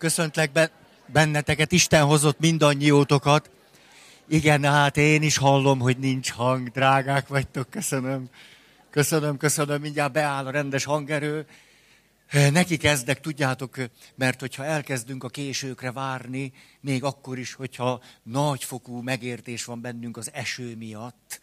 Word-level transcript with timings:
Köszöntlek 0.00 0.52
be, 0.52 0.70
benneteket, 1.06 1.72
Isten 1.72 2.04
hozott 2.04 2.38
mindannyiótokat. 2.38 3.50
Igen, 4.28 4.64
hát 4.64 4.96
én 4.96 5.22
is 5.22 5.36
hallom, 5.36 5.78
hogy 5.78 5.98
nincs 5.98 6.30
hang, 6.30 6.68
drágák 6.68 7.28
vagytok, 7.28 7.70
köszönöm. 7.70 8.28
Köszönöm, 8.90 9.36
köszönöm, 9.36 9.80
mindjárt 9.80 10.12
beáll 10.12 10.46
a 10.46 10.50
rendes 10.50 10.84
hangerő. 10.84 11.46
Neki 12.30 12.76
kezdek, 12.76 13.20
tudjátok, 13.20 13.76
mert 14.14 14.40
hogyha 14.40 14.64
elkezdünk 14.64 15.24
a 15.24 15.28
későkre 15.28 15.92
várni, 15.92 16.52
még 16.80 17.04
akkor 17.04 17.38
is, 17.38 17.54
hogyha 17.54 18.02
nagyfokú 18.22 19.00
megértés 19.00 19.64
van 19.64 19.80
bennünk 19.80 20.16
az 20.16 20.30
eső 20.32 20.76
miatt, 20.76 21.40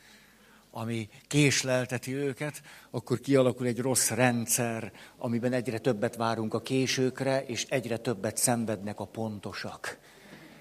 ami 0.80 1.10
késlelteti 1.28 2.14
őket, 2.14 2.62
akkor 2.92 3.20
kialakul 3.20 3.66
egy 3.66 3.80
rossz 3.80 4.10
rendszer, 4.10 4.92
amiben 5.18 5.54
egyre 5.54 5.78
többet 5.78 6.16
várunk 6.16 6.54
a 6.54 6.62
későkre, 6.62 7.44
és 7.46 7.66
egyre 7.70 7.98
többet 7.98 8.38
szenvednek 8.38 9.00
a 9.00 9.06
pontosak. 9.06 9.98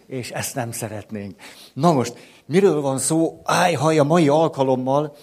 És 0.06 0.30
ezt 0.30 0.54
nem 0.54 0.72
szeretnénk. 0.72 1.40
Na 1.72 1.92
most, 1.92 2.18
miről 2.46 2.80
van 2.80 2.98
szó? 2.98 3.40
Áj, 3.44 3.98
a 3.98 4.04
mai 4.04 4.28
alkalommal 4.28 5.16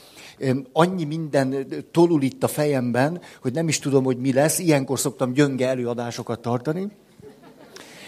annyi 0.73 1.03
minden 1.03 1.67
tolul 1.91 2.21
itt 2.21 2.43
a 2.43 2.47
fejemben, 2.47 3.21
hogy 3.41 3.53
nem 3.53 3.67
is 3.67 3.79
tudom, 3.79 4.03
hogy 4.03 4.17
mi 4.17 4.33
lesz. 4.33 4.59
Ilyenkor 4.59 4.99
szoktam 4.99 5.33
gyönge 5.33 5.67
előadásokat 5.67 6.41
tartani. 6.41 6.87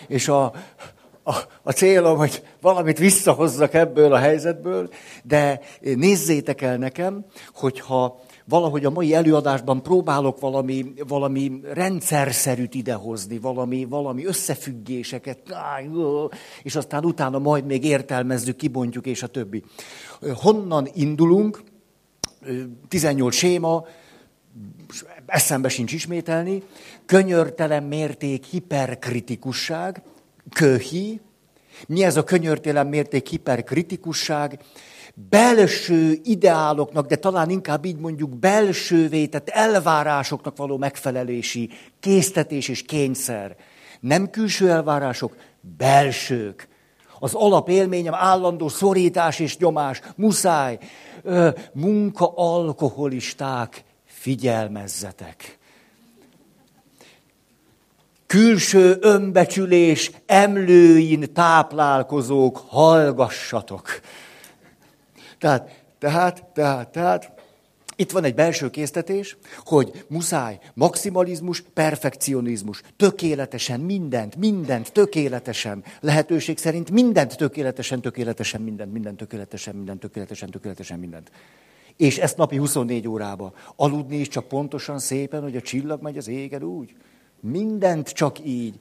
És 0.07 0.27
a, 0.27 0.53
a, 1.27 1.35
a 1.63 1.71
célom, 1.71 2.17
hogy 2.17 2.43
valamit 2.61 2.97
visszahozzak 2.97 3.73
ebből 3.73 4.13
a 4.13 4.17
helyzetből, 4.17 4.89
de 5.23 5.59
nézzétek 5.81 6.61
el 6.61 6.77
nekem, 6.77 7.25
hogyha 7.53 8.19
valahogy 8.45 8.85
a 8.85 8.89
mai 8.89 9.13
előadásban 9.13 9.83
próbálok 9.83 10.39
valami, 10.39 10.93
valami 11.07 11.59
rendszerszerűt 11.73 12.73
idehozni, 12.73 13.39
valami, 13.39 13.85
valami 13.85 14.25
összefüggéseket, 14.25 15.39
és 16.63 16.75
aztán 16.75 17.05
utána 17.05 17.39
majd 17.39 17.65
még 17.65 17.83
értelmezzük, 17.83 18.55
kibontjuk, 18.55 19.05
és 19.05 19.23
a 19.23 19.27
többi. 19.27 19.63
Honnan 20.33 20.87
indulunk? 20.93 21.63
18 22.87 23.35
séma, 23.35 23.85
eszembe 25.25 25.69
sincs 25.69 25.93
ismételni, 25.93 26.63
könyörtelen 27.05 27.83
mérték 27.83 28.45
hiperkritikusság, 28.45 30.01
köhi, 30.53 31.21
mi 31.87 32.03
ez 32.03 32.17
a 32.17 32.23
könyörtelen 32.23 32.87
mérték 32.87 33.27
hiperkritikusság, 33.27 34.59
belső 35.29 36.19
ideáloknak, 36.23 37.07
de 37.07 37.15
talán 37.15 37.49
inkább 37.49 37.85
így 37.85 37.97
mondjuk 37.97 38.39
belsővé, 38.39 39.25
tehát 39.25 39.49
elvárásoknak 39.49 40.57
való 40.57 40.77
megfelelési 40.77 41.69
késztetés 41.99 42.67
és 42.67 42.81
kényszer. 42.81 43.55
Nem 43.99 44.29
külső 44.29 44.69
elvárások, 44.69 45.35
belsők. 45.77 46.67
Az 47.19 47.33
alapélményem 47.33 48.13
állandó 48.13 48.67
szorítás 48.67 49.39
és 49.39 49.57
nyomás, 49.57 50.01
muszáj, 50.15 50.77
munka 51.73 52.33
alkoholisták, 52.35 53.83
figyelmezzetek 54.05 55.57
külső 58.27 58.97
önbecsülés 59.01 60.11
emlőin 60.25 61.33
táplálkozók, 61.33 62.65
hallgassatok. 62.67 63.99
Tehát, 65.39 65.83
tehát, 65.99 66.43
tehát, 66.53 66.89
tehát, 66.89 67.31
itt 67.95 68.11
van 68.11 68.23
egy 68.23 68.35
belső 68.35 68.69
késztetés, 68.69 69.37
hogy 69.65 70.05
muszáj 70.07 70.59
maximalizmus, 70.73 71.63
perfekcionizmus, 71.73 72.81
tökéletesen 72.97 73.79
mindent, 73.79 74.35
mindent 74.35 74.91
tökéletesen, 74.91 75.83
lehetőség 75.99 76.57
szerint 76.57 76.91
mindent 76.91 77.37
tökéletesen, 77.37 78.01
tökéletesen, 78.01 78.61
mindent, 78.61 78.91
mindent 78.93 79.17
tökéletesen, 79.17 79.75
mindent 79.75 79.99
tökéletesen, 79.99 80.49
tökéletesen, 80.49 80.99
mindent. 80.99 81.31
És 81.97 82.17
ezt 82.17 82.37
napi 82.37 82.57
24 82.57 83.07
órába. 83.07 83.53
Aludni 83.75 84.17
is 84.17 84.27
csak 84.27 84.47
pontosan, 84.47 84.99
szépen, 84.99 85.41
hogy 85.41 85.55
a 85.55 85.61
csillag 85.61 86.01
megy 86.01 86.17
az 86.17 86.27
égen 86.27 86.63
úgy. 86.63 86.95
Mindent 87.51 88.09
csak 88.09 88.45
így. 88.45 88.75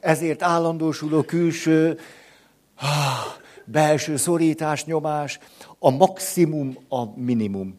Ezért 0.00 0.42
állandósuló 0.42 1.22
külső, 1.22 1.98
belső 3.64 4.16
szorítás, 4.16 4.84
nyomás, 4.84 5.38
a 5.78 5.90
maximum 5.90 6.76
a 6.88 7.20
minimum. 7.20 7.78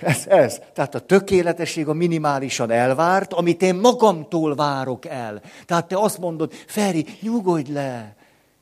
Ez, 0.00 0.26
ez. 0.26 0.60
Tehát 0.72 0.94
a 0.94 1.00
tökéletesség 1.00 1.88
a 1.88 1.92
minimálisan 1.92 2.70
elvárt, 2.70 3.32
amit 3.32 3.62
én 3.62 3.74
magamtól 3.74 4.54
várok 4.54 5.04
el. 5.04 5.42
Tehát 5.64 5.88
te 5.88 5.98
azt 5.98 6.18
mondod, 6.18 6.52
Feri, 6.66 7.06
nyugodj 7.20 7.72
le, 7.72 8.16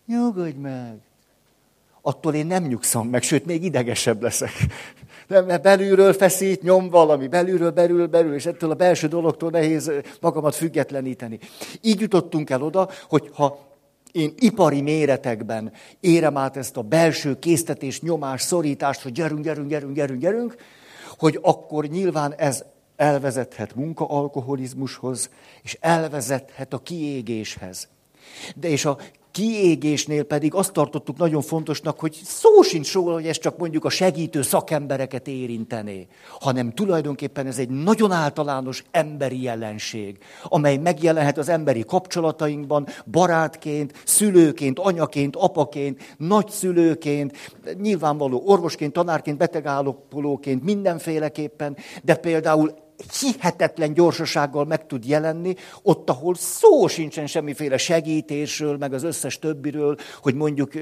nyugodj 0.07 0.59
meg. 0.59 0.97
Attól 2.03 2.35
én 2.35 2.47
nem 2.47 2.65
nyugszom 2.65 3.09
meg, 3.09 3.23
sőt, 3.23 3.47
még 3.47 3.65
idegesebb 3.65 4.23
leszek. 4.23 4.53
Nem, 5.27 5.45
mert 5.45 5.63
belülről 5.63 6.13
feszít, 6.13 6.63
nyom 6.63 6.91
valami, 6.91 7.29
belülről, 7.29 7.71
belül, 7.71 8.07
belül, 8.07 8.35
és 8.35 8.47
ettől 8.47 8.71
a 8.71 8.75
belső 8.75 9.07
dologtól 9.07 9.51
nehéz 9.51 9.93
magamat 10.21 10.55
függetleníteni. 10.55 11.39
Így 11.81 12.01
jutottunk 12.01 12.51
el 12.51 12.63
oda, 12.63 12.89
hogy 13.09 13.31
ha 13.33 13.59
én 14.13 14.35
ipari 14.37 14.81
méretekben 14.81 15.73
érem 16.01 16.37
át 16.37 16.57
ezt 16.57 16.77
a 16.77 16.83
belső 16.83 17.39
késztetés, 17.39 18.01
nyomás, 18.01 18.43
szorítást, 18.43 19.03
hogy 19.03 19.13
gyerünk, 19.13 19.45
gyerünk, 19.45 19.69
gyerünk, 19.69 19.95
gyerünk, 19.95 20.21
gyerünk, 20.21 20.57
hogy 21.19 21.39
akkor 21.43 21.85
nyilván 21.85 22.35
ez 22.35 22.65
elvezethet 22.97 23.75
munkaalkoholizmushoz, 23.75 25.31
és 25.63 25.79
elvezethet 25.81 26.73
a 26.73 26.79
kiégéshez. 26.79 27.89
De 28.57 28.69
és 28.69 28.85
a 28.85 28.99
kiégésnél 29.35 30.23
pedig 30.23 30.55
azt 30.55 30.73
tartottuk 30.73 31.17
nagyon 31.17 31.43
fontosnak, 31.43 32.01
hogy 32.01 32.21
szó 32.25 32.63
sincs 32.63 32.93
róla, 32.93 33.15
hogy 33.15 33.27
ez 33.27 33.39
csak 33.39 33.59
mondjuk 33.59 33.85
a 33.85 33.89
segítő 33.89 34.43
szakembereket 34.43 35.29
érintené, 35.29 36.07
hanem 36.41 36.73
tulajdonképpen 36.73 37.47
ez 37.47 37.59
egy 37.59 37.69
nagyon 37.69 38.13
általános 38.13 38.85
emberi 38.91 39.43
jelenség, 39.43 40.19
amely 40.43 40.77
megjelenhet 40.77 41.39
az 41.39 41.49
emberi 41.49 41.85
kapcsolatainkban, 41.85 42.87
barátként, 43.07 43.93
szülőként, 44.05 44.79
anyaként, 44.79 45.37
apaként, 45.37 46.15
nagyszülőként, 46.17 47.37
nyilvánvaló 47.81 48.43
orvosként, 48.47 48.93
tanárként, 48.93 49.39
betegállapolóként, 49.39 50.63
mindenféleképpen, 50.63 51.77
de 52.03 52.15
például 52.15 52.84
hihetetlen 53.21 53.95
gyorsasággal 53.95 54.65
meg 54.65 54.87
tud 54.87 55.05
jelenni, 55.07 55.55
ott, 55.83 56.11
ahol 56.11 56.35
szó 56.35 56.87
sincsen 56.87 57.27
semmiféle 57.27 57.77
segítésről, 57.77 58.77
meg 58.77 58.93
az 58.93 59.03
összes 59.03 59.39
többiről, 59.39 59.97
hogy 60.23 60.35
mondjuk, 60.35 60.73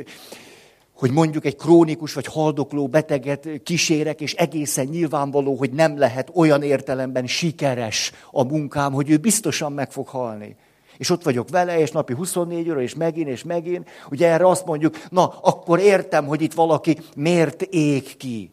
hogy 1.03 1.11
mondjuk 1.11 1.45
egy 1.45 1.57
krónikus 1.57 2.15
vagy 2.15 2.27
haldokló 2.27 2.89
beteget 2.89 3.49
kísérek, 3.63 4.21
és 4.21 4.35
egészen 4.35 4.87
nyilvánvaló, 4.87 5.55
hogy 5.55 5.71
nem 5.73 5.99
lehet 5.99 6.31
olyan 6.35 6.63
értelemben 6.63 7.27
sikeres 7.27 8.13
a 8.31 8.45
munkám, 8.45 8.93
hogy 8.93 9.11
ő 9.11 9.17
biztosan 9.17 9.73
meg 9.73 9.93
fog 9.93 10.09
halni. 10.09 10.57
És 10.97 11.11
ott 11.11 11.23
vagyok 11.23 11.49
vele, 11.49 11.79
és 11.79 11.91
napi 11.91 12.15
24 12.15 12.71
óra, 12.71 12.81
és 12.81 12.95
megint, 12.95 13.29
és 13.29 13.43
megint. 13.43 13.89
Ugye 14.11 14.29
erre 14.29 14.47
azt 14.47 14.67
mondjuk, 14.67 15.09
na, 15.09 15.29
akkor 15.43 15.79
értem, 15.79 16.27
hogy 16.27 16.43
itt 16.43 16.53
valaki 16.53 16.99
miért 17.17 17.63
ég 17.63 18.17
ki. 18.17 18.51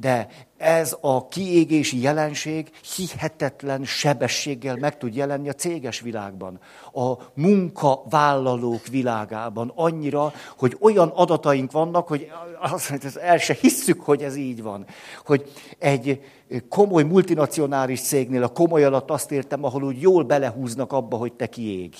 De 0.00 0.28
ez 0.56 0.96
a 1.00 1.28
kiégési 1.28 2.00
jelenség 2.00 2.70
hihetetlen 2.96 3.84
sebességgel 3.84 4.76
meg 4.76 4.98
tud 4.98 5.14
jelenni 5.14 5.48
a 5.48 5.52
céges 5.52 6.00
világban, 6.00 6.60
a 6.92 7.12
munkavállalók 7.34 8.86
világában. 8.86 9.72
Annyira, 9.74 10.32
hogy 10.58 10.76
olyan 10.80 11.08
adataink 11.08 11.72
vannak, 11.72 12.08
hogy 12.08 12.30
azt 12.60 13.16
el 13.16 13.38
se 13.38 13.56
hisszük, 13.60 14.00
hogy 14.00 14.22
ez 14.22 14.36
így 14.36 14.62
van. 14.62 14.86
Hogy 15.24 15.52
egy 15.78 16.20
komoly 16.68 17.02
multinacionális 17.02 18.00
cégnél, 18.00 18.42
a 18.42 18.48
komoly 18.48 18.84
alatt 18.84 19.10
azt 19.10 19.32
értem, 19.32 19.64
ahol 19.64 19.82
úgy 19.82 20.00
jól 20.00 20.24
belehúznak 20.24 20.92
abba, 20.92 21.16
hogy 21.16 21.32
te 21.32 21.46
kiég 21.46 21.94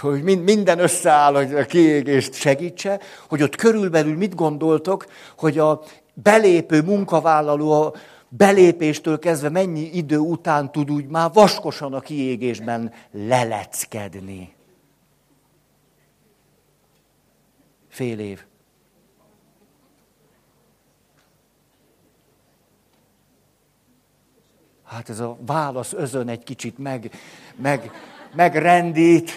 hogy 0.00 0.22
minden 0.22 0.78
összeáll, 0.78 1.34
a 1.34 1.64
kiégést 1.64 2.34
segítse, 2.34 3.00
hogy 3.28 3.42
ott 3.42 3.56
körülbelül 3.56 4.16
mit 4.16 4.34
gondoltok, 4.34 5.06
hogy 5.36 5.58
a 5.58 5.82
belépő 6.14 6.82
munkavállaló 6.82 7.72
a 7.72 7.92
belépéstől 8.28 9.18
kezdve 9.18 9.48
mennyi 9.48 9.90
idő 9.92 10.18
után 10.18 10.72
tud 10.72 10.90
úgy 10.90 11.06
már 11.06 11.30
vaskosan 11.32 11.94
a 11.94 12.00
kiégésben 12.00 12.92
leleckedni. 13.10 14.54
Fél 17.88 18.18
év. 18.18 18.44
Hát 24.84 25.08
ez 25.08 25.20
a 25.20 25.36
válasz 25.46 25.92
özön 25.92 26.28
egy 26.28 26.44
kicsit 26.44 26.78
meg, 26.78 27.10
meg, 27.56 27.90
megrendít. 28.34 29.30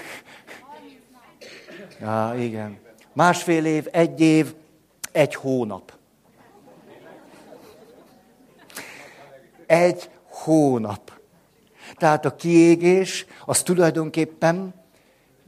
Ja, 1.99 2.33
igen. 2.37 2.79
Másfél 3.13 3.65
év, 3.65 3.87
egy 3.91 4.21
év, 4.21 4.53
egy 5.11 5.35
hónap. 5.35 5.93
Egy 9.65 10.09
hónap. 10.27 11.11
Tehát 11.97 12.25
a 12.25 12.35
kiégés 12.35 13.25
az 13.45 13.61
tulajdonképpen 13.61 14.73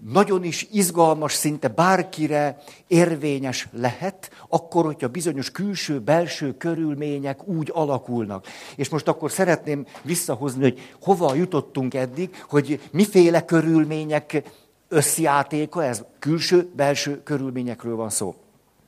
nagyon 0.06 0.44
is 0.44 0.68
izgalmas, 0.72 1.34
szinte 1.34 1.68
bárkire 1.68 2.64
érvényes 2.88 3.68
lehet, 3.72 4.32
akkor, 4.50 4.86
hogyha 4.86 5.08
bizonyos 5.08 5.52
külső-belső 5.52 6.58
körülmények 6.58 7.48
úgy 7.48 7.72
alakulnak. 7.74 8.46
És 8.76 8.90
most 8.90 9.08
akkor 9.08 9.32
szeretném 9.32 9.86
visszahozni, 10.04 10.62
hogy 10.62 10.80
hova 11.02 11.34
jutottunk 11.34 11.94
eddig, 11.94 12.44
hogy 12.50 12.82
miféle 12.92 13.46
körülmények 13.46 14.44
összjátéka, 14.90 15.84
ez 15.84 16.04
külső-belső 16.20 17.24
körülményekről 17.24 17.96
van 17.96 18.10
szó. 18.10 18.36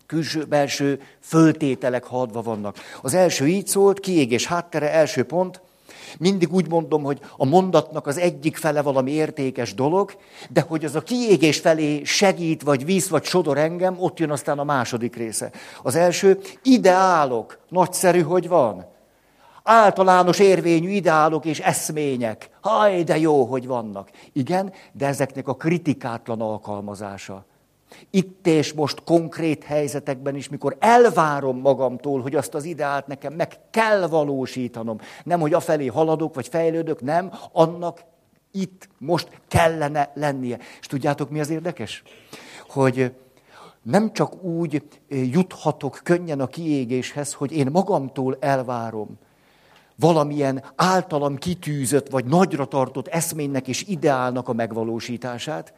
Külső-belső 0.06 1.02
föltételek 1.20 2.04
hadva 2.04 2.42
vannak. 2.42 2.78
Az 3.02 3.14
első 3.14 3.48
így 3.48 3.68
szólt, 3.68 4.00
kiégés 4.00 4.46
háttere, 4.46 4.92
első 4.92 5.24
pont, 5.24 5.62
mindig 6.18 6.54
úgy 6.54 6.70
mondom, 6.70 7.04
hogy 7.04 7.20
a 7.38 7.46
mondatnak 7.46 8.08
az 8.08 8.18
egyik 8.18 8.58
fele 8.58 8.82
valami 8.82 9.12
értékes 9.12 9.74
dolog, 9.74 10.18
de 10.50 10.62
hogy 10.62 10.86
az 10.86 10.96
a 10.96 11.02
kiégés 11.02 11.60
felé 11.60 12.04
segít, 12.04 12.62
vagy 12.62 12.86
víz, 12.86 13.10
vagy 13.10 13.24
sodor 13.24 13.58
engem, 13.58 13.96
ott 14.00 14.20
jön 14.20 14.32
aztán 14.32 14.60
a 14.60 14.64
második 14.64 15.16
része. 15.16 15.52
Az 15.84 15.96
első, 15.96 16.40
ideálok. 16.64 17.58
Nagyszerű, 17.70 18.22
hogy 18.22 18.48
van. 18.48 18.89
Általános 19.72 20.40
érvényű 20.40 20.90
ideálok 20.90 21.46
és 21.46 21.60
eszmények. 21.60 22.50
Haj, 22.62 23.04
de 23.04 23.18
jó, 23.18 23.44
hogy 23.44 23.68
vannak. 23.68 24.10
Igen, 24.34 24.74
de 24.92 25.08
ezeknek 25.08 25.48
a 25.48 25.56
kritikátlan 25.56 26.42
alkalmazása. 26.42 27.46
Itt 28.10 28.48
és 28.48 28.74
most 28.74 29.04
konkrét 29.04 29.64
helyzetekben 29.64 30.36
is, 30.36 30.50
mikor 30.50 30.76
elvárom 30.80 31.60
magamtól, 31.60 32.22
hogy 32.22 32.36
azt 32.36 32.54
az 32.54 32.64
ideált 32.64 33.08
nekem 33.08 33.34
meg 33.34 33.60
kell 33.70 34.08
valósítanom. 34.08 35.00
Nem, 35.24 35.40
hogy 35.40 35.54
afelé 35.54 35.88
haladok, 35.88 36.36
vagy 36.36 36.48
fejlődök, 36.48 37.02
nem, 37.02 37.32
annak 37.52 38.04
itt 38.52 38.90
most 38.98 39.42
kellene 39.48 40.12
lennie. 40.14 40.58
És 40.80 40.88
tudjátok, 40.88 41.30
mi 41.30 41.40
az 41.40 41.50
érdekes? 41.50 42.04
Hogy 42.68 43.14
nem 43.82 44.14
csak 44.14 44.44
úgy 44.44 44.84
juthatok 45.10 46.00
könnyen 46.04 46.40
a 46.40 46.48
kiégéshez, 46.48 47.34
hogy 47.34 47.52
én 47.52 47.68
magamtól 47.72 48.38
elvárom 48.40 49.18
valamilyen 50.00 50.64
általam 50.76 51.38
kitűzött, 51.38 52.10
vagy 52.10 52.26
nagyra 52.26 52.66
tartott 52.66 53.08
eszménynek 53.08 53.68
és 53.68 53.84
ideálnak 53.88 54.48
a 54.48 54.54
megvalósítását, 54.54 55.74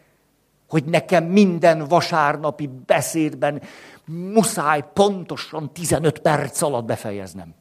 hogy 0.69 0.83
nekem 0.83 1.23
minden 1.23 1.87
vasárnapi 1.87 2.69
beszédben 2.85 3.61
muszáj 4.05 4.83
pontosan 4.93 5.73
15 5.73 6.19
perc 6.19 6.61
alatt 6.61 6.85
befejeznem. 6.85 7.53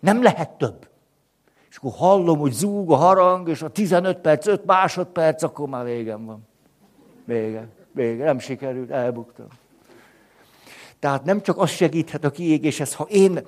Nem 0.00 0.22
lehet 0.22 0.50
több. 0.50 0.88
És 1.70 1.76
akkor 1.76 1.92
hallom, 1.92 2.38
hogy 2.38 2.52
zúg 2.52 2.90
a 2.90 2.96
harang, 2.96 3.48
és 3.48 3.62
a 3.62 3.68
15 3.68 4.18
perc, 4.18 4.46
5 4.46 4.64
másodperc, 4.64 5.42
akkor 5.42 5.68
már 5.68 5.84
végem 5.84 6.24
van. 6.24 6.46
Vége, 7.24 7.68
vége, 7.92 8.24
nem 8.24 8.38
sikerült, 8.38 8.90
elbuktam. 8.90 9.46
Tehát 10.98 11.24
nem 11.24 11.42
csak 11.42 11.58
az 11.58 11.70
segíthet 11.70 12.24
a 12.24 12.30
kiégéshez, 12.30 12.94
ha 12.94 13.04
én 13.04 13.40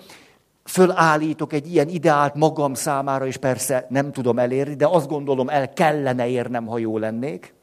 fölállítok 0.68 1.52
egy 1.52 1.72
ilyen 1.72 1.88
ideált 1.88 2.34
magam 2.34 2.74
számára, 2.74 3.26
és 3.26 3.36
persze 3.36 3.86
nem 3.88 4.12
tudom 4.12 4.38
elérni, 4.38 4.74
de 4.74 4.86
azt 4.86 5.08
gondolom, 5.08 5.48
el 5.48 5.72
kellene 5.72 6.28
érnem, 6.28 6.66
ha 6.66 6.78
jó 6.78 6.98
lennék, 6.98 7.54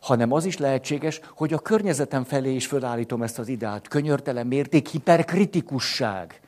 hanem 0.00 0.32
az 0.32 0.44
is 0.44 0.58
lehetséges, 0.58 1.20
hogy 1.34 1.52
a 1.52 1.58
környezetem 1.58 2.24
felé 2.24 2.54
is 2.54 2.66
fölállítom 2.66 3.22
ezt 3.22 3.38
az 3.38 3.48
ideát. 3.48 3.88
Könyörtelen 3.88 4.46
mérték, 4.46 4.88
hiperkritikusság. 4.88 6.40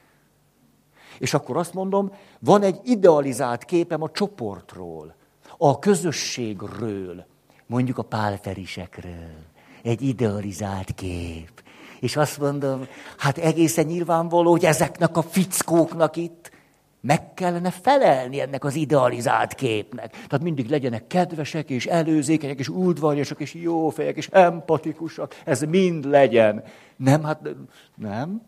És 1.19 1.35
akkor 1.35 1.57
azt 1.57 1.75
mondom, 1.75 2.13
van 2.39 2.63
egy 2.63 2.81
idealizált 2.85 3.65
képem 3.65 4.03
a 4.03 4.11
csoportról, 4.11 5.15
a 5.59 5.79
közösségről, 5.79 7.27
mondjuk 7.67 7.99
a 7.99 8.03
pálferisekről. 8.03 9.35
Egy 9.83 10.03
idealizált 10.03 10.95
kép. 10.95 11.63
És 12.05 12.17
azt 12.17 12.39
mondom, 12.39 12.87
hát 13.17 13.39
egészen 13.39 13.87
nyilvánvaló, 13.87 14.51
hogy 14.51 14.65
ezeknek 14.65 15.17
a 15.17 15.23
fickóknak 15.23 16.17
itt 16.17 16.51
meg 17.01 17.35
kellene 17.35 17.71
felelni 17.71 18.41
ennek 18.41 18.65
az 18.65 18.75
idealizált 18.75 19.55
képnek. 19.55 20.11
Tehát 20.11 20.43
mindig 20.43 20.69
legyenek 20.69 21.07
kedvesek, 21.07 21.71
és 21.71 21.87
előzékenyek, 21.87 22.59
és 22.59 22.69
udvarjasak, 22.69 23.41
és 23.41 23.55
jó 23.55 23.89
fejek, 23.89 24.17
és 24.17 24.29
empatikusak. 24.33 25.35
Ez 25.45 25.61
mind 25.61 26.05
legyen. 26.05 26.65
Nem, 26.97 27.23
hát 27.23 27.41
nem. 27.97 28.43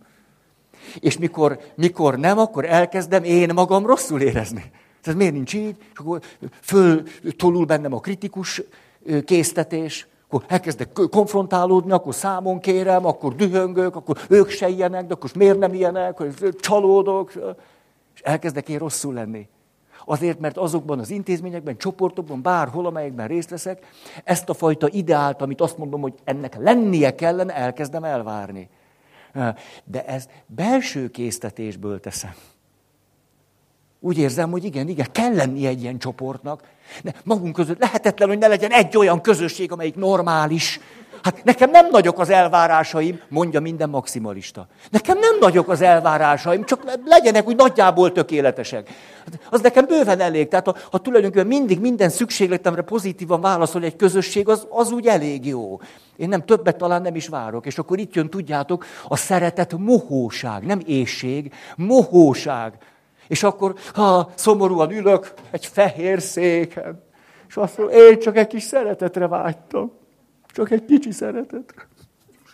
És 1.01 1.19
mikor, 1.19 1.59
mikor 1.75 2.19
nem, 2.19 2.39
akkor 2.39 2.65
elkezdem 2.65 3.25
én 3.25 3.51
magam 3.55 3.87
rosszul 3.87 4.21
érezni. 4.21 4.71
Tehát 5.03 5.19
miért 5.19 5.35
nincs 5.35 5.55
így? 5.55 5.77
És 5.93 5.99
akkor 5.99 6.21
föltolul 6.61 7.65
bennem 7.65 7.93
a 7.93 8.01
kritikus 8.01 8.63
késztetés, 9.25 10.07
akkor 10.29 10.45
elkezdek 10.47 10.93
konfrontálódni, 11.11 11.93
akkor 11.93 12.15
számon 12.15 12.61
kérem, 12.61 13.07
akkor 13.07 13.35
dühöngök, 13.35 13.97
akkor 13.97 14.19
ők 14.29 14.49
se 14.49 14.69
ilyenek, 14.69 15.07
de 15.07 15.15
akkor 15.15 15.31
miért 15.35 15.59
nem 15.59 15.75
ilyenek, 15.75 16.17
hogy 16.17 16.57
csalódok 16.61 17.33
elkezdek 18.23 18.69
én 18.69 18.79
rosszul 18.79 19.15
lenni. 19.15 19.49
Azért, 20.05 20.39
mert 20.39 20.57
azokban 20.57 20.99
az 20.99 21.11
intézményekben, 21.11 21.77
csoportokban, 21.77 22.43
bárhol, 22.43 22.87
amelyekben 22.87 23.27
részt 23.27 23.51
veszek, 23.51 23.87
ezt 24.25 24.49
a 24.49 24.55
fajta 24.55 24.89
ideált, 24.91 25.43
amit 25.43 25.61
azt 25.61 25.79
mondom, 25.79 26.01
hogy 26.01 26.15
ennek 26.25 26.57
lennie 26.57 27.15
kellene, 27.15 27.55
elkezdem 27.55 28.05
elvárni. 28.05 28.69
De 29.85 30.05
ezt 30.07 30.31
belső 30.47 31.09
késztetésből 31.09 32.01
teszem. 32.01 32.35
Úgy 34.07 34.19
érzem, 34.19 34.51
hogy 34.51 34.65
igen, 34.65 34.89
igen, 34.89 35.07
kell 35.13 35.35
lenni 35.35 35.67
egy 35.67 35.83
ilyen 35.83 35.99
csoportnak. 35.99 36.63
De 37.03 37.15
magunk 37.25 37.55
között 37.55 37.79
lehetetlen, 37.79 38.29
hogy 38.29 38.39
ne 38.39 38.47
legyen 38.47 38.71
egy 38.71 38.97
olyan 38.97 39.21
közösség, 39.21 39.73
amelyik 39.73 39.95
normális, 39.95 40.81
Hát 41.23 41.45
nekem 41.45 41.71
nem 41.71 41.89
nagyok 41.91 42.19
az 42.19 42.31
elvárásaim, 42.31 43.21
mondja 43.29 43.61
minden 43.61 43.89
maximalista. 43.89 44.67
Nekem 44.91 45.19
nem 45.19 45.39
nagyok 45.41 45.69
az 45.69 45.81
elvárásaim, 45.81 46.65
csak 46.65 46.99
legyenek 47.05 47.47
úgy 47.47 47.57
nagyjából 47.57 48.13
tökéletesek. 48.13 48.91
Az 49.51 49.61
nekem 49.61 49.87
bőven 49.87 50.21
elég. 50.21 50.49
Tehát 50.49 50.67
ha, 50.67 50.77
ha 50.91 50.99
tulajdonképpen 50.99 51.47
mindig 51.47 51.81
minden 51.81 52.09
szükségletemre 52.09 52.83
pozitívan 52.83 53.41
válaszol 53.41 53.83
egy 53.83 53.97
közösség, 53.97 54.49
az, 54.49 54.67
az 54.71 54.91
úgy 54.93 55.07
elég 55.07 55.47
jó. 55.47 55.81
Én 56.17 56.29
nem 56.29 56.45
többet 56.45 56.77
talán 56.77 57.03
nem 57.03 57.15
is 57.15 57.29
várok. 57.29 57.67
És 57.67 57.79
akkor 57.79 57.99
itt 57.99 58.15
jön, 58.15 58.31
tudjátok, 58.31 58.85
a 59.09 59.17
szeretet 59.17 59.79
mohóság, 59.79 60.67
nem 60.67 60.81
éjség, 60.85 61.53
mohóság. 61.77 62.79
És 63.29 63.43
akkor, 63.43 63.75
ha 63.95 64.31
szomorúan 64.35 64.91
ülök 64.91 65.33
egy 65.51 65.67
fehér 65.67 66.21
széken, 66.21 67.05
és 67.49 67.57
azt 67.57 67.79
mondom, 67.79 67.97
én 67.97 68.19
csak 68.19 68.37
egy 68.37 68.47
kis 68.47 68.63
szeretetre 68.63 69.27
vágytam. 69.27 69.93
Csak 70.47 70.71
egy 70.71 70.85
kicsi 70.85 71.11
szeretet. 71.11 71.75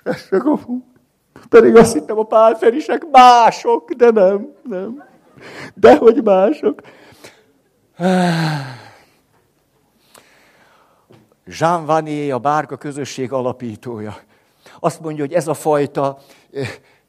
Ez 0.03 0.27
se 0.27 0.39
kapu. 0.39 0.83
Pedig 1.49 1.77
azt 1.77 1.93
hittem 1.93 2.19
a 2.19 2.23
pálferisek 2.25 3.07
mások, 3.11 3.93
de 3.93 4.11
nem, 4.11 4.53
nem. 4.63 5.05
Dehogy 5.75 6.23
mások. 6.23 6.81
Jean 11.45 11.87
Vanier, 11.87 12.35
a 12.35 12.39
bárka 12.39 12.77
közösség 12.77 13.33
alapítója. 13.33 14.17
Azt 14.81 15.01
mondja, 15.01 15.25
hogy 15.25 15.35
ez 15.35 15.49
a 15.49 15.55
fajta, 15.55 16.19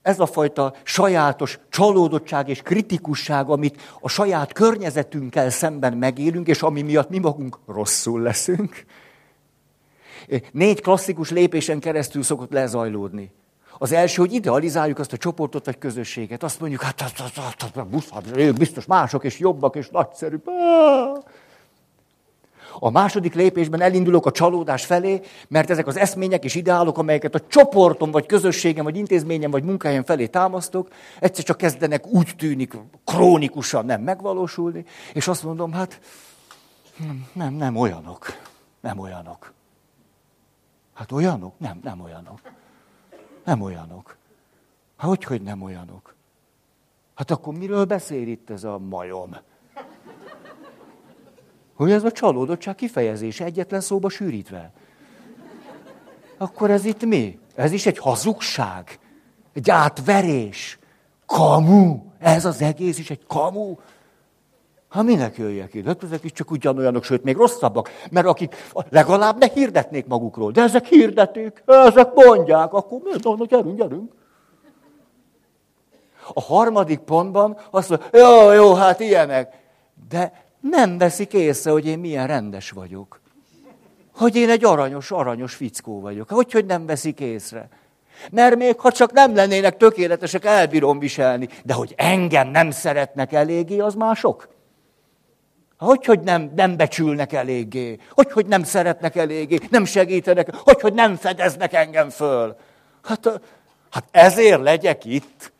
ez 0.03 0.19
a 0.19 0.25
fajta 0.25 0.74
sajátos 0.83 1.60
csalódottság 1.69 2.50
és 2.50 2.62
kritikusság, 2.62 3.50
amit 3.50 3.81
a 4.00 4.10
saját 4.10 4.53
környezetünkkel 4.53 5.50
szemben 5.50 5.98
megélünk, 5.98 6.48
és 6.48 6.62
ami 6.62 6.81
miatt 6.81 7.10
mi 7.10 7.17
magunk 7.17 7.60
rosszul 7.67 8.22
leszünk, 8.22 8.86
négy 10.51 10.81
klasszikus 10.81 11.29
lépésen 11.29 11.79
keresztül 11.79 12.24
szokott 12.24 12.51
lezajlódni. 12.51 13.31
Az 13.77 13.91
első, 13.91 14.22
hogy 14.22 14.33
idealizáljuk 14.33 15.00
azt 15.00 15.13
a 15.13 15.17
csoportot 15.17 15.65
vagy 15.65 15.77
közösséget. 15.77 16.43
Azt 16.43 16.60
mondjuk, 16.60 16.81
hát, 16.81 17.01
hát, 17.01 17.17
hát, 17.17 17.33
hát, 17.33 17.72
hát, 17.75 17.88
busz, 17.88 18.10
hát 18.10 18.24
ők 18.36 18.57
biztos 18.57 18.86
mások 18.86 19.24
és 19.24 19.39
jobbak 19.39 19.75
és 19.75 19.89
nagyszerűbb. 19.89 20.50
A 22.80 22.89
második 22.89 23.34
lépésben 23.34 23.82
elindulok 23.82 24.25
a 24.25 24.32
csalódás 24.32 24.86
felé, 24.86 25.22
mert 25.48 25.70
ezek 25.70 25.88
az 25.88 25.98
eszmények 25.98 26.44
és 26.44 26.56
ideálok, 26.56 26.98
amelyeket 26.98 27.36
a 27.36 27.48
csoportom, 27.48 28.12
vagy 28.12 28.25
közösségem, 28.25 28.84
vagy 28.84 28.98
intézményem, 28.98 29.51
vagy 29.51 29.63
munkáján 29.63 30.03
felé 30.03 30.27
támasztok, 30.27 30.88
egyszer 31.20 31.44
csak 31.44 31.58
kezdenek 31.58 32.08
úgy 32.08 32.36
tűnik 32.38 32.77
krónikusan 33.06 33.86
nem 33.86 34.01
megvalósulni, 34.01 34.86
és 35.13 35.27
azt 35.27 35.44
mondom, 35.44 35.72
hát 35.72 36.00
nem, 36.98 37.27
nem, 37.34 37.53
nem 37.53 37.75
olyanok, 37.75 38.25
nem 38.82 39.00
olyanok. 39.00 39.53
Hát 40.94 41.12
olyanok? 41.12 41.53
Nem, 41.60 41.80
nem 41.84 42.01
olyanok. 42.01 42.39
Nem 43.44 43.62
olyanok. 43.62 44.15
Hát 44.98 45.10
hogy, 45.10 45.24
hogy 45.24 45.42
nem 45.42 45.62
olyanok? 45.62 46.15
Hát 47.15 47.32
akkor 47.32 47.53
miről 47.53 47.86
beszél 47.86 48.27
itt 48.27 48.50
ez 48.50 48.63
a 48.63 48.77
majom? 48.77 49.36
Hogy 51.75 51.92
ez 51.92 52.03
a 52.03 52.12
csalódottság 52.12 52.75
kifejezése 52.75 53.46
egyetlen 53.46 53.82
szóba 53.82 54.10
sűrítve. 54.10 54.72
Akkor 56.38 56.72
ez 56.72 56.86
itt 56.86 57.06
mi? 57.06 57.39
Ez 57.56 57.72
is 57.72 57.86
egy 57.86 57.98
hazugság, 57.98 59.00
egy 59.53 59.70
átverés, 59.70 60.80
kamu. 61.25 62.01
Ez 62.20 62.46
az 62.46 62.62
egész 62.62 63.00
is 63.00 63.10
egy 63.10 63.25
kamu. 63.27 63.75
Ha 64.88 65.01
minek 65.01 65.38
jöjjek 65.38 65.74
ide? 65.74 65.88
Hát 65.88 66.03
ezek 66.03 66.24
is 66.24 66.32
csak 66.32 66.51
ugyanolyanok, 66.51 67.03
sőt, 67.03 67.24
még 67.24 67.36
rosszabbak. 67.36 67.89
Mert 68.12 68.27
akik 68.27 68.56
legalább 68.89 69.38
ne 69.38 69.48
hirdetnék 69.48 70.06
magukról. 70.06 70.51
De 70.51 70.62
ezek 70.62 70.86
hirdetik, 70.86 71.63
ezek 71.65 72.13
mondják, 72.13 72.74
akkor 72.74 73.00
mi? 73.03 73.12
Na, 73.24 73.46
gyerünk, 73.46 73.77
gyerünk. 73.77 74.12
A 76.34 76.42
harmadik 76.42 77.00
pontban 77.00 77.58
azt 77.72 77.89
mondja, 77.89 78.08
jó, 78.13 78.51
jó, 78.51 78.74
hát 78.74 79.00
ilyenek. 79.00 79.53
De 80.10 80.42
nem 80.70 80.98
veszik 80.98 81.34
észre, 81.34 81.72
hogy 81.72 81.86
én 81.86 82.00
milyen 82.00 82.27
rendes 82.27 82.70
vagyok. 82.72 83.22
Hogy 84.15 84.36
én 84.36 84.50
egy 84.50 84.65
aranyos, 84.65 85.12
aranyos 85.12 85.55
fickó 85.55 86.00
vagyok. 86.00 86.29
Hogy, 86.29 86.51
hogy 86.51 86.65
nem 86.65 86.86
veszik 86.86 87.20
észre? 87.20 87.70
Mert 88.32 88.55
még 88.55 88.79
ha 88.79 88.91
csak 88.91 89.12
nem 89.12 89.36
lennének 89.36 89.77
tökéletesek, 89.77 90.46
elbírom 90.46 91.00
viselni. 91.00 91.48
De 91.63 91.74
hogy 91.74 91.93
engem 91.98 92.48
nem 92.48 92.72
szeretnek 92.72 93.34
eléggé, 93.34 93.79
az 93.79 93.96
mások. 93.96 94.50
Hogy, 95.77 96.05
hogy 96.05 96.20
nem, 96.20 96.51
nem 96.55 96.77
becsülnek 96.77 97.34
eléggé? 97.34 97.98
Hogy, 98.10 98.32
hogy 98.32 98.46
nem 98.46 98.63
szeretnek 98.63 99.15
eléggé? 99.15 99.60
Nem 99.70 99.86
segítenek? 99.86 100.55
Hogy, 100.55 100.82
hogy 100.82 100.93
nem 100.93 101.15
fedeznek 101.15 101.74
engem 101.74 102.10
föl? 102.10 102.55
Hát, 103.03 103.41
hát 103.89 104.05
ezért 104.12 104.62
legyek 104.62 105.05
itt. 105.05 105.51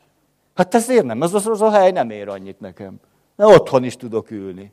Hát 0.54 0.74
ezért 0.74 1.04
nem, 1.04 1.20
az, 1.20 1.34
az, 1.34 1.46
az 1.46 1.62
a 1.62 1.70
hely 1.70 1.90
nem 1.90 2.10
ér 2.10 2.28
annyit 2.28 2.60
nekem. 2.60 3.00
Na, 3.36 3.46
otthon 3.46 3.84
is 3.84 3.96
tudok 3.96 4.30
ülni. 4.30 4.72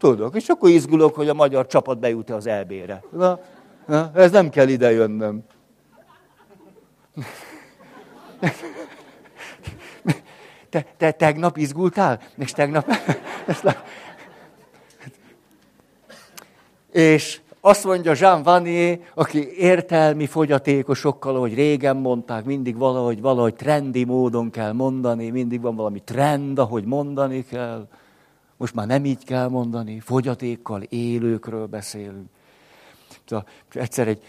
Tudok, 0.00 0.36
és 0.36 0.48
akkor 0.48 0.70
izgulok, 0.70 1.14
hogy 1.14 1.28
a 1.28 1.34
magyar 1.34 1.66
csapat 1.66 1.98
bejut-e 1.98 2.34
az 2.34 2.46
EB-re. 2.46 3.02
Na, 3.10 3.38
na, 3.86 4.10
ez 4.14 4.30
nem 4.30 4.50
kell 4.50 4.68
ide 4.68 4.90
jönnöm. 4.92 5.44
Te, 10.70 10.86
te 10.96 11.10
tegnap 11.10 11.56
izgultál? 11.56 12.20
És 12.36 12.52
tegnap... 12.52 12.90
És 16.92 17.40
azt 17.60 17.84
mondja 17.84 18.12
Jean 18.16 18.42
Vanier, 18.42 18.98
aki 19.14 19.56
értelmi 19.56 20.26
fogyatékosokkal, 20.26 21.38
hogy 21.38 21.54
régen 21.54 21.96
mondták, 21.96 22.44
mindig 22.44 22.76
valahogy, 22.76 23.20
valahogy 23.20 23.54
trendi 23.54 24.04
módon 24.04 24.50
kell 24.50 24.72
mondani, 24.72 25.30
mindig 25.30 25.60
van 25.60 25.76
valami 25.76 26.00
trend, 26.00 26.58
ahogy 26.58 26.84
mondani 26.84 27.44
kell. 27.44 27.88
Most 28.60 28.74
már 28.74 28.86
nem 28.86 29.04
így 29.04 29.24
kell 29.24 29.48
mondani, 29.48 30.00
fogyatékkal 30.00 30.82
élőkről 30.82 31.66
beszélünk. 31.66 32.28
Egyszer 33.72 34.08
egy 34.08 34.22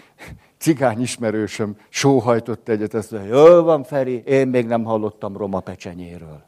cigány 0.58 1.02
ismerősöm 1.02 1.76
sóhajtott 1.90 2.70
egyet, 2.70 2.94
ezt 2.94 3.12
mondja, 3.12 3.36
jól 3.36 3.64
van 3.64 3.84
Feri, 3.84 4.22
én 4.26 4.48
még 4.48 4.66
nem 4.66 4.84
hallottam 4.84 5.38
roma 5.38 5.60
pecsenyéről. 5.60 6.44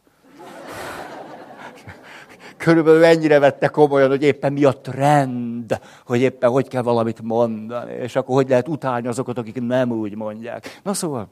Körülbelül 2.57 3.03
ennyire 3.03 3.39
vette 3.39 3.67
komolyan, 3.67 4.09
hogy 4.09 4.23
éppen 4.23 4.53
mi 4.53 4.63
a 4.63 4.71
trend, 4.71 5.79
hogy 6.05 6.21
éppen 6.21 6.49
hogy 6.49 6.67
kell 6.67 6.81
valamit 6.81 7.21
mondani, 7.21 7.93
és 7.93 8.15
akkor 8.15 8.35
hogy 8.35 8.49
lehet 8.49 8.67
utálni 8.67 9.07
azokat, 9.07 9.37
akik 9.37 9.61
nem 9.61 9.91
úgy 9.91 10.15
mondják. 10.15 10.79
Na 10.83 10.93
szóval, 10.93 11.27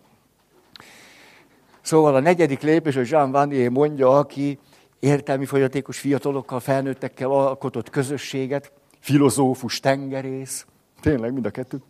szóval 1.82 2.16
a 2.16 2.20
negyedik 2.20 2.62
lépés, 2.62 2.96
hogy 2.96 3.10
Jean 3.10 3.32
Vanier 3.32 3.70
mondja, 3.70 4.18
aki 4.18 4.60
értelmi 5.02 5.46
fogyatékos 5.46 6.00
fiatalokkal, 6.00 6.60
felnőttekkel 6.60 7.32
alkotott 7.32 7.90
közösséget, 7.90 8.72
filozófus, 9.00 9.80
tengerész, 9.80 10.66
tényleg 11.02 11.34
mind 11.34 11.46
a 11.46 11.50
kettő. 11.50 11.82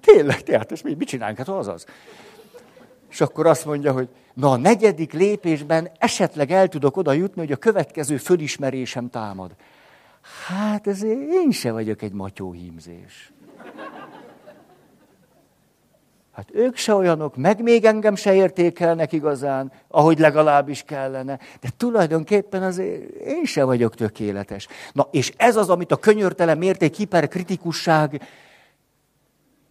Tényleg, 0.00 0.42
tehát, 0.42 0.72
és 0.72 0.82
mit 0.82 1.02
csinálunk? 1.02 1.38
Hát 1.38 1.48
az 1.48 1.68
az. 1.68 1.86
És 3.10 3.20
akkor 3.20 3.46
azt 3.46 3.64
mondja, 3.64 3.92
hogy 3.92 4.08
na 4.34 4.50
a 4.50 4.56
negyedik 4.56 5.12
lépésben 5.12 5.90
esetleg 5.98 6.50
el 6.50 6.68
tudok 6.68 6.96
oda 6.96 7.12
jutni, 7.12 7.40
hogy 7.40 7.52
a 7.52 7.56
következő 7.56 8.16
fölismerésem 8.16 9.10
támad. 9.10 9.50
Hát 10.46 10.86
ezért 10.86 11.18
én 11.18 11.50
se 11.50 11.72
vagyok 11.72 12.02
egy 12.02 12.12
matyóhímzés. 12.12 13.32
Hát 16.36 16.48
ők 16.52 16.76
se 16.76 16.94
olyanok, 16.94 17.36
meg 17.36 17.62
még 17.62 17.84
engem 17.84 18.14
se 18.14 18.34
értékelnek 18.34 19.12
igazán, 19.12 19.72
ahogy 19.88 20.18
legalábbis 20.18 20.82
kellene. 20.82 21.38
De 21.60 21.68
tulajdonképpen 21.76 22.62
azért 22.62 23.10
én 23.10 23.44
se 23.44 23.64
vagyok 23.64 23.94
tökéletes. 23.94 24.66
Na, 24.92 25.08
és 25.10 25.32
ez 25.36 25.56
az, 25.56 25.68
amit 25.68 25.92
a 25.92 25.96
könyörtelen 25.96 26.58
mérték 26.58 26.94
hiperkritikusság 26.94 28.22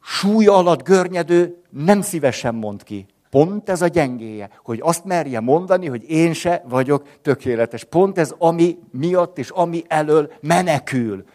súly 0.01 0.45
alatt 0.45 0.83
görnyedő 0.83 1.61
nem 1.69 2.01
szívesen 2.01 2.55
mond 2.55 2.83
ki. 2.83 3.05
Pont 3.29 3.69
ez 3.69 3.81
a 3.81 3.87
gyengéje, 3.87 4.49
hogy 4.63 4.79
azt 4.83 5.05
merje 5.05 5.39
mondani, 5.39 5.87
hogy 5.87 6.09
én 6.09 6.33
se 6.33 6.63
vagyok 6.67 7.07
tökéletes. 7.21 7.83
Pont 7.83 8.17
ez, 8.17 8.33
ami 8.37 8.77
miatt 8.91 9.37
és 9.37 9.49
ami 9.49 9.83
elől 9.87 10.31
menekül. 10.41 11.25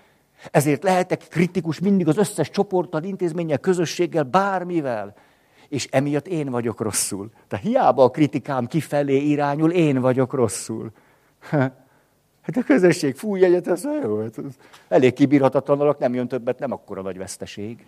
Ezért 0.50 0.82
lehetek 0.82 1.26
kritikus 1.28 1.78
mindig 1.78 2.08
az 2.08 2.16
összes 2.16 2.50
csoporttal, 2.50 3.02
intézménnyel, 3.02 3.58
közösséggel, 3.58 4.22
bármivel. 4.22 5.14
És 5.68 5.88
emiatt 5.90 6.26
én 6.26 6.50
vagyok 6.50 6.80
rosszul. 6.80 7.30
Tehát 7.48 7.64
hiába 7.64 8.04
a 8.04 8.10
kritikám 8.10 8.66
kifelé 8.66 9.16
irányul, 9.16 9.70
én 9.70 10.00
vagyok 10.00 10.32
rosszul. 10.32 10.90
Hát 12.42 12.56
a 12.56 12.62
közösség 12.62 13.16
fúj 13.16 13.44
egyet, 13.44 13.68
ez 13.68 13.84
jó. 14.02 14.20
Hát 14.20 14.36
elég 14.88 15.12
kibírhatatlanulok, 15.12 15.98
nem 15.98 16.14
jön 16.14 16.28
többet, 16.28 16.58
nem 16.58 16.72
akkora 16.72 17.02
nagy 17.02 17.18
veszteség. 17.18 17.86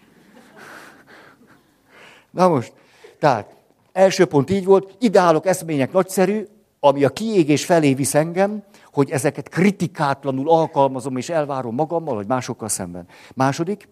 Na 2.30 2.48
most, 2.48 2.72
tehát 3.18 3.54
első 3.92 4.24
pont 4.24 4.50
így 4.50 4.64
volt, 4.64 4.96
ideálok, 5.00 5.46
eszmények 5.46 5.92
nagyszerű, 5.92 6.46
ami 6.80 7.04
a 7.04 7.08
kiégés 7.08 7.64
felé 7.64 7.94
visz 7.94 8.14
engem, 8.14 8.62
hogy 8.92 9.10
ezeket 9.10 9.48
kritikátlanul 9.48 10.50
alkalmazom 10.50 11.16
és 11.16 11.28
elvárom 11.28 11.74
magammal, 11.74 12.14
vagy 12.14 12.26
másokkal 12.26 12.68
szemben. 12.68 13.06
Második, 13.34 13.88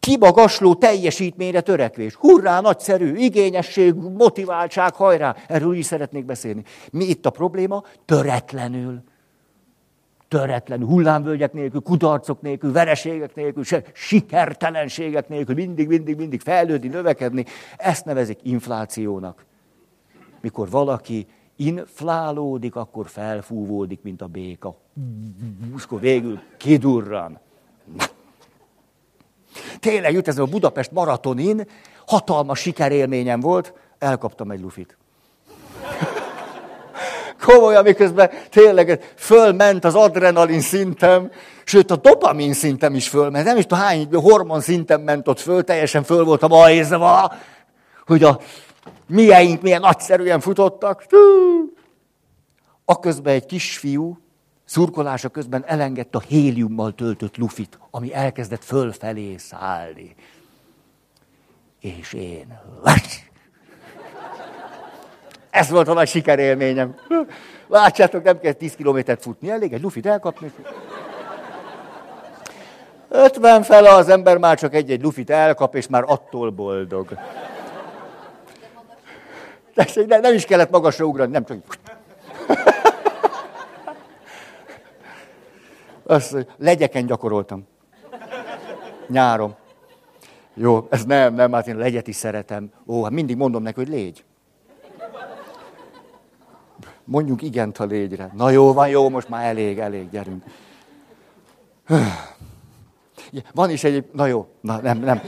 kimagasló 0.00 0.74
teljesítményre 0.74 1.60
törekvés. 1.60 2.14
Hurrá, 2.14 2.60
nagyszerű, 2.60 3.14
igényesség, 3.14 3.94
motiváltság, 3.94 4.94
hajrá. 4.94 5.36
Erről 5.48 5.74
is 5.74 5.86
szeretnék 5.86 6.24
beszélni. 6.24 6.62
Mi 6.90 7.04
itt 7.04 7.26
a 7.26 7.30
probléma? 7.30 7.82
Töretlenül. 8.04 9.02
Töretlenül, 10.28 10.86
hullámvölgyek 10.86 11.52
nélkül, 11.52 11.80
kudarcok 11.80 12.40
nélkül, 12.40 12.72
vereségek 12.72 13.34
nélkül, 13.34 13.64
se, 13.64 13.82
sikertelenségek 13.92 15.28
nélkül, 15.28 15.54
mindig, 15.54 15.88
mindig, 15.88 16.16
mindig 16.16 16.40
fejlődni, 16.40 16.88
növekedni. 16.88 17.44
Ezt 17.76 18.04
nevezik 18.04 18.38
inflációnak. 18.42 19.44
Mikor 20.40 20.70
valaki 20.70 21.26
inflálódik, 21.56 22.76
akkor 22.76 23.08
felfúvódik, 23.08 24.02
mint 24.02 24.22
a 24.22 24.26
béka. 24.26 24.76
Akkor 25.84 26.00
végül 26.00 26.40
kidurran. 26.56 27.38
Tényleg 29.80 30.12
jut 30.12 30.28
ez 30.28 30.38
a 30.38 30.44
Budapest 30.44 30.90
maratonin, 30.90 31.66
hatalmas 32.06 32.58
sikerélményem 32.58 33.40
volt, 33.40 33.72
elkaptam 33.98 34.50
egy 34.50 34.60
lufit. 34.60 34.96
Komolyan, 37.40 37.82
miközben 37.82 38.30
tényleg 38.50 39.12
fölment 39.16 39.84
az 39.84 39.94
adrenalin 39.94 40.60
szintem, 40.60 41.30
sőt 41.64 41.90
a 41.90 41.96
dopamin 41.96 42.52
szintem 42.52 42.94
is 42.94 43.08
fölment. 43.08 43.44
Nem 43.44 43.56
is 43.56 43.66
tudom 43.66 43.84
hány 43.84 44.08
hormon 44.12 44.60
szintem 44.60 45.00
ment 45.00 45.28
ott 45.28 45.40
föl, 45.40 45.64
teljesen 45.64 46.02
föl 46.02 46.24
voltam 46.24 46.52
ajzva, 46.52 47.32
hogy 48.06 48.22
a 48.22 48.40
mieink 49.06 49.62
milyen 49.62 49.80
nagyszerűen 49.80 50.40
futottak. 50.40 51.06
Aközben 52.84 53.34
egy 53.34 53.46
kisfiú 53.46 54.18
szurkolása 54.64 55.28
közben 55.28 55.64
elengedte 55.66 56.18
a 56.18 56.20
héliummal 56.20 56.94
töltött 56.94 57.36
lufit, 57.36 57.78
ami 57.90 58.14
elkezdett 58.14 58.64
fölfelé 58.64 59.36
szállni. 59.36 60.14
És 61.80 62.12
én... 62.12 62.58
Ez 65.50 65.70
volt 65.70 65.88
a 65.88 65.92
nagy 65.92 66.08
sikerélményem. 66.08 66.94
Látjátok, 67.68 68.22
nem 68.22 68.38
kell 68.38 68.52
10 68.52 68.74
kilométert 68.74 69.22
futni, 69.22 69.50
elég 69.50 69.72
egy 69.72 69.82
lufit 69.82 70.06
elkapni. 70.06 70.52
50 73.08 73.62
fele 73.62 73.90
az 73.90 74.08
ember 74.08 74.38
már 74.38 74.58
csak 74.58 74.74
egy-egy 74.74 75.02
lufit 75.02 75.30
elkap, 75.30 75.74
és 75.74 75.86
már 75.86 76.02
attól 76.06 76.50
boldog. 76.50 77.18
Tessék, 79.74 80.06
nem 80.06 80.34
is 80.34 80.44
kellett 80.44 80.70
magasra 80.70 81.04
ugrani, 81.04 81.30
nem 81.30 81.44
csak... 81.44 81.58
Azt, 86.06 86.46
legyeken 86.56 87.06
gyakoroltam. 87.06 87.66
Nyárom. 89.08 89.54
Jó, 90.54 90.86
ez 90.90 91.04
nem, 91.04 91.34
nem, 91.34 91.52
hát 91.52 91.66
én 91.66 91.76
legyet 91.76 92.08
is 92.08 92.16
szeretem. 92.16 92.70
Ó, 92.86 93.02
hát 93.02 93.12
mindig 93.12 93.36
mondom 93.36 93.62
neki, 93.62 93.80
hogy 93.80 93.88
légy. 93.88 94.24
Mondjuk 97.04 97.42
igent 97.42 97.78
a 97.78 97.84
légyre. 97.84 98.30
Na 98.36 98.50
jó, 98.50 98.72
van 98.72 98.88
jó, 98.88 99.08
most 99.08 99.28
már 99.28 99.44
elég, 99.44 99.78
elég, 99.78 100.10
gyerünk. 100.10 100.44
Van 103.54 103.70
is 103.70 103.84
egy, 103.84 104.08
na 104.12 104.26
jó, 104.26 104.46
na 104.60 104.80
nem, 104.80 104.98
nem. 104.98 105.20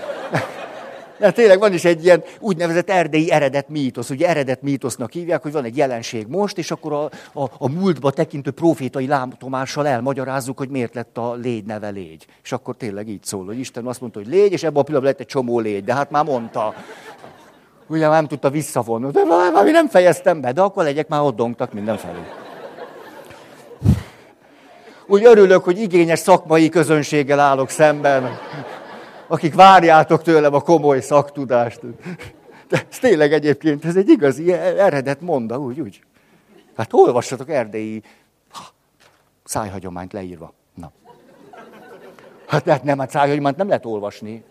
De 1.19 1.31
tényleg 1.31 1.59
van 1.59 1.73
is 1.73 1.85
egy 1.85 2.05
ilyen 2.05 2.23
úgynevezett 2.41 2.91
erdei 2.91 3.31
eredet 3.31 3.69
mítosz. 3.69 4.11
Ugye 4.11 4.29
eredet 4.29 4.63
mítosznak 4.63 5.13
hívják, 5.13 5.43
hogy 5.43 5.53
van 5.53 5.65
egy 5.65 5.77
jelenség 5.77 6.27
most, 6.27 6.59
és 6.59 6.71
akkor 6.71 6.93
a, 6.93 7.05
a, 7.41 7.51
a 7.59 7.69
múltba 7.69 8.11
tekintő 8.11 8.51
profétai 8.51 9.07
látomással 9.07 9.87
elmagyarázzuk, 9.87 10.59
hogy 10.59 10.69
miért 10.69 10.95
lett 10.95 11.19
a 11.19 11.35
légy 11.35 11.65
neve 11.65 11.89
légy. 11.89 12.27
És 12.43 12.53
akkor 12.53 12.77
tényleg 12.77 13.09
így 13.09 13.25
szól, 13.25 13.45
hogy 13.45 13.59
Isten 13.59 13.87
azt 13.87 14.01
mondta, 14.01 14.19
hogy 14.19 14.29
légy, 14.29 14.53
és 14.53 14.63
ebben 14.63 14.81
a 14.81 14.83
pillanatban 14.83 15.13
lett 15.13 15.21
egy 15.21 15.27
csomó 15.27 15.61
légy, 15.61 15.85
de 15.85 15.95
hát 15.95 16.11
már 16.11 16.25
mondta. 16.25 16.75
Ugye 17.87 18.09
már 18.09 18.17
nem 18.17 18.27
tudta 18.27 18.51
visszavonni. 18.51 19.11
De 19.11 19.25
már 19.25 19.65
nem 19.65 19.89
fejeztem 19.89 20.41
be, 20.41 20.53
de 20.53 20.61
akkor 20.61 20.85
legyek 20.85 21.09
már 21.09 21.21
ott 21.21 21.37
dongtak 21.37 21.73
mindenfelé. 21.73 22.19
Úgy 25.07 25.25
örülök, 25.25 25.65
hogy 25.65 25.81
igényes 25.81 26.19
szakmai 26.19 26.69
közönséggel 26.69 27.41
állok 27.41 27.71
szemben 27.71 28.39
akik 29.29 29.55
várjátok 29.55 30.23
tőlem 30.23 30.55
a 30.55 30.61
komoly 30.61 31.01
szaktudást. 31.01 31.81
De 32.69 32.87
ez 32.91 32.99
tényleg 32.99 33.33
egyébként, 33.33 33.85
ez 33.85 33.97
egy 33.97 34.09
igazi 34.09 34.53
eredet 34.53 35.21
monda, 35.21 35.59
úgy, 35.59 35.81
úgy. 35.81 36.01
Hát 36.77 36.93
olvassatok 36.93 37.51
erdélyi 37.51 38.03
szájhagyományt 39.45 40.13
leírva. 40.13 40.55
Na. 40.75 40.93
Hát, 42.47 42.69
hát 42.69 42.83
nem, 42.83 42.99
hát 42.99 43.11
szájhagyományt 43.11 43.57
nem 43.57 43.69
lehet 43.69 43.87
olvasni. 43.87 44.45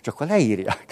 Csak 0.00 0.16
ha 0.16 0.24
leírják. 0.24 0.84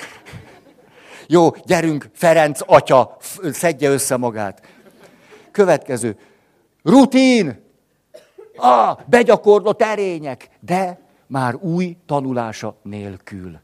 Jó, 1.26 1.50
gyerünk, 1.50 2.10
Ferenc 2.12 2.60
atya, 2.66 3.16
szedje 3.52 3.90
össze 3.90 4.16
magát. 4.16 4.66
Következő. 5.50 6.18
Rutin! 6.82 7.68
Ah, 8.56 8.99
begyakorlott 9.06 9.82
erények. 9.82 10.49
De 10.60 10.99
már 11.30 11.54
új 11.54 11.96
tanulása 12.06 12.76
nélkül. 12.82 13.58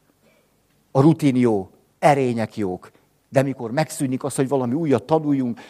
A 0.91 1.01
rutin 1.01 1.37
jó, 1.37 1.71
erények 1.99 2.57
jók, 2.57 2.91
de 3.29 3.43
mikor 3.43 3.71
megszűnik 3.71 4.25
az, 4.25 4.35
hogy 4.35 4.49
valami 4.49 4.75
újat 4.75 5.03
tanuljunk, 5.03 5.61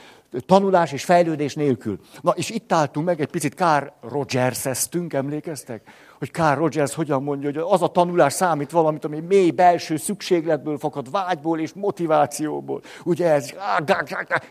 tanulás 0.47 0.93
és 0.93 1.05
fejlődés 1.05 1.55
nélkül. 1.55 1.99
Na, 2.21 2.31
és 2.31 2.51
itt 2.51 2.73
álltunk 2.73 3.07
meg, 3.07 3.21
egy 3.21 3.31
picit 3.31 3.55
Kár 3.55 3.93
Rogers-eztünk, 4.01 5.13
emlékeztek? 5.13 5.91
Hogy 6.19 6.31
Kár 6.31 6.57
Rogers 6.57 6.95
hogyan 6.95 7.23
mondja, 7.23 7.51
hogy 7.53 7.73
az 7.73 7.83
a 7.83 7.89
tanulás 7.89 8.33
számít 8.33 8.71
valamit, 8.71 9.05
ami 9.05 9.21
mély 9.21 9.51
belső 9.51 9.97
szükségletből 9.97 10.79
fakad, 10.79 11.11
vágyból 11.11 11.61
és 11.61 11.73
motivációból. 11.73 12.83
Ugye 13.05 13.31
ez, 13.31 13.53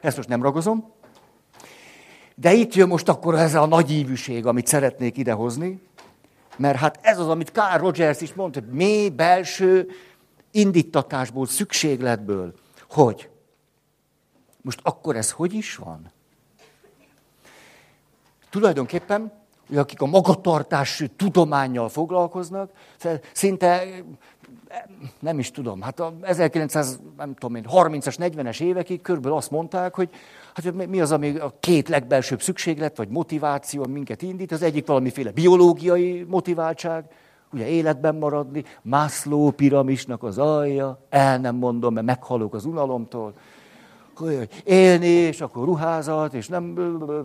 ezt 0.01 0.17
most 0.17 0.29
nem 0.29 0.41
ragozom. 0.41 0.91
De 2.35 2.53
itt 2.53 2.73
jön 2.73 2.87
most 2.87 3.09
akkor 3.09 3.35
ez 3.35 3.55
a 3.55 3.65
nagy 3.65 3.91
ívűség, 3.91 4.45
amit 4.45 4.67
szeretnék 4.67 5.17
idehozni. 5.17 5.81
Mert 6.57 6.77
hát 6.77 6.99
ez 7.01 7.19
az, 7.19 7.27
amit 7.27 7.49
Carl 7.49 7.77
Rogers 7.77 8.21
is 8.21 8.33
mondta, 8.33 8.59
hogy 8.59 8.69
mély 8.69 9.09
belső 9.09 9.89
indítatásból, 10.51 11.45
szükségletből. 11.45 12.53
Hogy? 12.89 13.29
Most 14.61 14.79
akkor 14.83 15.15
ez 15.15 15.31
hogy 15.31 15.53
is 15.53 15.75
van? 15.75 16.11
Tulajdonképpen, 18.49 19.31
akik 19.75 20.01
a 20.01 20.05
magatartás 20.05 21.03
tudományjal 21.15 21.89
foglalkoznak, 21.89 22.71
szinte 23.31 23.83
nem 25.19 25.39
is 25.39 25.51
tudom, 25.51 25.81
hát 25.81 25.99
a 25.99 26.13
1900, 26.21 26.99
nem 27.17 27.33
tudom 27.33 27.55
én, 27.55 27.65
30-as, 27.71 28.15
40-es 28.19 28.61
évekig 28.61 29.01
körülbelül 29.01 29.37
azt 29.37 29.51
mondták, 29.51 29.95
hogy 29.95 30.09
hát 30.53 30.87
mi 30.87 31.01
az, 31.01 31.11
ami 31.11 31.37
a 31.37 31.53
két 31.59 31.89
legbelsőbb 31.89 32.41
szükséglet, 32.41 32.97
vagy 32.97 33.09
motiváció, 33.09 33.83
ami 33.83 33.93
minket 33.93 34.21
indít. 34.21 34.51
Az 34.51 34.61
egyik 34.61 34.85
valamiféle 34.85 35.31
biológiai 35.31 36.25
motiváltság, 36.29 37.05
ugye 37.53 37.67
életben 37.67 38.15
maradni, 38.15 38.63
Maslow 38.81 39.51
piramisnak 39.51 40.23
az 40.23 40.37
alja, 40.37 40.99
el 41.09 41.37
nem 41.37 41.55
mondom, 41.55 41.93
mert 41.93 42.05
meghalok 42.05 42.53
az 42.53 42.65
unalomtól, 42.65 43.33
hogy 44.15 44.49
élni, 44.63 45.07
és 45.07 45.41
akkor 45.41 45.65
ruházat, 45.65 46.33
és 46.33 46.47
nem 46.47 46.73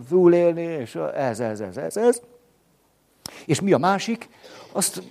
túlélni, 0.09 0.61
és 0.61 0.95
ez, 1.15 1.39
ez, 1.39 1.59
ez, 1.59 1.77
ez, 1.77 1.97
ez. 1.97 2.21
És 3.45 3.61
mi 3.61 3.73
a 3.73 3.77
másik? 3.77 4.29
Azt 4.71 5.03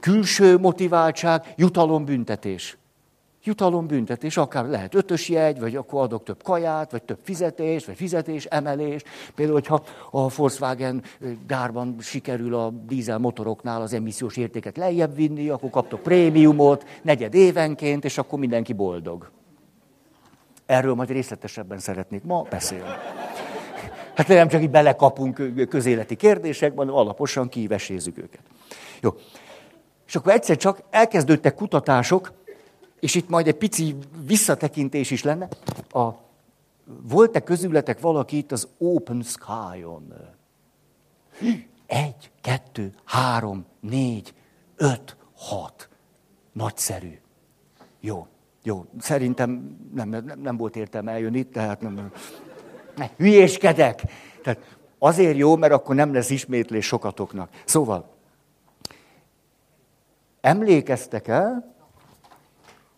külső 0.00 0.58
motiváltság, 0.58 1.54
jutalombüntetés. 1.56 2.76
Jutalombüntetés, 3.46 4.36
akár 4.36 4.66
lehet 4.66 4.94
ötös 4.94 5.28
jegy, 5.28 5.60
vagy 5.60 5.76
akkor 5.76 6.02
adok 6.02 6.24
több 6.24 6.42
kaját, 6.42 6.90
vagy 6.90 7.02
több 7.02 7.18
fizetés, 7.22 7.84
vagy 7.84 7.96
fizetés, 7.96 8.44
emelés. 8.44 9.02
Például, 9.34 9.58
hogyha 9.58 9.84
a 10.10 10.28
Volkswagen 10.28 11.02
gárban 11.46 11.96
sikerül 12.00 12.54
a 12.54 12.70
dízel 12.70 13.18
motoroknál 13.18 13.82
az 13.82 13.92
emissziós 13.92 14.36
értéket 14.36 14.76
lejjebb 14.76 15.14
vinni, 15.14 15.48
akkor 15.48 15.70
kaptok 15.70 16.02
prémiumot 16.02 16.86
negyed 17.02 17.34
évenként, 17.34 18.04
és 18.04 18.18
akkor 18.18 18.38
mindenki 18.38 18.72
boldog. 18.72 19.30
Erről 20.66 20.94
majd 20.94 21.10
részletesebben 21.10 21.78
szeretnék 21.78 22.22
ma 22.22 22.42
beszélni. 22.42 22.90
Hát 24.14 24.28
nem 24.28 24.48
csak 24.48 24.62
így 24.62 24.70
belekapunk 24.70 25.42
közéleti 25.68 26.16
kérdésekben, 26.16 26.86
hanem 26.86 27.00
alaposan 27.00 27.48
kivesézzük 27.48 28.18
őket. 28.18 28.40
Jó. 29.00 29.10
És 30.06 30.16
akkor 30.16 30.32
egyszer 30.32 30.56
csak 30.56 30.82
elkezdődtek 30.90 31.54
kutatások, 31.54 32.32
és 33.00 33.14
itt 33.14 33.28
majd 33.28 33.46
egy 33.46 33.56
pici 33.56 33.96
visszatekintés 34.26 35.10
is 35.10 35.22
lenne. 35.22 35.48
A, 35.90 36.08
volt-e 37.02 37.40
közületek 37.40 38.00
valaki 38.00 38.36
itt 38.36 38.52
az 38.52 38.68
Open 38.78 39.22
Sky-on? 39.22 40.14
Egy, 41.86 42.30
kettő, 42.40 42.94
három, 43.04 43.64
négy, 43.80 44.34
öt, 44.76 45.16
hat. 45.36 45.88
Nagyszerű. 46.52 47.18
Jó, 48.00 48.26
jó. 48.62 48.84
Szerintem 48.98 49.78
nem, 49.94 50.08
nem, 50.08 50.32
nem 50.42 50.56
volt 50.56 50.76
értelme 50.76 51.12
eljönni, 51.12 51.42
tehát 51.42 51.80
nem, 51.80 51.94
ne, 51.94 52.02
hülyéskedek. 53.16 54.02
Tehát 54.42 54.58
azért 54.98 55.36
jó, 55.36 55.56
mert 55.56 55.72
akkor 55.72 55.94
nem 55.94 56.12
lesz 56.12 56.30
ismétlés 56.30 56.86
sokatoknak. 56.86 57.50
Szóval, 57.64 58.08
emlékeztek 60.40 61.28
el, 61.28 61.74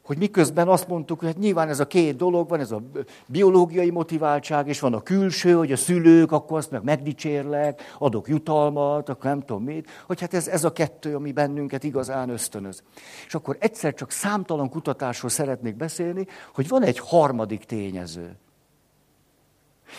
hogy 0.07 0.19
miközben 0.19 0.69
azt 0.69 0.89
mondtuk, 0.89 1.19
hogy 1.19 1.29
hát 1.29 1.39
nyilván 1.39 1.69
ez 1.69 1.81
a 1.81 1.87
két 1.87 2.17
dolog 2.17 2.49
van, 2.49 2.61
ez 2.61 2.71
a 2.71 2.83
biológiai 3.27 3.91
motiváltság, 3.91 4.69
és 4.69 4.81
van 4.81 4.95
a 4.95 5.03
külső, 5.03 5.53
hogy 5.53 5.73
a 5.73 5.77
szülők, 5.77 6.33
akkor 6.33 6.59
azt 6.59 6.71
meg 6.71 6.83
megdicsérlek, 6.83 7.95
adok 7.99 8.29
jutalmat, 8.29 9.09
akkor 9.09 9.31
nem 9.31 9.41
tudom 9.41 9.63
mit, 9.63 9.89
hogy 10.07 10.21
hát 10.21 10.35
ez, 10.35 10.49
ez 10.49 10.65
a 10.65 10.73
kettő, 10.73 11.15
ami 11.15 11.33
bennünket 11.33 11.85
igazán 11.85 12.29
ösztönöz. 12.29 12.83
És 13.27 13.35
akkor 13.35 13.57
egyszer 13.61 13.95
csak 13.95 14.11
számtalan 14.11 14.69
kutatásról 14.69 15.31
szeretnék 15.31 15.77
beszélni, 15.77 16.27
hogy 16.55 16.69
van 16.69 16.83
egy 16.83 16.99
harmadik 16.99 17.65
tényező. 17.65 18.37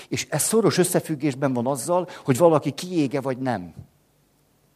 És 0.08 0.28
ez 0.30 0.42
szoros 0.42 0.78
összefüggésben 0.78 1.54
van 1.54 1.68
azzal, 1.68 2.08
hogy 2.24 2.38
valaki 2.38 2.72
kiége 2.72 3.22
vagy 3.22 3.38
nem. 3.38 3.74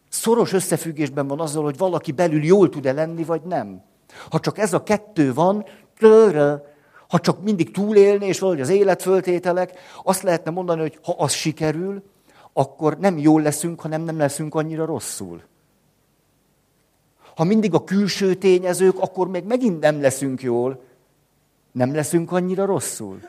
Szoros 0.10 0.54
összefüggésben 0.54 1.28
van 1.28 1.40
azzal, 1.40 1.64
hogy 1.64 1.78
valaki 1.78 2.12
belül 2.12 2.44
jól 2.44 2.70
tud-e 2.70 2.92
lenni, 2.92 3.24
vagy 3.24 3.42
nem. 3.42 3.84
Ha 4.30 4.40
csak 4.40 4.58
ez 4.58 4.74
a 4.74 4.84
kettő 4.84 5.34
van, 5.34 5.66
ha 7.08 7.20
csak 7.20 7.44
mindig 7.44 7.72
túlélni, 7.72 8.26
és 8.26 8.40
valahogy 8.40 8.62
az 8.62 8.70
életföltételek, 8.70 9.80
azt 10.04 10.22
lehetne 10.22 10.52
mondani, 10.52 10.82
hogy 10.82 11.00
ha 11.04 11.16
az 11.18 11.32
sikerül, 11.32 12.04
akkor 12.54 12.98
nem 12.98 13.18
jól 13.18 13.42
leszünk, 13.42 13.82
hanem 13.82 14.02
nem 14.02 14.18
leszünk 14.18 14.56
annyira 14.56 14.86
rosszul. 14.86 15.42
Ha 17.36 17.44
mindig 17.44 17.74
a 17.74 17.84
külső 17.84 18.34
tényezők, 18.34 19.00
akkor 19.00 19.28
még 19.28 19.44
megint 19.44 19.80
nem 19.80 20.02
leszünk 20.02 20.42
jól, 20.42 20.84
nem 21.72 21.94
leszünk 21.94 22.32
annyira 22.32 22.66
rosszul. 22.66 23.20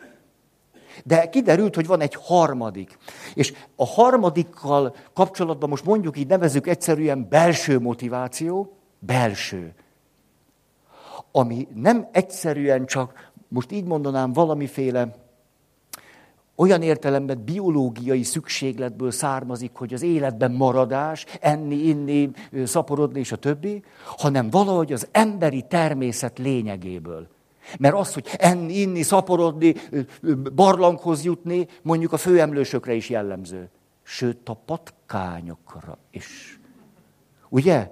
De 1.04 1.28
kiderült, 1.28 1.74
hogy 1.74 1.86
van 1.86 2.00
egy 2.00 2.14
harmadik. 2.20 2.98
És 3.34 3.52
a 3.76 3.86
harmadikkal 3.86 4.94
kapcsolatban 5.12 5.68
most 5.68 5.84
mondjuk 5.84 6.18
így 6.18 6.28
nevezük 6.28 6.66
egyszerűen 6.66 7.26
belső 7.28 7.78
motiváció, 7.78 8.76
belső 8.98 9.74
ami 11.32 11.68
nem 11.74 12.08
egyszerűen 12.12 12.86
csak, 12.86 13.30
most 13.48 13.72
így 13.72 13.84
mondanám, 13.84 14.32
valamiféle 14.32 15.14
olyan 16.54 16.82
értelemben 16.82 17.44
biológiai 17.44 18.22
szükségletből 18.22 19.10
származik, 19.10 19.70
hogy 19.74 19.94
az 19.94 20.02
életben 20.02 20.52
maradás, 20.52 21.26
enni, 21.40 21.74
inni, 21.74 22.30
szaporodni 22.64 23.18
és 23.18 23.32
a 23.32 23.36
többi, 23.36 23.82
hanem 24.04 24.50
valahogy 24.50 24.92
az 24.92 25.08
emberi 25.10 25.64
természet 25.68 26.38
lényegéből. 26.38 27.28
Mert 27.78 27.94
az, 27.94 28.14
hogy 28.14 28.28
enni, 28.38 28.80
inni, 28.80 29.02
szaporodni, 29.02 29.74
barlanghoz 30.54 31.24
jutni, 31.24 31.66
mondjuk 31.82 32.12
a 32.12 32.16
főemlősökre 32.16 32.94
is 32.94 33.10
jellemző. 33.10 33.70
Sőt, 34.02 34.48
a 34.48 34.54
patkányokra 34.54 35.98
is. 36.10 36.60
Ugye? 37.48 37.90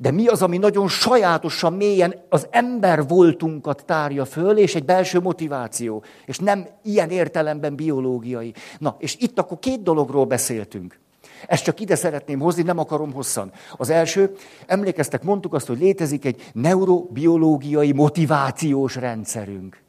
De 0.00 0.10
mi 0.10 0.26
az, 0.26 0.42
ami 0.42 0.58
nagyon 0.58 0.88
sajátosan, 0.88 1.72
mélyen 1.72 2.14
az 2.28 2.46
ember 2.50 3.06
voltunkat 3.06 3.84
tárja 3.84 4.24
föl, 4.24 4.58
és 4.58 4.74
egy 4.74 4.84
belső 4.84 5.20
motiváció, 5.20 6.04
és 6.24 6.38
nem 6.38 6.66
ilyen 6.82 7.10
értelemben 7.10 7.74
biológiai. 7.76 8.54
Na, 8.78 8.96
és 8.98 9.16
itt 9.18 9.38
akkor 9.38 9.58
két 9.58 9.82
dologról 9.82 10.24
beszéltünk. 10.24 10.98
Ezt 11.46 11.64
csak 11.64 11.80
ide 11.80 11.94
szeretném 11.94 12.38
hozni, 12.38 12.62
nem 12.62 12.78
akarom 12.78 13.12
hosszan. 13.12 13.52
Az 13.76 13.90
első, 13.90 14.36
emlékeztek, 14.66 15.22
mondtuk 15.22 15.54
azt, 15.54 15.66
hogy 15.66 15.78
létezik 15.78 16.24
egy 16.24 16.50
neurobiológiai 16.52 17.92
motivációs 17.92 18.94
rendszerünk, 18.94 19.82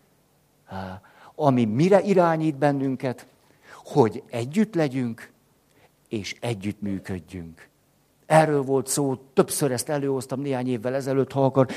ami 1.35 1.65
mire 1.65 2.01
irányít 2.01 2.57
bennünket, 2.57 3.27
hogy 3.83 4.23
együtt 4.29 4.75
legyünk, 4.75 5.31
és 6.09 6.35
együtt 6.39 6.81
működjünk. 6.81 7.67
Erről 8.25 8.61
volt 8.61 8.87
szó, 8.87 9.15
többször 9.33 9.71
ezt 9.71 9.89
előhoztam 9.89 10.39
néhány 10.39 10.67
évvel 10.67 10.95
ezelőtt, 10.95 11.31
ha 11.31 11.45
akar, 11.45 11.67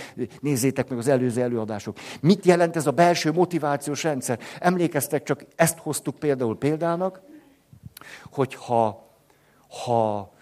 nézzétek 0.40 0.88
meg 0.88 0.98
az 0.98 1.08
előző 1.08 1.42
előadások. 1.42 1.96
Mit 2.20 2.44
jelent 2.44 2.76
ez 2.76 2.86
a 2.86 2.90
belső 2.90 3.32
motivációs 3.32 4.02
rendszer? 4.02 4.38
Emlékeztek, 4.58 5.22
csak 5.22 5.44
ezt 5.56 5.78
hoztuk 5.78 6.18
például 6.18 6.58
példának, 6.58 7.20
hogy 8.32 8.54
ha, 9.70 10.32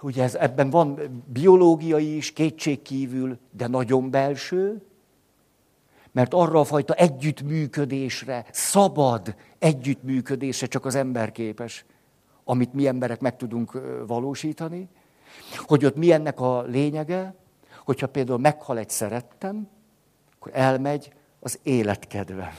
ugye 0.00 0.22
ez, 0.22 0.34
ebben 0.34 0.70
van 0.70 0.98
biológiai 1.32 2.16
is, 2.16 2.32
kétségkívül, 2.32 3.38
de 3.50 3.66
nagyon 3.66 4.10
belső, 4.10 4.82
mert 6.12 6.34
arra 6.34 6.60
a 6.60 6.64
fajta 6.64 6.94
együttműködésre, 6.94 8.46
szabad 8.52 9.34
együttműködésre 9.58 10.66
csak 10.66 10.84
az 10.84 10.94
ember 10.94 11.32
képes 11.32 11.84
amit 12.48 12.72
mi 12.72 12.86
emberek 12.86 13.20
meg 13.20 13.36
tudunk 13.36 13.80
valósítani, 14.06 14.88
hogy 15.56 15.84
ott 15.84 15.96
mi 15.96 16.12
ennek 16.12 16.40
a 16.40 16.62
lényege, 16.62 17.34
hogyha 17.84 18.06
például 18.06 18.38
meghal 18.38 18.78
egy 18.78 18.90
szerettem, 18.90 19.68
akkor 20.34 20.50
elmegy 20.54 21.12
az 21.40 21.58
életkedvem. 21.62 22.52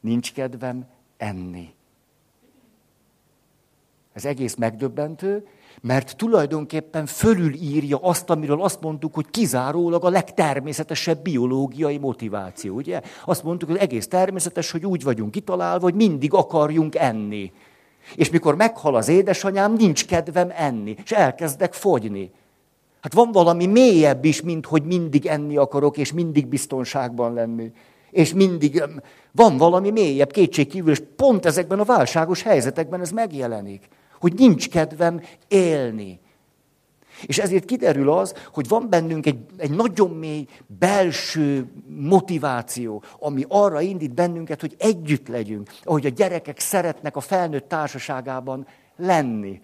Nincs 0.00 0.32
kedvem 0.32 0.86
enni. 1.16 1.74
Ez 4.20 4.26
egész 4.26 4.54
megdöbbentő, 4.54 5.46
mert 5.80 6.16
tulajdonképpen 6.16 7.06
fölülírja 7.06 7.98
azt, 7.98 8.30
amiről 8.30 8.62
azt 8.62 8.80
mondtuk, 8.80 9.14
hogy 9.14 9.26
kizárólag 9.30 10.04
a 10.04 10.08
legtermészetesebb 10.08 11.22
biológiai 11.22 11.98
motiváció. 11.98 12.74
Ugye? 12.74 13.00
Azt 13.24 13.42
mondtuk, 13.42 13.68
hogy 13.68 13.78
egész 13.78 14.08
természetes, 14.08 14.70
hogy 14.70 14.86
úgy 14.86 15.02
vagyunk 15.02 15.30
kitalálva, 15.30 15.82
hogy 15.82 15.94
mindig 15.94 16.34
akarjunk 16.34 16.94
enni. 16.94 17.52
És 18.14 18.30
mikor 18.30 18.56
meghal 18.56 18.94
az 18.94 19.08
édesanyám, 19.08 19.72
nincs 19.72 20.06
kedvem 20.06 20.52
enni, 20.56 20.96
és 21.04 21.10
elkezdek 21.10 21.72
fogyni. 21.72 22.30
Hát 23.00 23.14
van 23.14 23.32
valami 23.32 23.66
mélyebb 23.66 24.24
is, 24.24 24.42
mint 24.42 24.66
hogy 24.66 24.82
mindig 24.82 25.26
enni 25.26 25.56
akarok, 25.56 25.96
és 25.96 26.12
mindig 26.12 26.46
biztonságban 26.46 27.34
lenni. 27.34 27.72
És 28.10 28.34
mindig 28.34 28.84
van 29.32 29.56
valami 29.56 29.90
mélyebb, 29.90 30.30
kétségkívül, 30.30 30.90
és 30.90 31.02
pont 31.16 31.46
ezekben 31.46 31.78
a 31.78 31.84
válságos 31.84 32.42
helyzetekben 32.42 33.00
ez 33.00 33.10
megjelenik. 33.10 33.88
Hogy 34.20 34.34
nincs 34.34 34.68
kedvem 34.68 35.22
élni. 35.48 36.20
És 37.26 37.38
ezért 37.38 37.64
kiderül 37.64 38.10
az, 38.10 38.34
hogy 38.52 38.68
van 38.68 38.88
bennünk 38.88 39.26
egy, 39.26 39.38
egy 39.56 39.70
nagyon 39.70 40.10
mély 40.10 40.46
belső 40.78 41.66
motiváció, 41.86 43.02
ami 43.18 43.44
arra 43.48 43.80
indít 43.80 44.14
bennünket, 44.14 44.60
hogy 44.60 44.74
együtt 44.78 45.28
legyünk, 45.28 45.70
ahogy 45.82 46.06
a 46.06 46.10
gyerekek 46.10 46.58
szeretnek 46.58 47.16
a 47.16 47.20
felnőtt 47.20 47.68
társaságában 47.68 48.66
lenni. 48.96 49.60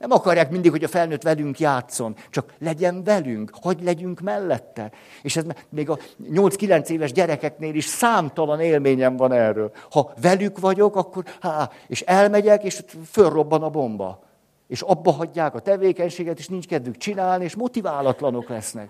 Nem 0.00 0.10
akarják 0.10 0.50
mindig, 0.50 0.70
hogy 0.70 0.84
a 0.84 0.88
felnőtt 0.88 1.22
velünk 1.22 1.58
játszon, 1.58 2.16
csak 2.30 2.54
legyen 2.58 3.04
velünk, 3.04 3.50
hogy 3.62 3.82
legyünk 3.82 4.20
mellette. 4.20 4.92
És 5.22 5.36
ez 5.36 5.44
még 5.68 5.90
a 5.90 5.98
8-9 6.32 6.88
éves 6.88 7.12
gyerekeknél 7.12 7.74
is 7.74 7.84
számtalan 7.84 8.60
élményem 8.60 9.16
van 9.16 9.32
erről. 9.32 9.72
Ha 9.90 10.12
velük 10.20 10.58
vagyok, 10.58 10.96
akkor 10.96 11.24
há, 11.40 11.70
és 11.86 12.00
elmegyek, 12.00 12.62
és 12.62 12.84
fölrobban 13.10 13.62
a 13.62 13.70
bomba 13.70 14.28
és 14.70 14.82
abba 14.82 15.12
hagyják 15.12 15.54
a 15.54 15.60
tevékenységet, 15.60 16.38
és 16.38 16.48
nincs 16.48 16.66
kedvük 16.66 16.96
csinálni, 16.96 17.44
és 17.44 17.54
motiválatlanok 17.54 18.48
lesznek. 18.48 18.88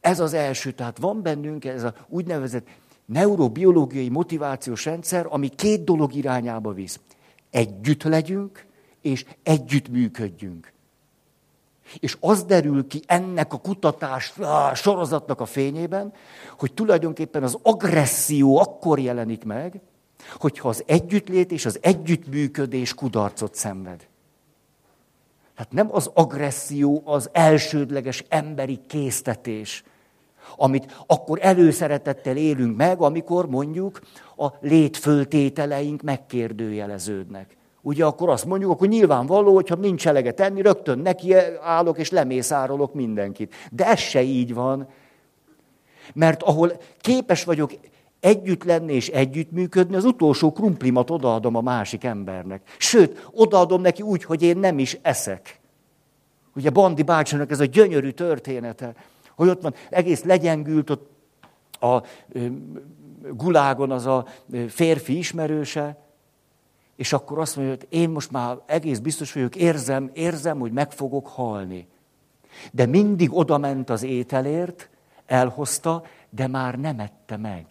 Ez 0.00 0.20
az 0.20 0.32
első, 0.32 0.70
tehát 0.70 0.98
van 0.98 1.22
bennünk 1.22 1.64
ez 1.64 1.82
a 1.82 1.94
úgynevezett 2.08 2.66
neurobiológiai 3.06 4.08
motivációs 4.08 4.84
rendszer, 4.84 5.26
ami 5.28 5.48
két 5.48 5.84
dolog 5.84 6.14
irányába 6.14 6.72
visz. 6.72 7.00
Együtt 7.50 8.02
legyünk, 8.02 8.66
és 9.02 9.24
együtt 9.42 9.88
működjünk. 9.88 10.72
És 11.98 12.16
az 12.20 12.44
derül 12.44 12.86
ki 12.86 13.02
ennek 13.06 13.52
a 13.52 13.58
kutatás 13.60 14.32
sorozatnak 14.74 15.40
a 15.40 15.46
fényében, 15.46 16.12
hogy 16.58 16.72
tulajdonképpen 16.72 17.42
az 17.42 17.58
agresszió 17.62 18.58
akkor 18.58 18.98
jelenik 18.98 19.44
meg, 19.44 19.80
hogyha 20.38 20.68
az 20.68 20.82
együttlét 20.86 21.52
és 21.52 21.66
az 21.66 21.78
együttműködés 21.82 22.94
kudarcot 22.94 23.54
szenved. 23.54 24.06
Hát 25.54 25.72
nem 25.72 25.88
az 25.90 26.10
agresszió 26.14 27.02
az 27.04 27.28
elsődleges 27.32 28.24
emberi 28.28 28.80
késztetés, 28.86 29.84
amit 30.56 31.02
akkor 31.06 31.38
előszeretettel 31.42 32.36
élünk 32.36 32.76
meg, 32.76 33.00
amikor 33.00 33.48
mondjuk 33.48 34.00
a 34.36 34.46
létföltételeink 34.60 36.02
megkérdőjeleződnek. 36.02 37.56
Ugye 37.82 38.04
akkor 38.04 38.28
azt 38.28 38.44
mondjuk, 38.44 38.70
akkor 38.70 38.88
nyilvánvaló, 38.88 39.54
hogyha 39.54 39.74
nincs 39.74 40.06
eleget 40.06 40.34
tenni, 40.34 40.62
rögtön 40.62 40.98
neki 40.98 41.34
állok 41.62 41.98
és 41.98 42.10
lemészárolok 42.10 42.94
mindenkit. 42.94 43.54
De 43.70 43.86
ez 43.86 43.98
se 43.98 44.22
így 44.22 44.54
van. 44.54 44.88
Mert 46.14 46.42
ahol 46.42 46.72
képes 47.00 47.44
vagyok 47.44 47.72
együtt 48.20 48.64
lenni 48.64 48.92
és 48.92 49.08
együttműködni, 49.08 49.96
az 49.96 50.04
utolsó 50.04 50.52
krumplimat 50.52 51.10
odaadom 51.10 51.56
a 51.56 51.60
másik 51.60 52.04
embernek. 52.04 52.62
Sőt, 52.78 53.28
odaadom 53.32 53.80
neki 53.80 54.02
úgy, 54.02 54.24
hogy 54.24 54.42
én 54.42 54.58
nem 54.58 54.78
is 54.78 54.98
eszek. 55.02 55.60
Ugye 56.54 56.70
Bandi 56.70 57.02
bácsának 57.02 57.50
ez 57.50 57.60
a 57.60 57.64
gyönyörű 57.64 58.10
története, 58.10 58.94
hogy 59.36 59.48
ott 59.48 59.62
van, 59.62 59.74
egész 59.90 60.24
legyengült 60.24 60.90
ott 60.90 61.10
a 61.80 62.02
gulágon 63.30 63.90
az 63.90 64.06
a 64.06 64.26
férfi 64.68 65.18
ismerőse, 65.18 66.01
és 66.96 67.12
akkor 67.12 67.38
azt 67.38 67.56
mondja, 67.56 67.74
hogy 67.74 67.86
én 67.90 68.10
most 68.10 68.30
már 68.30 68.58
egész 68.66 68.98
biztos 68.98 69.32
vagyok, 69.32 69.56
érzem, 69.56 70.10
érzem, 70.14 70.58
hogy 70.58 70.72
meg 70.72 70.92
fogok 70.92 71.28
halni. 71.28 71.88
De 72.72 72.86
mindig 72.86 73.36
oda 73.36 73.58
ment 73.58 73.90
az 73.90 74.02
ételért, 74.02 74.90
elhozta, 75.26 76.04
de 76.30 76.46
már 76.46 76.78
nem 76.78 76.98
ette 76.98 77.36
meg 77.36 77.66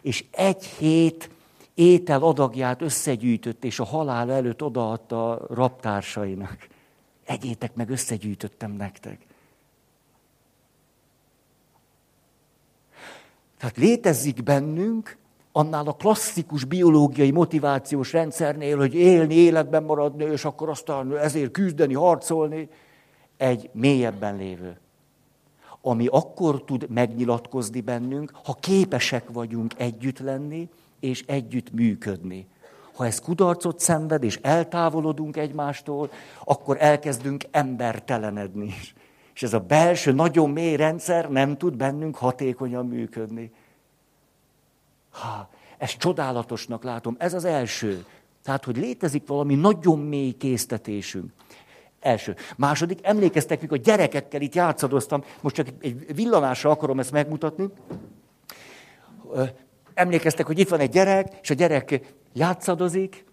és 0.00 0.24
egy 0.30 0.64
hét 0.64 1.30
étel 1.74 2.22
adagját 2.22 2.82
összegyűjtött, 2.82 3.64
és 3.64 3.78
a 3.78 3.84
halál 3.84 4.32
előtt 4.32 4.62
odaadta 4.62 5.30
a 5.30 5.54
raptársainak. 5.54 6.68
Egyétek 7.24 7.74
meg, 7.74 7.90
összegyűjtöttem 7.90 8.72
nektek. 8.72 9.26
Tehát 13.58 13.76
létezik 13.76 14.42
bennünk, 14.42 15.16
annál 15.58 15.86
a 15.86 15.92
klasszikus 15.92 16.64
biológiai 16.64 17.30
motivációs 17.30 18.12
rendszernél, 18.12 18.76
hogy 18.76 18.94
élni, 18.94 19.34
életben 19.34 19.82
maradni, 19.82 20.24
és 20.24 20.44
akkor 20.44 20.68
aztán 20.68 21.16
ezért 21.16 21.50
küzdeni, 21.50 21.94
harcolni, 21.94 22.68
egy 23.36 23.70
mélyebben 23.72 24.36
lévő 24.36 24.78
ami 25.80 26.06
akkor 26.06 26.64
tud 26.64 26.90
megnyilatkozni 26.90 27.80
bennünk, 27.80 28.32
ha 28.44 28.56
képesek 28.60 29.24
vagyunk 29.32 29.72
együtt 29.76 30.18
lenni 30.18 30.68
és 31.00 31.24
együtt 31.26 31.72
működni. 31.72 32.46
Ha 32.94 33.06
ez 33.06 33.20
kudarcot 33.20 33.80
szenved, 33.80 34.22
és 34.22 34.38
eltávolodunk 34.42 35.36
egymástól, 35.36 36.10
akkor 36.44 36.76
elkezdünk 36.80 37.44
embertelenedni. 37.50 38.74
És 39.34 39.42
ez 39.42 39.52
a 39.52 39.60
belső, 39.60 40.12
nagyon 40.12 40.50
mély 40.50 40.76
rendszer 40.76 41.30
nem 41.30 41.56
tud 41.56 41.76
bennünk 41.76 42.16
hatékonyan 42.16 42.86
működni. 42.86 43.52
Ha, 45.20 45.48
ezt 45.78 45.98
csodálatosnak 45.98 46.84
látom. 46.84 47.16
Ez 47.18 47.34
az 47.34 47.44
első. 47.44 48.04
Tehát, 48.44 48.64
hogy 48.64 48.76
létezik 48.76 49.26
valami 49.26 49.54
nagyon 49.54 49.98
mély 49.98 50.32
késztetésünk. 50.32 51.32
Első. 52.00 52.36
Második, 52.56 52.98
emlékeztek, 53.02 53.60
mikor 53.60 53.78
gyerekekkel 53.78 54.40
itt 54.40 54.54
játszadoztam, 54.54 55.24
most 55.40 55.54
csak 55.54 55.66
egy 55.80 56.14
villanásra 56.14 56.70
akarom 56.70 56.98
ezt 56.98 57.12
megmutatni. 57.12 57.68
Emlékeztek, 59.94 60.46
hogy 60.46 60.58
itt 60.58 60.68
van 60.68 60.80
egy 60.80 60.90
gyerek, 60.90 61.38
és 61.42 61.50
a 61.50 61.54
gyerek 61.54 62.00
játszadozik, 62.32 63.24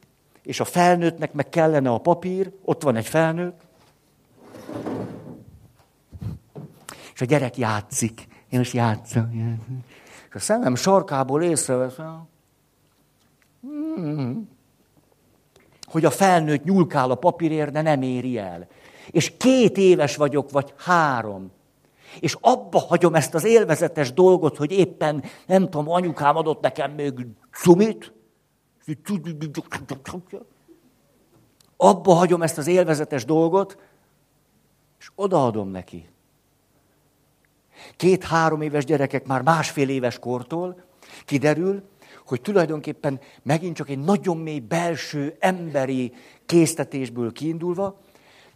és 0.43 0.59
a 0.59 0.65
felnőttnek 0.65 1.33
meg 1.33 1.49
kellene 1.49 1.89
a 1.89 1.97
papír, 1.97 2.51
ott 2.63 2.83
van 2.83 2.95
egy 2.95 3.07
felnőtt, 3.07 3.61
és 7.13 7.21
a 7.21 7.25
gyerek 7.25 7.57
játszik. 7.57 8.27
Én 8.49 8.59
most 8.59 8.73
játszom. 8.73 9.59
A 10.35 10.39
szemem 10.39 10.75
sarkából 10.75 11.43
észreveszem, 11.43 12.27
hmm, 13.61 14.49
hogy 15.85 16.05
a 16.05 16.11
felnőtt 16.11 16.63
nyulkál 16.63 17.11
a 17.11 17.15
papírért, 17.15 17.71
de 17.71 17.81
nem 17.81 18.01
éri 18.01 18.37
el. 18.37 18.67
És 19.11 19.37
két 19.37 19.77
éves 19.77 20.15
vagyok, 20.15 20.51
vagy 20.51 20.73
három. 20.77 21.51
És 22.19 22.37
abba 22.41 22.79
hagyom 22.79 23.15
ezt 23.15 23.33
az 23.33 23.43
élvezetes 23.43 24.13
dolgot, 24.13 24.57
hogy 24.57 24.71
éppen, 24.71 25.23
nem 25.45 25.63
tudom, 25.63 25.89
anyukám 25.89 26.35
adott 26.35 26.61
nekem 26.61 26.91
még 26.91 27.27
cumit, 27.51 28.13
Abba 31.77 32.13
hagyom 32.13 32.41
ezt 32.41 32.57
az 32.57 32.67
élvezetes 32.67 33.25
dolgot, 33.25 33.77
és 34.99 35.11
odaadom 35.15 35.69
neki. 35.69 36.09
Két-három 37.95 38.61
éves 38.61 38.85
gyerekek 38.85 39.25
már 39.25 39.41
másfél 39.41 39.89
éves 39.89 40.19
kortól 40.19 40.83
kiderül, 41.25 41.83
hogy 42.25 42.41
tulajdonképpen 42.41 43.19
megint 43.43 43.75
csak 43.75 43.89
egy 43.89 43.99
nagyon 43.99 44.37
mély 44.37 44.59
belső 44.59 45.35
emberi 45.39 46.13
késztetésből 46.45 47.31
kiindulva, 47.31 47.99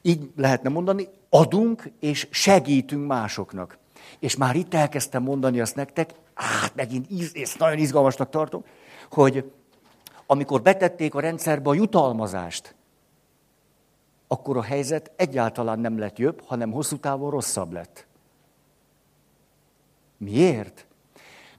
így 0.02 0.30
lehetne 0.36 0.70
mondani, 0.70 1.08
adunk 1.30 1.92
és 2.00 2.28
segítünk 2.30 3.08
másoknak. 3.08 3.78
És 4.20 4.36
már 4.36 4.56
itt 4.56 4.74
elkezdtem 4.74 5.24
mondani 5.24 5.60
azt 5.60 5.76
nektek, 5.76 6.13
hát 6.34 6.76
megint 6.76 7.08
ezt 7.34 7.60
nagyon 7.60 7.78
izgalmasnak 7.78 8.30
tartom, 8.30 8.63
hogy 9.12 9.52
amikor 10.26 10.62
betették 10.62 11.15
a 11.15 11.20
rendszerbe 11.20 11.70
a 11.70 11.74
jutalmazást, 11.74 12.76
akkor 14.28 14.58
a 14.58 14.62
helyzet 14.62 15.12
egyáltalán 15.15 15.80
nem 15.80 16.00
lett 16.00 16.18
jobb, 16.18 16.42
hanem 16.46 16.72
hosszú 16.72 16.98
távon 16.98 17.30
rosszabb 17.30 17.72
lett. 17.72 18.08
Miért? 20.19 20.86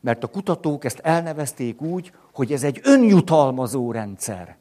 Mert 0.00 0.24
a 0.24 0.26
kutatók 0.26 0.84
ezt 0.84 0.98
elnevezték 0.98 1.80
úgy, 1.80 2.12
hogy 2.32 2.52
ez 2.52 2.62
egy 2.62 2.80
önjutalmazó 2.82 3.92
rendszer. 3.92 4.56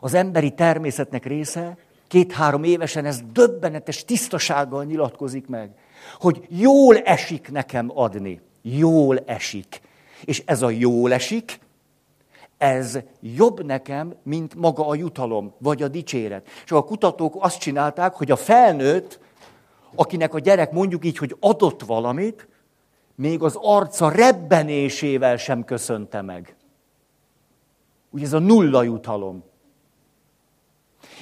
Az 0.00 0.14
emberi 0.14 0.54
természetnek 0.54 1.24
része, 1.24 1.76
két-három 2.08 2.64
évesen 2.64 3.04
ez 3.04 3.20
döbbenetes 3.32 4.04
tisztasággal 4.04 4.84
nyilatkozik 4.84 5.46
meg, 5.46 5.70
hogy 6.20 6.46
jól 6.48 6.98
esik 6.98 7.50
nekem 7.50 7.90
adni. 7.94 8.40
Jól 8.62 9.18
esik. 9.18 9.80
És 10.24 10.42
ez 10.46 10.62
a 10.62 10.70
jól 10.70 11.12
esik, 11.12 11.58
ez 12.58 12.98
jobb 13.20 13.64
nekem, 13.64 14.14
mint 14.22 14.54
maga 14.54 14.86
a 14.86 14.94
jutalom, 14.94 15.54
vagy 15.58 15.82
a 15.82 15.88
dicséret. 15.88 16.48
És 16.64 16.72
a 16.72 16.84
kutatók 16.84 17.36
azt 17.38 17.58
csinálták, 17.58 18.14
hogy 18.14 18.30
a 18.30 18.36
felnőtt, 18.36 19.20
akinek 19.94 20.34
a 20.34 20.38
gyerek 20.38 20.72
mondjuk 20.72 21.04
így, 21.04 21.18
hogy 21.18 21.36
adott 21.40 21.82
valamit, 21.82 22.48
még 23.16 23.42
az 23.42 23.58
arca 23.60 24.08
rebbenésével 24.08 25.36
sem 25.36 25.64
köszönte 25.64 26.22
meg. 26.22 26.56
Ugye 28.10 28.24
ez 28.24 28.32
a 28.32 28.38
nulla 28.38 28.82
jutalom. 28.82 29.44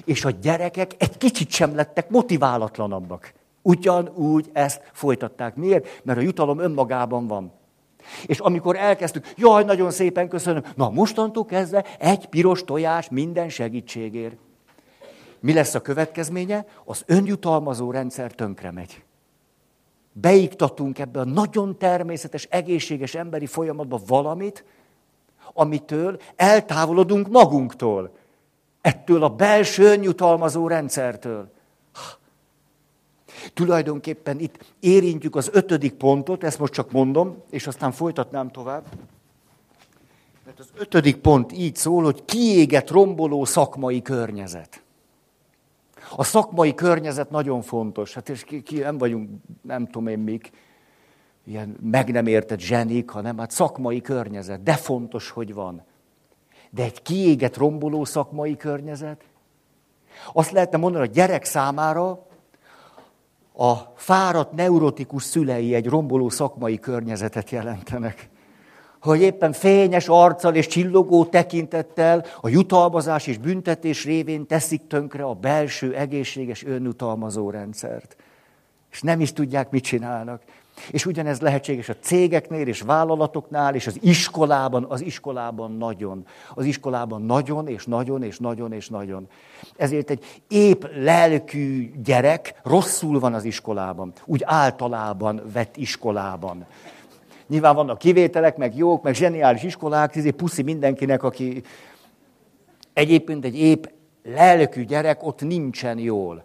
És 0.05 0.25
a 0.25 0.31
gyerekek 0.31 0.93
egy 0.99 1.17
kicsit 1.17 1.51
sem 1.51 1.75
lettek 1.75 2.11
motiválatlanabbak. 2.11 3.33
Ugyanúgy 3.63 4.51
ezt 4.53 4.91
folytatták. 4.93 5.55
Miért? 5.55 6.01
Mert 6.05 6.19
a 6.19 6.23
jutalom 6.23 6.59
önmagában 6.59 7.27
van. 7.27 7.53
És 8.27 8.39
amikor 8.39 8.77
elkezdtük, 8.77 9.33
jaj, 9.37 9.65
nagyon 9.65 9.91
szépen 9.91 10.29
köszönöm, 10.29 10.65
na 10.77 10.91
mostantól 10.91 11.45
kezdve 11.45 11.85
egy 11.99 12.27
piros 12.27 12.65
tojás 12.65 13.09
minden 13.09 13.49
segítségért. 13.49 14.37
Mi 15.41 15.53
lesz 15.53 15.75
a 15.75 15.81
következménye? 15.81 16.67
Az 16.85 17.03
önjutalmazó 17.07 17.91
rendszer 17.91 18.33
tönkre 18.33 18.71
megy. 18.71 19.03
Beiktatunk 20.17 20.99
ebbe 20.99 21.21
a 21.21 21.25
nagyon 21.25 21.79
természetes, 21.79 22.47
egészséges 22.51 23.15
emberi 23.15 23.47
folyamatba 23.47 24.01
valamit, 24.07 24.65
amitől 25.53 26.21
eltávolodunk 26.37 27.29
magunktól. 27.29 28.17
Ettől 28.81 29.23
a 29.23 29.29
belső 29.29 29.85
önjutalmazó 29.85 30.69
rendszertől. 30.69 31.53
Tulajdonképpen 33.55 34.41
itt 34.41 34.75
érintjük 34.81 35.37
az 35.37 35.51
ötödik 35.53 35.93
pontot, 35.93 36.45
ezt 36.45 36.59
most 36.59 36.73
csak 36.73 36.91
mondom, 36.91 37.43
és 37.51 37.67
aztán 37.67 37.93
folytatnám 37.93 38.51
tovább. 38.51 38.85
Mert 40.45 40.59
az 40.59 40.69
ötödik 40.77 41.17
pont 41.17 41.53
így 41.53 41.77
szól, 41.77 42.03
hogy 42.03 42.25
kiégett, 42.25 42.91
romboló 42.91 43.45
szakmai 43.45 44.03
környezet. 44.03 44.84
A 46.17 46.25
szakmai 46.25 46.75
környezet 46.75 47.31
nagyon 47.31 47.63
fontos. 47.63 48.15
Hát 48.15 48.29
és 48.29 48.45
ki, 48.45 48.63
ki 48.63 48.79
nem 48.79 48.99
vagyunk, 48.99 49.31
nem 49.63 49.87
tudom 49.87 50.07
én 50.07 50.19
mik, 50.19 50.51
ilyen 51.45 51.77
meg 51.81 52.13
nem 52.13 52.27
értett 52.27 52.59
zsenik, 52.59 53.11
hanem 53.11 53.39
hát 53.39 53.51
szakmai 53.51 54.01
környezet. 54.01 54.63
De 54.63 54.75
fontos, 54.75 55.31
hogy 55.31 55.55
van. 55.55 55.83
De 56.71 56.83
egy 56.83 57.03
kiégett, 57.03 57.57
romboló 57.57 58.05
szakmai 58.05 58.57
környezet, 58.57 59.25
azt 60.33 60.51
lehetne 60.51 60.79
mondani, 60.79 61.05
a 61.05 61.11
gyerek 61.13 61.45
számára 61.45 62.27
a 63.57 63.75
fáradt 63.95 64.53
neurotikus 64.53 65.23
szülei 65.23 65.75
egy 65.75 65.87
romboló 65.87 66.29
szakmai 66.29 66.79
környezetet 66.79 67.51
jelentenek. 67.51 68.29
Hogy 69.05 69.21
éppen 69.21 69.53
fényes 69.53 70.09
arccal 70.09 70.55
és 70.55 70.67
csillogó 70.67 71.25
tekintettel 71.25 72.25
a 72.41 72.49
jutalmazás 72.49 73.27
és 73.27 73.39
büntetés 73.39 74.05
révén 74.05 74.47
teszik 74.47 74.87
tönkre 74.87 75.25
a 75.25 75.35
belső 75.35 75.95
egészséges 75.95 76.65
önjutalmazó 76.65 77.51
rendszert. 77.51 78.17
És 78.91 79.03
nem 79.03 79.21
is 79.21 79.33
tudják, 79.33 79.71
mit 79.71 79.85
csinálnak. 79.85 80.43
És 80.91 81.07
ugyanez 81.07 81.41
lehetséges 81.41 81.89
a 81.89 81.97
cégeknél 82.01 82.67
és 82.67 82.81
vállalatoknál, 82.81 83.75
és 83.75 83.87
az 83.87 83.99
iskolában, 84.01 84.85
az 84.89 85.01
iskolában 85.01 85.77
nagyon. 85.77 86.27
Az 86.55 86.65
iskolában 86.65 87.23
nagyon, 87.23 87.69
és 87.69 87.85
nagyon, 87.85 88.23
és 88.23 88.39
nagyon, 88.39 88.73
és 88.73 88.89
nagyon. 88.89 89.29
Ezért 89.77 90.11
egy 90.11 90.43
épp 90.49 90.85
lelkű 90.95 91.93
gyerek 92.05 92.61
rosszul 92.63 93.19
van 93.19 93.35
az 93.35 93.45
iskolában. 93.45 94.13
Úgy 94.25 94.43
általában 94.45 95.43
vett 95.53 95.77
iskolában. 95.77 96.67
Nyilván 97.47 97.75
vannak 97.75 97.99
kivételek, 97.99 98.57
meg 98.57 98.77
jók, 98.77 99.03
meg 99.03 99.15
zseniális 99.15 99.63
iskolák, 99.63 100.17
ezért 100.17 100.37
puszi 100.37 100.63
mindenkinek, 100.63 101.23
aki 101.23 101.63
egyébként 102.93 103.45
egy 103.45 103.59
épp 103.59 103.85
lelkű 104.23 104.85
gyerek 104.85 105.27
ott 105.27 105.41
nincsen 105.41 105.99
jól. 105.99 106.45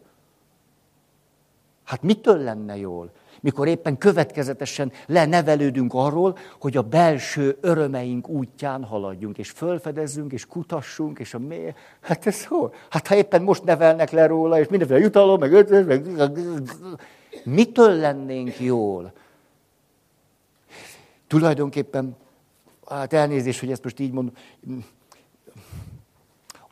Hát 1.83 2.01
mitől 2.01 2.37
lenne 2.37 2.77
jól? 2.77 3.11
mikor 3.41 3.67
éppen 3.67 3.97
következetesen 3.97 4.91
lenevelődünk 5.05 5.93
arról, 5.93 6.37
hogy 6.59 6.77
a 6.77 6.81
belső 6.81 7.57
örömeink 7.61 8.29
útján 8.29 8.83
haladjunk, 8.83 9.37
és 9.37 9.49
fölfedezzünk, 9.49 10.31
és 10.31 10.45
kutassunk, 10.45 11.19
és 11.19 11.33
a 11.33 11.39
mély... 11.39 11.73
Hát 12.01 12.27
ez 12.27 12.45
hol? 12.45 12.73
Hát 12.89 13.07
ha 13.07 13.15
éppen 13.15 13.41
most 13.41 13.63
nevelnek 13.63 14.11
le 14.11 14.25
róla, 14.25 14.59
és 14.59 14.67
mindenféle 14.67 14.99
jutalom, 14.99 15.39
meg 15.39 15.53
ötös, 15.53 15.85
meg... 16.17 16.29
Mitől 17.43 17.91
lennénk 17.91 18.59
jól? 18.59 19.13
Tulajdonképpen, 21.29 22.15
hát 22.89 23.13
elnézést, 23.13 23.59
hogy 23.59 23.71
ezt 23.71 23.83
most 23.83 23.99
így 23.99 24.11
mondom, 24.11 24.33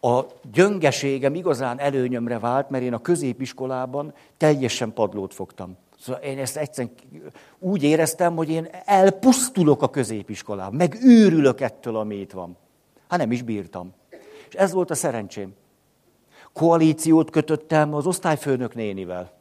a 0.02 0.26
gyöngeségem 0.52 1.36
igazán 1.36 1.80
előnyömre 1.80 2.40
vált, 2.40 2.70
mert 2.70 2.84
én 2.84 2.94
a 2.94 3.02
középiskolában 3.02 4.14
teljesen 4.38 4.94
padlót 4.94 5.34
fogtam. 5.34 5.78
Szóval 6.00 6.22
én 6.22 6.40
ezt 6.40 6.58
egyszerűen 6.58 6.96
úgy 7.60 7.84
éreztem, 7.84 8.36
hogy 8.36 8.50
én 8.50 8.68
elpusztulok 8.86 9.82
a 9.82 9.90
középiskolában, 9.90 10.76
meg 10.76 10.98
őrülök 11.04 11.62
ettől, 11.62 11.96
ami 11.96 12.16
itt 12.16 12.32
van. 12.32 12.58
Hát 13.08 13.20
nem 13.20 13.32
is 13.32 13.42
bírtam. 13.42 13.94
És 14.50 14.54
ez 14.54 14.72
volt 14.72 14.90
a 14.90 14.96
szerencsém. 14.96 15.54
Koalíciót 16.54 17.30
kötöttem 17.30 17.94
az 17.94 18.06
osztályfőnök 18.06 18.76
nénivel. 18.76 19.32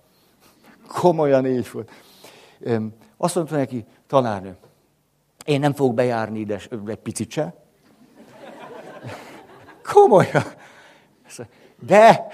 Komolyan 0.88 1.46
így 1.46 1.70
volt. 1.72 1.90
Azt 3.16 3.34
mondta 3.34 3.56
neki, 3.56 3.84
tanárnő, 4.06 4.56
én 5.46 5.60
nem 5.60 5.72
fogok 5.72 5.94
bejárni 5.94 6.38
ide 6.38 6.60
egy 6.86 6.96
picit 6.96 7.30
se. 7.30 7.54
Komolyan. 9.92 10.44
De, 11.86 12.26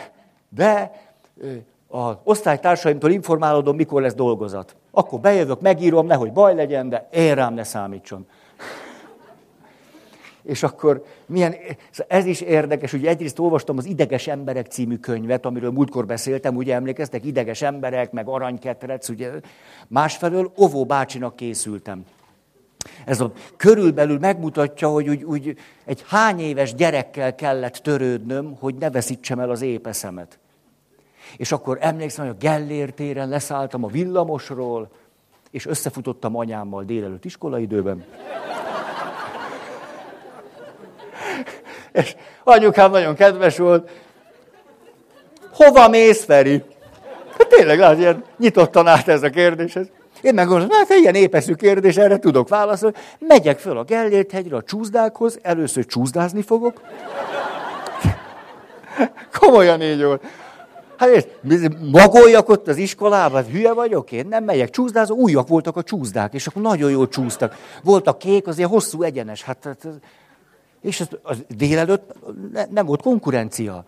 de 0.49 0.91
az 1.89 2.17
osztálytársaimtól 2.23 3.11
informálódom, 3.11 3.77
mikor 3.77 4.03
lesz 4.03 4.15
dolgozat. 4.15 4.77
Akkor 4.91 5.21
bejövök, 5.21 5.61
megírom, 5.61 6.07
nehogy 6.07 6.33
baj 6.33 6.55
legyen, 6.55 6.89
de 6.89 7.09
én 7.13 7.35
rám 7.35 7.55
ne 7.55 7.65
számítson. 7.65 8.27
És 10.43 10.63
akkor 10.63 11.05
milyen, 11.27 11.55
ez 12.09 12.25
is 12.25 12.41
érdekes, 12.41 12.91
hogy 12.91 13.07
egyrészt 13.07 13.39
olvastam 13.39 13.79
az 13.79 13.85
Ideges 13.85 14.27
emberek 14.27 14.67
című 14.67 14.97
könyvet, 14.97 15.47
amiről 15.47 15.71
múltkor 15.71 16.07
beszéltem, 16.07 16.57
ugye 16.57 16.75
emlékeztek, 16.75 17.25
ideges 17.25 17.63
emberek, 17.63 18.13
meg 18.13 18.29
aranyketrec, 18.29 19.09
ugye. 19.09 19.31
Másfelől 19.89 20.53
Ovó 20.57 20.85
bácsinak 20.85 21.37
készültem. 21.37 22.05
Ez 23.05 23.21
a 23.21 23.33
körülbelül 23.57 24.19
megmutatja, 24.19 24.89
hogy 24.89 25.09
úgy, 25.09 25.23
úgy 25.23 25.57
egy 25.85 26.05
hány 26.09 26.41
éves 26.41 26.75
gyerekkel 26.75 27.35
kellett 27.35 27.75
törődnöm, 27.75 28.57
hogy 28.61 28.75
ne 28.75 28.91
veszítsem 28.91 29.39
el 29.39 29.51
az 29.51 29.63
épeszemet. 29.63 30.39
És 31.37 31.53
akkor 31.53 31.79
emlékszem, 31.81 32.27
hogy 32.27 32.35
a 32.35 32.39
Gellért 32.39 32.95
téren 32.95 33.29
leszálltam 33.29 33.85
a 33.85 33.89
villamosról, 33.89 34.91
és 35.51 35.67
összefutottam 35.67 36.37
anyámmal 36.37 36.85
délelőtt 36.85 37.25
iskolaidőben. 37.25 38.05
és 41.93 42.17
anyukám 42.45 42.91
nagyon 42.91 43.15
kedves 43.15 43.59
volt. 43.59 43.91
Hova 45.53 45.89
mész, 45.89 46.25
Feri? 46.25 46.63
Hát 47.39 47.49
tényleg, 47.49 47.81
az 47.81 47.99
ilyen 47.99 48.25
nyitottan 48.39 48.87
állt 48.87 49.09
ez 49.09 49.23
a 49.23 49.31
kérdéshez. 49.31 49.91
Én 50.23 50.35
meg 50.35 50.47
gondolom, 50.47 50.71
hát 50.71 50.91
ilyen 50.91 51.15
épeszű 51.15 51.55
kérdés, 51.55 51.97
erre 51.97 52.19
tudok 52.19 52.49
válaszolni. 52.49 52.97
Megyek 53.19 53.59
föl 53.59 53.79
a 53.79 53.85
Gellért 53.85 54.31
hegyre 54.31 54.57
a 54.57 54.63
csúszdákhoz, 54.63 55.39
először 55.43 55.87
csúszdázni 55.87 56.43
fogok. 56.43 56.81
Komolyan 59.39 59.83
így 59.83 60.03
volt. 60.03 60.23
Hát 60.97 61.29
magoljak 61.91 62.49
ott 62.49 62.69
az 62.69 62.77
iskolában, 62.77 63.43
hát 63.43 63.53
hülye 63.53 63.73
vagyok 63.73 64.13
én, 64.13 64.27
nem 64.27 64.45
megyek 64.45 64.71
csúszdázó, 64.71 65.15
újak 65.15 65.49
voltak 65.49 65.77
a 65.77 65.83
csúszdák, 65.83 66.35
és 66.35 66.47
akkor 66.47 66.63
nagyon 66.63 66.91
jól 66.91 67.09
csúsztak. 67.09 67.57
Volt 67.83 68.07
a 68.07 68.17
kék, 68.17 68.47
azért 68.47 68.69
hosszú, 68.69 69.03
egyenes, 69.03 69.43
hát, 69.43 69.65
hát 69.65 69.87
és 70.83 71.01
az, 71.01 71.09
az 71.23 71.45
délelőtt 71.57 72.13
ne, 72.53 72.65
nem 72.71 72.87
volt 72.87 73.03
konkurencia. 73.03 73.85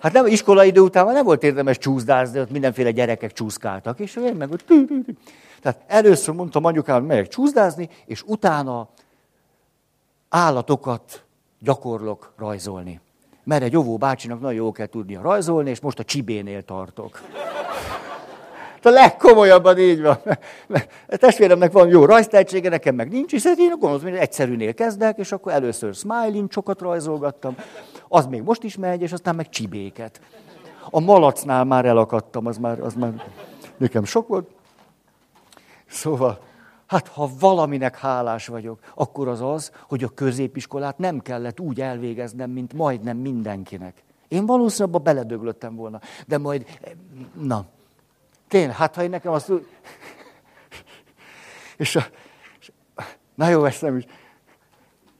Hát 0.00 0.12
nem, 0.12 0.26
iskolai 0.26 0.68
idő 0.68 0.80
után 0.80 1.04
már 1.04 1.14
nem 1.14 1.24
volt 1.24 1.42
érdemes 1.42 1.78
csúszdázni, 1.78 2.40
ott 2.40 2.50
mindenféle 2.50 2.90
gyerekek 2.90 3.32
csúszkáltak, 3.32 3.98
és 3.98 4.16
én 4.16 4.34
meg 4.34 4.50
ott... 4.50 4.64
Tehát 5.62 5.80
először 5.86 6.34
mondtam 6.34 6.64
anyukám, 6.64 7.04
megyek 7.04 7.28
csúszdázni, 7.28 7.88
és 8.06 8.22
utána 8.26 8.88
állatokat 10.28 11.24
gyakorlok 11.58 12.32
rajzolni. 12.36 13.00
Mert 13.44 13.62
egy 13.62 13.76
óvó 13.76 13.96
bácsinak 13.96 14.40
nagyon 14.40 14.56
jó 14.56 14.72
kell 14.72 14.86
tudnia 14.86 15.20
rajzolni, 15.20 15.70
és 15.70 15.80
most 15.80 15.98
a 15.98 16.04
csibénél 16.04 16.62
tartok. 16.62 17.20
A 18.82 18.88
legkomolyabban 18.88 19.78
így 19.78 20.02
van. 20.02 20.18
A 21.08 21.16
testvéremnek 21.16 21.72
van 21.72 21.88
jó 21.88 22.04
rajztehetsége, 22.04 22.68
nekem 22.68 22.94
meg 22.94 23.10
nincs, 23.10 23.32
és 23.32 23.44
én 23.44 23.68
gondolom, 23.68 24.00
hogy 24.00 24.14
egyszerűnél 24.14 24.74
kezdek, 24.74 25.18
és 25.18 25.32
akkor 25.32 25.52
először 25.52 25.94
smiling 25.94 26.52
sokat 26.52 26.80
rajzolgattam, 26.80 27.56
az 28.12 28.26
még 28.26 28.42
most 28.42 28.62
is 28.62 28.76
megy, 28.76 29.02
és 29.02 29.12
aztán 29.12 29.34
meg 29.34 29.48
csibéket. 29.48 30.20
A 30.90 31.00
malacnál 31.00 31.64
már 31.64 31.84
elakadtam, 31.84 32.46
az 32.46 32.58
már, 32.58 32.80
az 32.80 32.94
már 32.94 33.24
nekem 33.76 34.04
sok 34.04 34.28
volt. 34.28 34.48
Szóval, 35.86 36.40
hát 36.86 37.08
ha 37.08 37.30
valaminek 37.38 37.98
hálás 37.98 38.46
vagyok, 38.46 38.78
akkor 38.94 39.28
az 39.28 39.40
az, 39.40 39.72
hogy 39.88 40.04
a 40.04 40.08
középiskolát 40.08 40.98
nem 40.98 41.20
kellett 41.20 41.60
úgy 41.60 41.80
elvégeznem, 41.80 42.50
mint 42.50 42.72
majdnem 42.72 43.16
mindenkinek. 43.16 44.02
Én 44.28 44.46
valószínűleg 44.46 44.94
abba 44.94 45.04
beledöglöttem 45.04 45.76
volna, 45.76 46.00
de 46.26 46.38
majd, 46.38 46.66
na, 47.40 47.64
tényleg, 48.48 48.76
hát 48.76 48.94
ha 48.94 49.02
én 49.02 49.10
nekem 49.10 49.32
azt 49.32 49.52
és 51.76 51.96
a, 51.96 52.02
na 53.34 53.48
jó, 53.48 53.64
ezt 53.64 53.82
nem 53.82 53.96
is. 53.96 54.04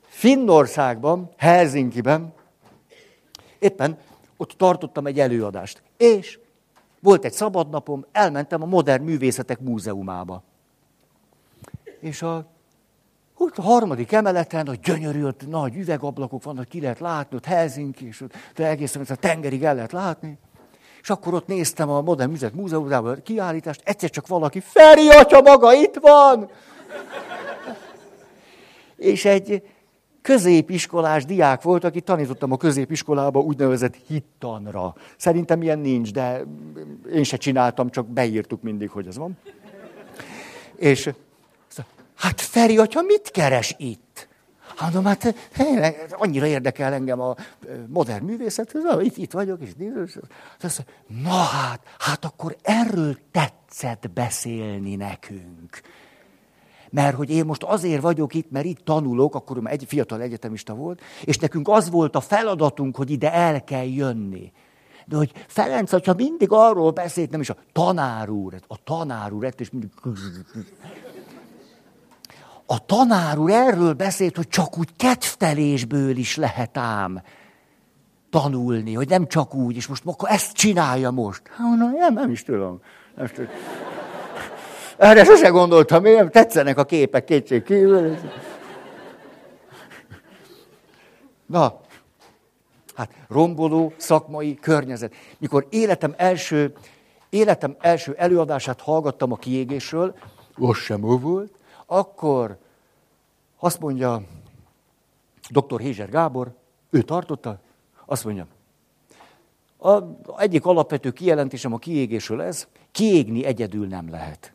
Finnországban, 0.00 1.31
Helsinkiben, 1.37 2.33
éppen 3.60 3.98
ott 4.36 4.52
tartottam 4.52 5.06
egy 5.06 5.20
előadást. 5.20 5.82
És 5.96 6.38
volt 7.00 7.24
egy 7.24 7.32
szabadnapom, 7.32 8.04
elmentem 8.12 8.62
a 8.62 8.66
Modern 8.66 9.02
Művészetek 9.02 9.60
Múzeumába. 9.60 10.42
És 12.00 12.22
a, 12.22 12.46
ott 13.36 13.56
a 13.56 13.62
harmadik 13.62 14.12
emeleten, 14.12 14.66
a 14.66 14.74
gyönyörű, 14.74 15.24
ott 15.24 15.48
nagy 15.48 15.76
üvegablakok 15.76 16.42
vannak, 16.42 16.68
ki 16.68 16.80
lehet 16.80 16.98
látni, 16.98 17.36
ott 17.36 17.44
Helsinki, 17.44 18.06
és 18.06 18.20
ott 18.20 18.34
de 18.54 18.66
egészen 18.66 19.06
a 19.08 19.14
tengerig 19.14 19.64
el 19.64 19.74
lehet 19.74 19.92
látni. 19.92 20.38
És 21.02 21.10
akkor 21.10 21.34
ott 21.34 21.46
néztem 21.46 21.90
a 21.90 22.00
Modern 22.00 22.30
Műzet 22.30 22.54
Múzeumában 22.54 23.12
a 23.12 23.22
kiállítást, 23.22 23.80
egyszer 23.84 24.10
csak 24.10 24.26
valaki, 24.26 24.60
Feri 24.60 25.08
atya 25.08 25.40
maga 25.40 25.74
itt 25.74 25.96
van! 26.00 26.50
és 29.00 29.24
egy 29.24 29.62
középiskolás 30.30 31.24
diák 31.24 31.62
volt, 31.62 31.84
aki 31.84 32.00
tanítottam 32.00 32.52
a 32.52 32.56
középiskolába 32.56 33.40
úgynevezett 33.40 33.94
hittanra. 34.06 34.94
Szerintem 35.16 35.62
ilyen 35.62 35.78
nincs, 35.78 36.12
de 36.12 36.44
én 37.12 37.24
se 37.24 37.36
csináltam, 37.36 37.90
csak 37.90 38.06
beírtuk 38.06 38.62
mindig, 38.62 38.90
hogy 38.90 39.06
ez 39.06 39.16
van. 39.16 39.38
És 40.76 41.10
Hát 42.20 42.40
Feri 42.40 42.78
atya 42.78 43.02
mit 43.02 43.30
keres 43.30 43.74
itt? 43.78 44.28
Hát, 44.76 44.92
hát 45.52 46.12
annyira 46.12 46.46
érdekel 46.46 46.92
engem 46.92 47.20
a 47.20 47.34
modern 47.86 48.24
művészet, 48.24 48.72
hogy 48.72 49.06
itt, 49.06 49.16
itt 49.16 49.32
vagyok, 49.32 49.60
és 49.62 50.18
azt 50.60 50.84
na 51.22 51.36
hát, 51.36 51.80
hát 51.98 52.24
akkor 52.24 52.56
erről 52.62 53.18
tetszett 53.30 54.10
beszélni 54.14 54.96
nekünk. 54.96 55.80
Mert 56.90 57.16
hogy 57.16 57.31
én 57.31 57.44
most 57.44 57.62
azért 57.62 58.03
vagyok 58.03 58.35
itt, 58.35 58.50
mert 58.50 58.64
itt 58.64 58.85
tanulok, 58.85 59.35
akkor 59.35 59.61
egy 59.64 59.85
fiatal 59.87 60.20
egyetemista 60.20 60.74
volt, 60.74 61.00
és 61.24 61.38
nekünk 61.38 61.68
az 61.68 61.90
volt 61.90 62.16
a 62.16 62.20
feladatunk, 62.20 62.96
hogy 62.96 63.11
ide 63.11 63.33
el 63.33 63.64
kell 63.64 63.87
jönni. 63.87 64.53
De 65.07 65.16
hogy 65.16 65.33
Ferenc, 65.46 66.07
ha 66.07 66.14
mindig 66.16 66.48
arról 66.50 66.90
beszélt, 66.90 67.31
nem 67.31 67.40
is 67.40 67.50
a 67.50 67.57
tanár 67.72 68.29
úr, 68.29 68.55
a 68.66 68.76
tanár 68.85 69.33
úr, 69.33 69.55
és 69.57 69.70
mindig 69.70 69.90
a 72.66 72.85
tanár 72.87 73.38
úr 73.38 73.50
erről 73.50 73.92
beszélt, 73.92 74.37
hogy 74.37 74.48
csak 74.48 74.79
úgy 74.79 74.88
kedvtelésből 74.96 76.16
is 76.16 76.37
lehet 76.37 76.76
ám 76.76 77.22
tanulni, 78.31 78.94
hogy 78.94 79.09
nem 79.09 79.26
csak 79.26 79.55
úgy, 79.55 79.76
és 79.76 79.87
most 79.87 80.03
akkor 80.07 80.29
ezt 80.31 80.53
csinálja 80.53 81.11
most. 81.11 81.42
Hát 81.48 81.59
mondom, 81.59 81.92
nem, 81.92 82.14
nem 82.14 82.31
is 82.31 82.42
tudom. 82.42 82.81
Nem 83.16 83.24
is 83.24 83.31
tudom. 83.31 83.50
Erre 85.00 85.24
sose 85.24 85.48
gondoltam, 85.48 86.04
én 86.04 86.30
tetszenek 86.30 86.78
a 86.78 86.84
képek 86.84 87.24
kétség 87.24 87.62
kívül. 87.62 88.16
Na, 91.46 91.80
hát 92.94 93.10
romboló 93.28 93.92
szakmai 93.96 94.54
környezet. 94.54 95.14
Mikor 95.38 95.66
életem 95.70 96.14
első, 96.16 96.72
életem 97.28 97.76
első 97.78 98.14
előadását 98.18 98.80
hallgattam 98.80 99.32
a 99.32 99.36
kiégésről, 99.36 100.14
az 100.54 100.76
sem 100.76 101.00
volt, 101.00 101.52
akkor 101.86 102.56
azt 103.58 103.80
mondja 103.80 104.22
dr. 105.50 105.80
Hézser 105.80 106.08
Gábor, 106.08 106.52
ő 106.90 107.02
tartotta, 107.02 107.58
azt 108.06 108.24
mondja, 108.24 108.46
a, 109.78 109.98
egyik 110.38 110.66
alapvető 110.66 111.10
kijelentésem 111.10 111.72
a 111.72 111.78
kiégésről 111.78 112.42
ez, 112.42 112.66
kiégni 112.92 113.44
egyedül 113.44 113.86
nem 113.86 114.10
lehet. 114.10 114.52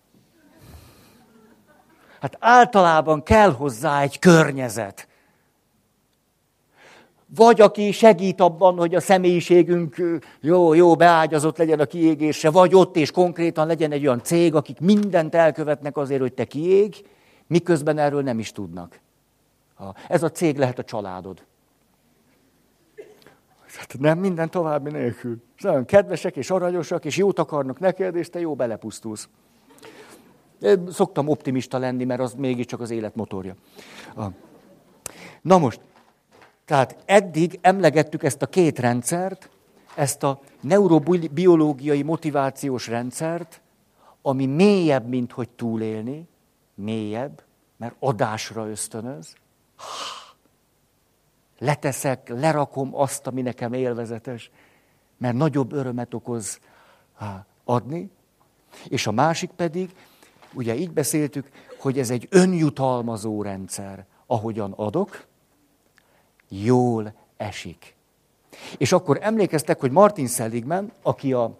Hát 2.22 2.38
általában 2.40 3.24
kell 3.24 3.52
hozzá 3.52 4.02
egy 4.02 4.20
környezet. 4.20 5.08
Vagy 7.36 7.62
aki 7.62 7.92
segít 7.92 8.42
abban, 8.42 8.78
hogy 8.78 8.96
a 8.96 9.00
személyiségünk 9.00 9.96
jó, 10.40 10.74
jó 10.74 10.96
beágyazott 10.96 11.58
legyen 11.58 11.80
a 11.80 11.86
kiégésre, 11.86 12.50
vagy 12.50 12.76
ott 12.76 12.96
és 12.96 13.12
konkrétan 13.12 13.68
legyen 13.68 13.92
egy 13.92 14.06
olyan 14.06 14.24
cég, 14.24 14.56
akik 14.56 14.80
mindent 14.80 15.36
elkövetnek 15.36 15.98
azért, 15.98 16.22
hogy 16.22 16.34
te 16.34 16.46
kiég, 16.46 17.06
miközben 17.48 17.98
erről 17.98 18.22
nem 18.22 18.40
is 18.40 18.52
tudnak. 18.52 19.00
Ez 20.08 20.24
a 20.24 20.32
cég 20.32 20.58
lehet 20.58 20.80
a 20.80 20.84
családod. 20.84 21.44
Hát 23.78 23.96
nem 24.00 24.20
minden 24.20 24.50
további 24.50 24.92
nélkül. 24.92 25.44
Nagyon 25.58 25.86
kedvesek 25.86 26.36
és 26.36 26.50
aranyosak, 26.50 27.06
és 27.06 27.18
jót 27.18 27.40
akarnak 27.40 27.80
neked, 27.80 28.16
és 28.16 28.30
te 28.30 28.40
jó 28.40 28.56
belepusztulsz. 28.56 29.30
Szoktam 30.90 31.28
optimista 31.28 31.78
lenni, 31.78 32.04
mert 32.04 32.20
az 32.22 32.34
mégiscsak 32.34 32.80
az 32.80 32.90
élet 32.90 33.16
motorja. 33.16 33.56
Na 35.42 35.58
most, 35.58 35.80
tehát 36.66 36.98
eddig 37.06 37.60
emlegettük 37.62 38.24
ezt 38.24 38.42
a 38.42 38.48
két 38.48 38.80
rendszert, 38.80 39.50
ezt 39.96 40.24
a 40.24 40.40
neurobiológiai 40.62 42.02
motivációs 42.02 42.88
rendszert, 42.88 43.62
ami 44.22 44.46
mélyebb, 44.46 45.08
mint 45.08 45.32
hogy 45.32 45.50
túlélni, 45.50 46.28
mélyebb, 46.76 47.44
mert 47.78 47.96
adásra 48.00 48.70
ösztönöz. 48.70 49.36
Leteszek, 51.60 52.30
lerakom 52.30 52.96
azt, 52.96 53.28
ami 53.28 53.42
nekem 53.42 53.74
élvezetes, 53.74 54.52
mert 55.18 55.36
nagyobb 55.36 55.72
örömet 55.74 56.14
okoz 56.14 56.60
adni. 57.64 58.10
És 58.88 59.08
a 59.08 59.12
másik 59.12 59.50
pedig, 59.50 59.96
ugye 60.56 60.76
így 60.76 60.92
beszéltük, 60.92 61.50
hogy 61.80 62.00
ez 62.00 62.10
egy 62.10 62.28
önjutalmazó 62.30 63.42
rendszer. 63.42 64.06
Ahogyan 64.28 64.72
adok, 64.72 65.26
jól 66.50 67.14
esik. 67.38 67.96
És 68.78 68.92
akkor 68.92 69.18
emlékeztek, 69.22 69.80
hogy 69.80 69.92
Martin 69.92 70.28
Seligman, 70.28 70.92
aki 71.02 71.34
a 71.34 71.58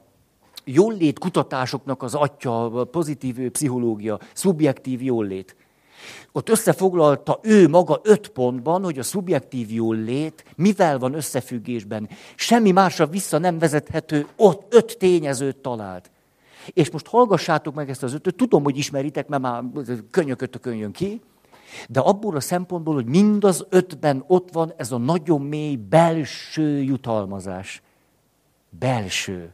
jólét 0.64 1.20
kutatásoknak 1.20 2.04
az 2.04 2.16
atya, 2.16 2.80
a 2.80 2.84
pozitív 2.84 3.50
pszichológia, 3.50 4.20
szubjektív 4.34 5.02
jólét. 5.02 5.56
Ott 6.32 6.50
összefoglalta 6.50 7.40
ő 7.42 7.68
maga 7.68 8.00
öt 8.04 8.28
pontban, 8.28 8.84
hogy 8.84 9.00
a 9.00 9.04
szubjektív 9.04 9.72
jólét 9.72 10.46
mivel 10.56 11.00
van 11.00 11.14
összefüggésben. 11.14 12.10
Semmi 12.36 12.72
másra 12.72 13.08
vissza 13.08 13.38
nem 13.38 13.60
vezethető, 13.60 14.28
ott 14.36 14.74
öt 14.74 14.98
tényezőt 14.98 15.58
talált. 15.58 16.12
És 16.74 16.92
most 16.92 17.08
hallgassátok 17.08 17.74
meg 17.74 17.90
ezt 17.90 18.04
az 18.04 18.14
ötöt, 18.14 18.36
tudom, 18.36 18.64
hogy 18.64 18.78
ismeritek, 18.78 19.28
mert 19.28 19.42
már 19.42 19.64
könyökötökön 20.12 20.76
jön 20.76 20.92
ki, 20.92 21.22
de 21.90 22.00
abból 22.00 22.36
a 22.36 22.40
szempontból, 22.40 22.94
hogy 22.94 23.06
mind 23.06 23.44
az 23.44 23.66
ötben 23.70 24.24
ott 24.28 24.52
van 24.52 24.74
ez 24.78 24.92
a 24.92 24.98
nagyon 24.98 25.42
mély 25.42 25.76
belső 25.76 26.82
jutalmazás. 26.82 27.82
Belső. 28.70 29.54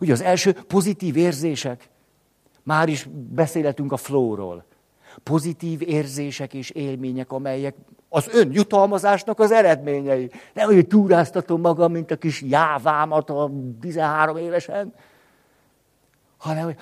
Ugye 0.00 0.12
az 0.12 0.20
első 0.20 0.52
pozitív 0.52 1.16
érzések, 1.16 1.88
már 2.62 2.88
is 2.88 3.08
beszélhetünk 3.12 3.92
a 3.92 3.96
flowról. 3.96 4.64
Pozitív 5.22 5.82
érzések 5.82 6.54
és 6.54 6.70
élmények, 6.70 7.32
amelyek 7.32 7.74
az 8.08 8.28
ön 8.32 8.52
jutalmazásnak 8.52 9.38
az 9.38 9.50
eredményei. 9.50 10.30
Nem, 10.54 10.66
hogy 10.66 10.86
túráztatom 10.86 11.60
magam, 11.60 11.92
mint 11.92 12.10
a 12.10 12.16
kis 12.16 12.42
jávámat 12.42 13.30
a 13.30 13.50
13 13.80 14.36
évesen, 14.36 14.94
hanem, 16.36 16.64
hogy 16.64 16.76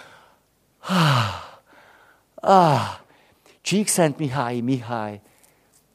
ah, 0.80 1.34
ah, 2.34 2.80
Csíkszent 3.61 4.18
Mihály 4.18 4.61
Mihály, 4.61 5.20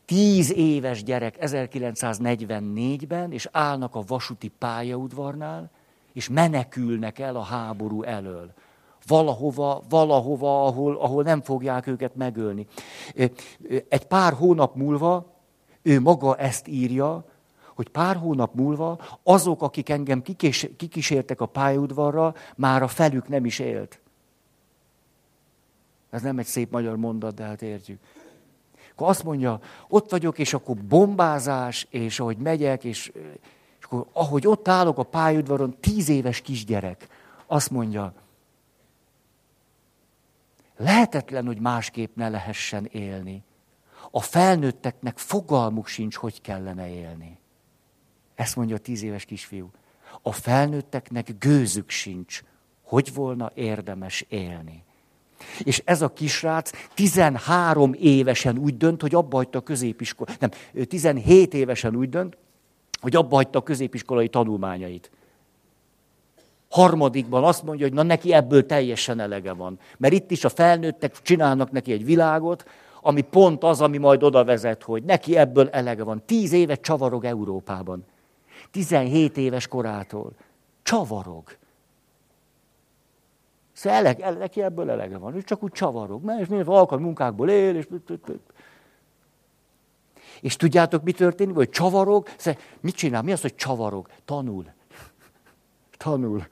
tíz 0.05 0.53
éves 0.53 1.03
gyerek 1.03 1.37
1944-ben, 1.41 3.31
és 3.31 3.49
állnak 3.51 3.95
a 3.95 4.03
vasúti 4.07 4.47
pályaudvarnál, 4.47 5.71
és 6.13 6.29
menekülnek 6.29 7.19
el 7.19 7.35
a 7.35 7.41
háború 7.41 8.03
elől. 8.03 8.53
Valahova, 9.07 9.83
valahova, 9.89 10.65
ahol, 10.65 10.95
ahol 10.95 11.23
nem 11.23 11.41
fogják 11.41 11.87
őket 11.87 12.15
megölni. 12.15 12.67
Egy 13.89 14.05
pár 14.07 14.33
hónap 14.33 14.75
múlva 14.75 15.25
ő 15.81 16.01
maga 16.01 16.35
ezt 16.35 16.67
írja, 16.67 17.25
hogy 17.75 17.89
pár 17.89 18.15
hónap 18.15 18.53
múlva 18.53 18.99
azok, 19.23 19.61
akik 19.61 19.89
engem 19.89 20.21
kikés, 20.21 20.67
kikísértek 20.77 21.41
a 21.41 21.45
pályaudvarra, 21.45 22.35
már 22.55 22.83
a 22.83 22.87
felük 22.87 23.27
nem 23.27 23.45
is 23.45 23.59
élt. 23.59 23.99
Ez 26.09 26.21
nem 26.21 26.39
egy 26.39 26.45
szép 26.45 26.71
magyar 26.71 26.95
mondat, 26.95 27.33
de 27.33 27.43
hát 27.43 27.61
értjük. 27.61 27.99
Akkor 28.91 29.07
azt 29.07 29.23
mondja, 29.23 29.59
ott 29.87 30.11
vagyok, 30.11 30.39
és 30.39 30.53
akkor 30.53 30.75
bombázás, 30.75 31.87
és 31.89 32.19
ahogy 32.19 32.37
megyek, 32.37 32.83
és, 32.83 33.11
és 33.79 33.85
akkor 33.85 34.05
ahogy 34.13 34.47
ott 34.47 34.67
állok 34.67 34.97
a 34.97 35.03
pályaudvaron, 35.03 35.75
tíz 35.79 36.09
éves 36.09 36.41
kisgyerek, 36.41 37.07
azt 37.47 37.69
mondja, 37.69 38.13
lehetetlen, 40.83 41.45
hogy 41.45 41.59
másképp 41.59 42.15
ne 42.15 42.29
lehessen 42.29 42.85
élni. 42.91 43.43
A 44.11 44.21
felnőtteknek 44.21 45.17
fogalmuk 45.17 45.87
sincs, 45.87 46.15
hogy 46.15 46.41
kellene 46.41 46.89
élni. 46.89 47.37
Ezt 48.35 48.55
mondja 48.55 48.75
a 48.75 48.79
tíz 48.79 49.03
éves 49.03 49.25
kisfiú. 49.25 49.71
A 50.21 50.31
felnőtteknek 50.31 51.37
gőzük 51.39 51.89
sincs, 51.89 52.41
hogy 52.83 53.13
volna 53.13 53.51
érdemes 53.55 54.25
élni. 54.29 54.83
És 55.63 55.81
ez 55.85 56.01
a 56.01 56.13
kisrác 56.13 56.71
13 56.93 57.93
évesen 57.93 58.57
úgy 58.57 58.77
dönt, 58.77 59.01
hogy 59.01 59.15
abba 59.15 59.35
hagyta 59.37 59.57
a 59.57 59.61
középiskolát. 59.61 60.39
Nem, 60.39 60.49
17 60.87 61.53
évesen 61.53 61.95
úgy 61.95 62.09
dönt, 62.09 62.37
hogy 63.01 63.15
abba 63.15 63.35
hagyta 63.35 63.59
a 63.59 63.63
középiskolai 63.63 64.29
tanulmányait. 64.29 65.11
Harmadikban 66.73 67.43
azt 67.43 67.63
mondja, 67.63 67.85
hogy 67.85 67.95
na 67.95 68.03
neki 68.03 68.33
ebből 68.33 68.65
teljesen 68.65 69.19
elege 69.19 69.53
van. 69.53 69.79
Mert 69.97 70.13
itt 70.13 70.31
is 70.31 70.43
a 70.43 70.49
felnőttek 70.49 71.21
csinálnak 71.21 71.71
neki 71.71 71.91
egy 71.91 72.05
világot, 72.05 72.65
ami 73.01 73.21
pont 73.21 73.63
az, 73.63 73.81
ami 73.81 73.97
majd 73.97 74.23
oda 74.23 74.43
vezet, 74.43 74.83
hogy 74.83 75.03
neki 75.03 75.37
ebből 75.37 75.69
elege 75.69 76.03
van. 76.03 76.23
Tíz 76.25 76.51
éve 76.51 76.75
csavarog 76.75 77.25
Európában. 77.25 78.05
17 78.71 79.37
éves 79.37 79.67
korától. 79.67 80.31
Csavarog. 80.83 81.43
Szóval 83.73 83.99
elege, 83.99 84.31
neki 84.31 84.61
ebből 84.61 84.89
elege 84.89 85.17
van. 85.17 85.35
Ő 85.35 85.41
csak 85.41 85.63
úgy 85.63 85.71
csavarog. 85.71 86.23
Mert 86.23 86.49
mivel 86.49 86.75
alkalmi 86.75 87.03
munkákból 87.03 87.49
él, 87.49 87.75
és... 87.75 87.87
És 90.41 90.55
tudjátok, 90.55 91.03
mi 91.03 91.11
történik? 91.11 91.55
Hogy 91.55 91.69
csavarog, 91.69 92.27
szóval 92.37 92.61
mit 92.79 92.95
csinál? 92.95 93.21
Mi 93.21 93.31
az, 93.31 93.41
hogy 93.41 93.55
csavarog? 93.55 94.07
Tanul. 94.25 94.65
Tanul. 95.97 96.47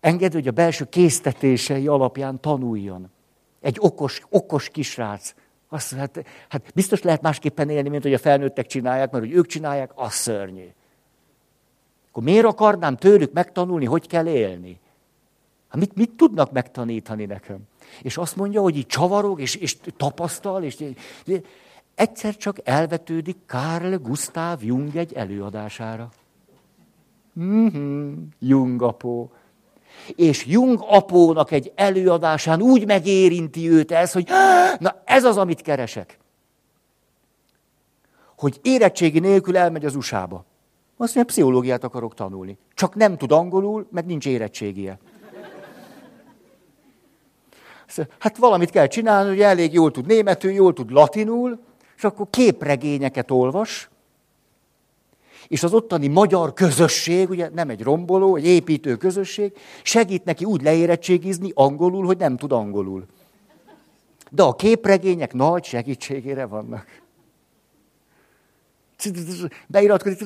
És 0.00 0.08
enged, 0.08 0.32
hogy 0.32 0.48
a 0.48 0.52
belső 0.52 0.84
késztetései 0.84 1.86
alapján 1.86 2.40
tanuljon. 2.40 3.10
Egy 3.60 3.76
okos, 3.80 4.22
okos 4.30 4.68
kisrác. 4.68 5.34
Azt, 5.68 5.94
hát, 5.94 6.24
hát 6.48 6.72
biztos 6.74 7.02
lehet 7.02 7.22
másképpen 7.22 7.70
élni, 7.70 7.88
mint 7.88 8.02
hogy 8.02 8.14
a 8.14 8.18
felnőttek 8.18 8.66
csinálják, 8.66 9.10
mert 9.10 9.24
hogy 9.24 9.34
ők 9.34 9.46
csinálják, 9.46 9.90
az 9.94 10.12
szörnyű. 10.12 10.66
Akkor 12.08 12.22
miért 12.22 12.44
akarnám 12.44 12.96
tőlük 12.96 13.32
megtanulni, 13.32 13.84
hogy 13.84 14.06
kell 14.06 14.26
élni? 14.26 14.80
Hát 15.68 15.80
mit, 15.80 15.94
mit 15.94 16.10
tudnak 16.10 16.52
megtanítani 16.52 17.24
nekem? 17.24 17.58
És 18.02 18.16
azt 18.16 18.36
mondja, 18.36 18.60
hogy 18.60 18.76
így 18.76 18.86
csavarog, 18.86 19.40
és, 19.40 19.54
és 19.54 19.76
tapasztal, 19.96 20.62
és, 20.62 20.84
egyszer 21.94 22.36
csak 22.36 22.56
elvetődik 22.64 23.36
Karl 23.46 23.94
Gustav 23.94 24.64
Jung 24.64 24.96
egy 24.96 25.12
előadására. 25.12 26.08
Mm-hmm, 27.40 28.12
Jung 28.38 28.82
apó. 28.82 29.32
És 30.16 30.46
Jung 30.46 30.84
apónak 30.88 31.50
egy 31.50 31.72
előadásán 31.74 32.62
úgy 32.62 32.86
megérinti 32.86 33.70
őt 33.70 33.92
ez, 33.92 34.12
hogy 34.12 34.28
na 34.78 35.02
ez 35.04 35.24
az, 35.24 35.36
amit 35.36 35.62
keresek. 35.62 36.18
Hogy 38.36 38.58
érettségi 38.62 39.18
nélkül 39.18 39.56
elmegy 39.56 39.84
az 39.84 39.96
USA-ba. 39.96 40.44
Azt 40.96 41.14
mondja, 41.14 41.32
pszichológiát 41.32 41.84
akarok 41.84 42.14
tanulni. 42.14 42.58
Csak 42.74 42.94
nem 42.94 43.16
tud 43.16 43.32
angolul, 43.32 43.86
meg 43.90 44.06
nincs 44.06 44.26
érettségie. 44.26 44.98
Hát 48.18 48.36
valamit 48.36 48.70
kell 48.70 48.86
csinálni, 48.86 49.28
hogy 49.28 49.40
elég 49.40 49.72
jól 49.72 49.90
tud 49.90 50.06
németül, 50.06 50.50
jól 50.50 50.72
tud 50.72 50.90
latinul, 50.90 51.60
és 51.96 52.04
akkor 52.04 52.26
képregényeket 52.30 53.30
olvas, 53.30 53.90
és 55.48 55.62
az 55.62 55.72
ottani 55.72 56.06
magyar 56.06 56.52
közösség, 56.52 57.30
ugye 57.30 57.50
nem 57.54 57.70
egy 57.70 57.82
romboló, 57.82 58.36
egy 58.36 58.46
építő 58.46 58.96
közösség, 58.96 59.52
segít 59.82 60.24
neki 60.24 60.44
úgy 60.44 60.62
leérettségizni 60.62 61.50
angolul, 61.54 62.04
hogy 62.04 62.16
nem 62.16 62.36
tud 62.36 62.52
angolul. 62.52 63.06
De 64.30 64.42
a 64.42 64.54
képregények 64.54 65.32
nagy 65.32 65.64
segítségére 65.64 66.46
vannak. 66.46 66.86
Beiratkozik, 69.66 70.18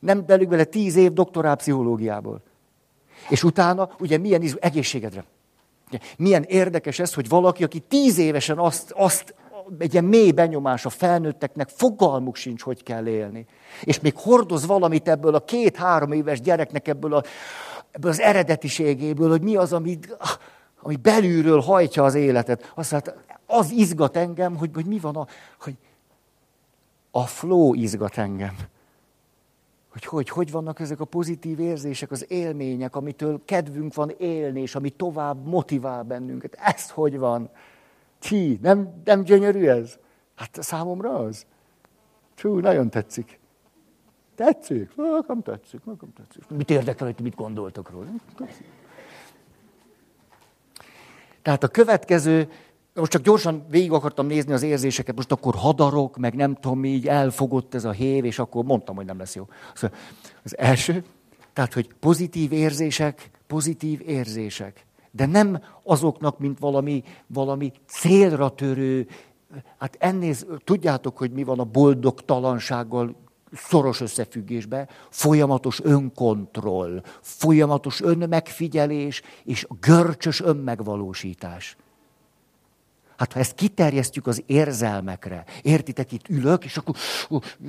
nem 0.00 0.26
belük 0.26 0.48
bele 0.48 0.64
tíz 0.64 0.96
év 0.96 1.12
doktorál 1.12 1.56
pszichológiából. 1.56 2.42
És 3.28 3.44
utána, 3.44 3.90
ugye 3.98 4.18
milyen 4.18 4.42
izú, 4.42 4.56
egészségedre. 4.60 5.24
Milyen 6.16 6.42
érdekes 6.42 6.98
ez, 6.98 7.14
hogy 7.14 7.28
valaki, 7.28 7.64
aki 7.64 7.78
tíz 7.78 8.18
évesen 8.18 8.58
azt, 8.58 8.90
azt 8.90 9.34
egy 9.78 9.92
ilyen 9.92 10.04
mély 10.04 10.30
benyomás 10.30 10.84
a 10.84 10.88
felnőtteknek, 10.88 11.68
fogalmuk 11.68 12.36
sincs, 12.36 12.62
hogy 12.62 12.82
kell 12.82 13.06
élni. 13.06 13.46
És 13.82 14.00
még 14.00 14.16
hordoz 14.16 14.66
valamit 14.66 15.08
ebből 15.08 15.34
a 15.34 15.44
két-három 15.44 16.12
éves 16.12 16.40
gyereknek, 16.40 16.88
ebből, 16.88 17.14
a, 17.14 17.22
ebből 17.90 18.10
az 18.10 18.20
eredetiségéből, 18.20 19.30
hogy 19.30 19.42
mi 19.42 19.56
az, 19.56 19.72
ami, 19.72 19.98
ami 20.80 20.96
belülről 20.96 21.60
hajtja 21.60 22.04
az 22.04 22.14
életet. 22.14 22.72
Azt 22.74 22.90
hát, 22.90 23.14
az 23.46 23.70
izgat 23.70 24.16
engem, 24.16 24.56
hogy, 24.56 24.70
hogy 24.74 24.86
mi 24.86 24.98
van 24.98 25.16
a, 25.16 25.26
hogy 25.60 25.76
a 27.10 27.26
flow 27.26 27.74
izgat 27.74 28.18
engem 28.18 28.56
hogy, 29.94 30.04
hogy 30.04 30.28
hogy 30.28 30.50
vannak 30.50 30.80
ezek 30.80 31.00
a 31.00 31.04
pozitív 31.04 31.60
érzések, 31.60 32.10
az 32.10 32.24
élmények, 32.28 32.96
amitől 32.96 33.40
kedvünk 33.44 33.94
van 33.94 34.10
élni, 34.18 34.60
és 34.60 34.74
ami 34.74 34.90
tovább 34.90 35.46
motivál 35.46 36.02
bennünket. 36.02 36.54
Ez 36.54 36.90
hogy 36.90 37.18
van? 37.18 37.50
Ti, 38.28 38.58
nem, 38.62 39.02
nem 39.04 39.22
gyönyörű 39.22 39.66
ez? 39.66 39.98
Hát 40.34 40.62
számomra 40.62 41.14
az. 41.14 41.46
Csú, 42.34 42.58
nagyon 42.58 42.90
tetszik. 42.90 43.38
Tetszik? 44.34 44.96
Nekem 44.96 45.42
tetszik, 45.42 45.84
nekem 45.84 46.12
tetszik. 46.16 46.48
Mit 46.48 46.70
érdekel, 46.70 47.06
hogy 47.06 47.20
mit 47.20 47.34
gondoltok 47.34 47.90
róla? 47.90 48.06
Tehát 51.42 51.62
a 51.62 51.68
következő 51.68 52.48
most 52.94 53.10
csak 53.10 53.22
gyorsan 53.22 53.64
végig 53.68 53.92
akartam 53.92 54.26
nézni 54.26 54.52
az 54.52 54.62
érzéseket, 54.62 55.16
most 55.16 55.32
akkor 55.32 55.54
hadarok, 55.54 56.16
meg 56.16 56.34
nem 56.34 56.54
tudom, 56.54 56.84
így 56.84 57.06
elfogott 57.06 57.74
ez 57.74 57.84
a 57.84 57.90
hév, 57.90 58.24
és 58.24 58.38
akkor 58.38 58.64
mondtam, 58.64 58.96
hogy 58.96 59.04
nem 59.04 59.18
lesz 59.18 59.34
jó. 59.34 59.48
Szóval 59.74 59.98
az 60.42 60.58
első, 60.58 61.04
tehát, 61.52 61.72
hogy 61.72 61.94
pozitív 62.00 62.52
érzések, 62.52 63.30
pozitív 63.46 64.00
érzések. 64.06 64.86
De 65.16 65.26
nem 65.26 65.62
azoknak, 65.82 66.38
mint 66.38 66.58
valami, 66.58 67.02
valami 67.26 67.72
célra 67.86 68.48
törő, 68.48 69.06
hát 69.78 69.96
ennél, 69.98 70.34
tudjátok, 70.64 71.18
hogy 71.18 71.30
mi 71.30 71.44
van 71.44 71.58
a 71.58 71.64
boldogtalansággal 71.64 73.16
szoros 73.52 74.00
összefüggésben, 74.00 74.88
folyamatos 75.10 75.80
önkontroll, 75.82 77.02
folyamatos 77.20 78.00
önmegfigyelés 78.00 79.22
és 79.44 79.66
görcsös 79.80 80.40
önmegvalósítás. 80.40 81.76
Hát 83.16 83.32
ha 83.32 83.38
ezt 83.38 83.54
kiterjesztjük 83.54 84.26
az 84.26 84.42
érzelmekre, 84.46 85.44
értitek, 85.62 86.12
itt 86.12 86.28
ülök, 86.28 86.64
és 86.64 86.76
akkor 86.76 86.94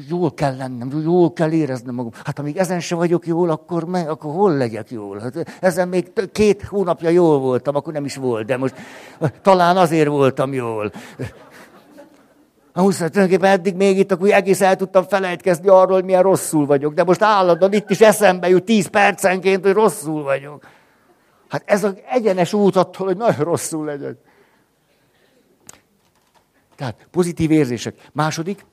jól 0.10 0.34
kell 0.34 0.56
lennem, 0.56 1.02
jól 1.04 1.34
kell 1.34 1.52
éreznem 1.52 1.96
magam. 1.96 2.12
Hát 2.24 2.40
amíg 2.40 2.58
ezen 2.58 2.80
se 2.80 2.96
vagyok 2.96 3.28
jól, 3.28 3.50
akkor, 3.50 3.86
meg, 3.86 4.10
akkor 4.10 4.34
hol 4.34 4.58
legyek 4.58 4.92
jól? 4.92 5.20
Hát 5.20 5.58
ezen 5.60 5.88
még 5.88 6.12
két 6.32 6.64
hónapja 6.64 7.10
jól 7.10 7.40
voltam, 7.40 7.76
akkor 7.76 7.94
nem 7.94 8.06
is 8.06 8.16
volt, 8.16 8.46
de 8.46 8.58
most 8.58 8.76
talán 9.42 9.78
azért 9.78 10.08
voltam 10.08 10.54
jól. 10.54 10.92
Ahhoz, 12.74 12.96
tulajdonképpen 12.98 13.52
eddig 13.52 13.76
még 13.76 13.98
itt 13.98 14.12
akkor 14.12 14.32
egész 14.32 14.62
el 14.62 14.76
tudtam 14.76 15.04
felejtkezni 15.04 15.68
arról, 15.68 15.94
hogy 15.94 16.04
milyen 16.04 16.22
rosszul 16.22 16.66
vagyok. 16.66 16.94
De 16.94 17.04
most 17.04 17.22
állandóan 17.22 17.74
itt 17.74 17.90
is 17.90 18.02
eszembe 18.02 18.50
jut 18.50 18.64
tíz 18.64 18.88
percenként, 18.88 19.64
hogy 19.64 19.74
rosszul 19.74 20.24
vagyok. 20.24 20.68
Hát 21.50 21.64
ez 21.66 21.84
az 21.84 21.94
egyenes 22.10 22.54
út 22.54 22.76
attól, 22.76 23.08
hogy 23.08 23.18
nagyon 23.18 23.46
rosszul 23.46 23.86
legyek. 23.86 24.18
Tehát 26.76 27.08
pozitív 27.12 27.52
érzések. 27.52 28.10
Második, 28.12 28.66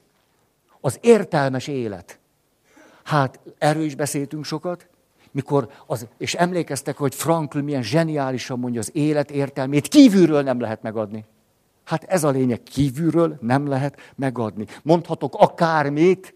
az 0.80 0.98
értelmes 1.00 1.66
élet. 1.66 2.18
Hát 3.02 3.40
erről 3.58 3.82
is 3.82 3.94
beszéltünk 3.94 4.44
sokat, 4.44 4.86
mikor 5.30 5.68
az, 5.86 6.06
és 6.18 6.34
emlékeztek, 6.34 6.96
hogy 6.96 7.14
Frankl 7.14 7.58
milyen 7.58 7.82
zseniálisan 7.82 8.58
mondja, 8.58 8.80
az 8.80 8.90
élet 8.92 9.30
értelmét 9.30 9.88
kívülről 9.88 10.42
nem 10.42 10.60
lehet 10.60 10.82
megadni. 10.82 11.24
Hát 11.84 12.04
ez 12.04 12.24
a 12.24 12.30
lényeg, 12.30 12.62
kívülről 12.62 13.38
nem 13.40 13.66
lehet 13.66 14.12
megadni. 14.14 14.66
Mondhatok 14.82 15.34
akármit, 15.34 16.34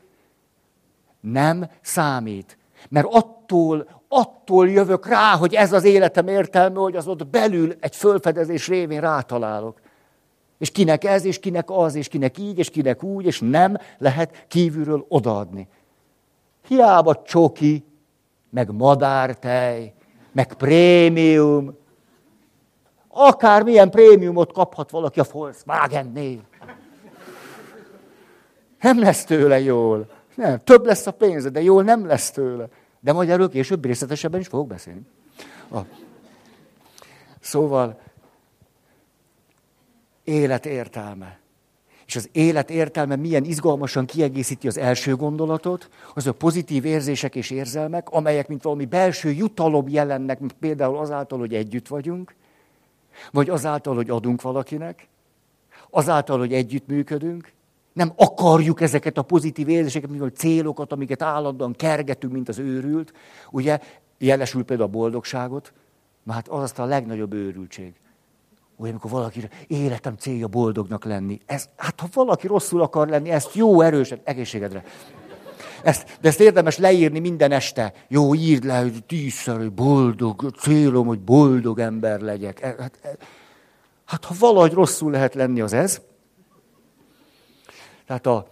nem 1.21 1.71
számít. 1.81 2.59
Mert 2.89 3.07
attól, 3.11 4.03
attól 4.09 4.69
jövök 4.71 5.07
rá, 5.07 5.37
hogy 5.37 5.55
ez 5.55 5.73
az 5.73 5.85
életem 5.85 6.29
értelme, 6.29 6.79
hogy 6.79 6.97
az 6.97 7.07
ott 7.07 7.27
belül 7.27 7.75
egy 7.81 7.97
fölfedezés 7.97 8.69
révén 8.69 9.01
rátalálok. 9.01 9.81
És 10.59 10.71
kinek 10.71 11.05
ez, 11.05 11.25
és 11.25 11.39
kinek 11.39 11.71
az, 11.71 11.95
és 11.95 12.09
kinek 12.09 12.39
így, 12.39 12.59
és 12.59 12.71
kinek 12.71 13.03
úgy, 13.03 13.27
és 13.27 13.41
nem 13.41 13.77
lehet 13.99 14.45
kívülről 14.49 15.05
odaadni. 15.09 15.69
Hiába 16.67 17.23
csoki, 17.23 17.85
meg 18.51 18.71
madártej, 18.71 19.95
meg 20.33 20.55
prémium. 20.55 21.77
Akármilyen 23.09 23.91
prémiumot 23.91 24.53
kaphat 24.53 24.91
valaki 24.91 25.21
a 25.21 25.25
Volkswagen-nél. 25.33 26.41
Nem 28.81 28.99
lesz 29.01 29.25
tőle 29.25 29.61
jól. 29.61 30.11
Nem, 30.35 30.61
több 30.65 30.87
lesz 30.87 31.07
a 31.07 31.11
pénze, 31.11 31.49
de 31.49 31.63
jól 31.63 31.83
nem 31.83 32.07
lesz 32.07 32.31
tőle. 32.31 32.69
De 33.01 33.13
majd 33.13 33.29
erről 33.29 33.49
később 33.49 33.85
részletesebben 33.85 34.41
is 34.41 34.47
fogok 34.47 34.67
beszélni. 34.67 35.01
A. 35.71 35.79
Szóval, 37.41 38.01
élet 40.27 40.67
értelme. 40.67 41.39
És 42.07 42.17
az 42.17 42.29
élet 42.33 42.71
értelme 42.71 43.17
milyen 43.17 43.45
izgalmasan 43.45 44.07
kiegészíti 44.07 44.67
az 44.67 44.79
első 44.79 45.17
gondolatot, 45.17 45.89
az 46.15 46.27
a 46.27 46.33
pozitív 46.33 46.85
érzések 46.85 47.35
és 47.35 47.51
érzelmek, 47.51 48.09
amelyek 48.11 48.49
mint 48.49 48.63
valami 48.63 48.85
belső 48.85 49.31
jutalom 49.31 49.89
jelennek, 49.89 50.41
például 50.61 50.99
azáltal, 50.99 51.39
hogy 51.39 51.55
együtt 51.55 51.89
vagyunk, 51.89 52.35
vagy 53.31 53.51
azáltal, 53.51 53.95
hogy 53.95 54.11
adunk 54.11 54.43
valakinek, 54.43 55.09
azáltal, 55.91 56.39
hogy 56.39 56.53
együtt 56.53 56.87
működünk, 56.87 57.53
nem 57.93 58.13
akarjuk 58.17 58.81
ezeket 58.81 59.19
a 59.19 59.23
pozitív 59.23 59.69
érzéseket, 59.69 60.21
a 60.21 60.31
célokat, 60.31 60.93
amiket 60.93 61.23
állandóan 61.23 61.73
kergetünk, 61.73 62.33
mint 62.33 62.49
az 62.49 62.59
őrült. 62.59 63.13
Ugye, 63.51 63.81
jelesül 64.19 64.65
például 64.65 64.89
a 64.89 64.93
boldogságot, 64.93 65.73
na 66.23 66.33
hát 66.33 66.49
az 66.49 66.63
aztán 66.63 66.87
a 66.87 66.89
legnagyobb 66.89 67.33
őrültség. 67.33 67.95
Ugye, 68.77 68.91
amikor 68.91 69.11
valaki 69.11 69.49
életem 69.67 70.17
célja 70.17 70.47
boldognak 70.47 71.05
lenni. 71.05 71.41
Ez, 71.47 71.69
hát 71.77 72.01
ha 72.01 72.07
valaki 72.13 72.47
rosszul 72.47 72.83
akar 72.83 73.09
lenni, 73.09 73.31
ezt 73.31 73.55
jó 73.55 73.81
erősen, 73.81 74.21
egészségedre. 74.25 74.85
Ezt, 75.83 76.19
de 76.21 76.29
ezt 76.29 76.41
érdemes 76.41 76.79
leírni 76.79 77.19
minden 77.19 77.53
este. 77.53 77.93
Jó, 78.09 78.35
írd 78.35 78.65
le, 78.65 78.81
hogy 78.81 79.05
tízszer, 79.05 79.57
hogy 79.57 79.73
boldog, 79.73 80.51
célom, 80.59 81.07
hogy 81.07 81.21
boldog 81.21 81.79
ember 81.79 82.21
legyek. 82.21 82.63
E, 82.63 82.75
hát, 82.79 82.99
e, 83.03 83.17
hát 84.05 84.25
ha 84.25 84.35
valahogy 84.39 84.73
rosszul 84.73 85.11
lehet 85.11 85.35
lenni, 85.35 85.61
az 85.61 85.73
ez. 85.73 86.01
Tehát 88.07 88.27
a, 88.27 88.47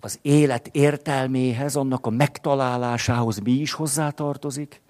az 0.00 0.18
élet 0.22 0.68
értelméhez, 0.72 1.76
annak 1.76 2.06
a 2.06 2.10
megtalálásához 2.10 3.38
mi 3.38 3.52
is 3.52 3.72
hozzátartozik? 3.72 4.82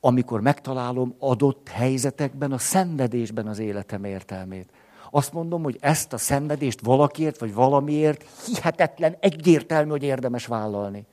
Amikor 0.00 0.40
megtalálom 0.40 1.14
adott 1.18 1.68
helyzetekben, 1.68 2.52
a 2.52 2.58
szenvedésben 2.58 3.46
az 3.46 3.58
életem 3.58 4.04
értelmét. 4.04 4.70
Azt 5.10 5.32
mondom, 5.32 5.62
hogy 5.62 5.76
ezt 5.80 6.12
a 6.12 6.18
szenvedést 6.18 6.80
valakiért 6.80 7.38
vagy 7.38 7.54
valamiért 7.54 8.24
hihetetlen, 8.46 9.16
egyértelmű, 9.20 9.90
hogy 9.90 10.02
érdemes 10.02 10.46
vállalni. 10.46 11.06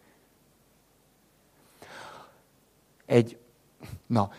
Egy, 3.05 3.38
na, 4.07 4.29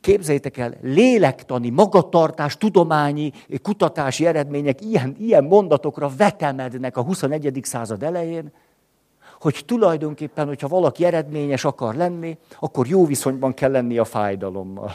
képzeljétek 0.00 0.56
el, 0.56 0.74
lélektani, 0.82 1.70
magatartás, 1.70 2.56
tudományi, 2.56 3.32
kutatási 3.62 4.26
eredmények 4.26 4.80
ilyen, 4.80 5.16
ilyen 5.18 5.44
mondatokra 5.44 6.10
vetemednek 6.16 6.96
a 6.96 7.02
21. 7.02 7.60
század 7.62 8.02
elején, 8.02 8.52
hogy 9.40 9.62
tulajdonképpen, 9.66 10.46
hogyha 10.46 10.68
valaki 10.68 11.04
eredményes 11.04 11.64
akar 11.64 11.94
lenni, 11.94 12.38
akkor 12.58 12.86
jó 12.86 13.06
viszonyban 13.06 13.54
kell 13.54 13.70
lenni 13.70 13.98
a 13.98 14.04
fájdalommal. 14.04 14.92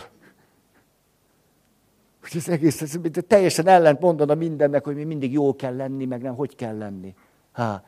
Hogy 2.21 2.31
ez 2.35 2.47
egész, 2.47 2.81
ez 2.81 2.99
teljesen 3.27 3.67
ellent 3.67 3.99
mondana 3.99 4.35
mindennek, 4.35 4.83
hogy 4.83 4.95
mi 4.95 5.03
mindig 5.03 5.31
jó 5.31 5.55
kell 5.55 5.75
lenni, 5.75 6.05
meg 6.05 6.21
nem 6.21 6.35
hogy 6.35 6.55
kell 6.55 6.77
lenni. 6.77 7.15
Ha. 7.51 7.83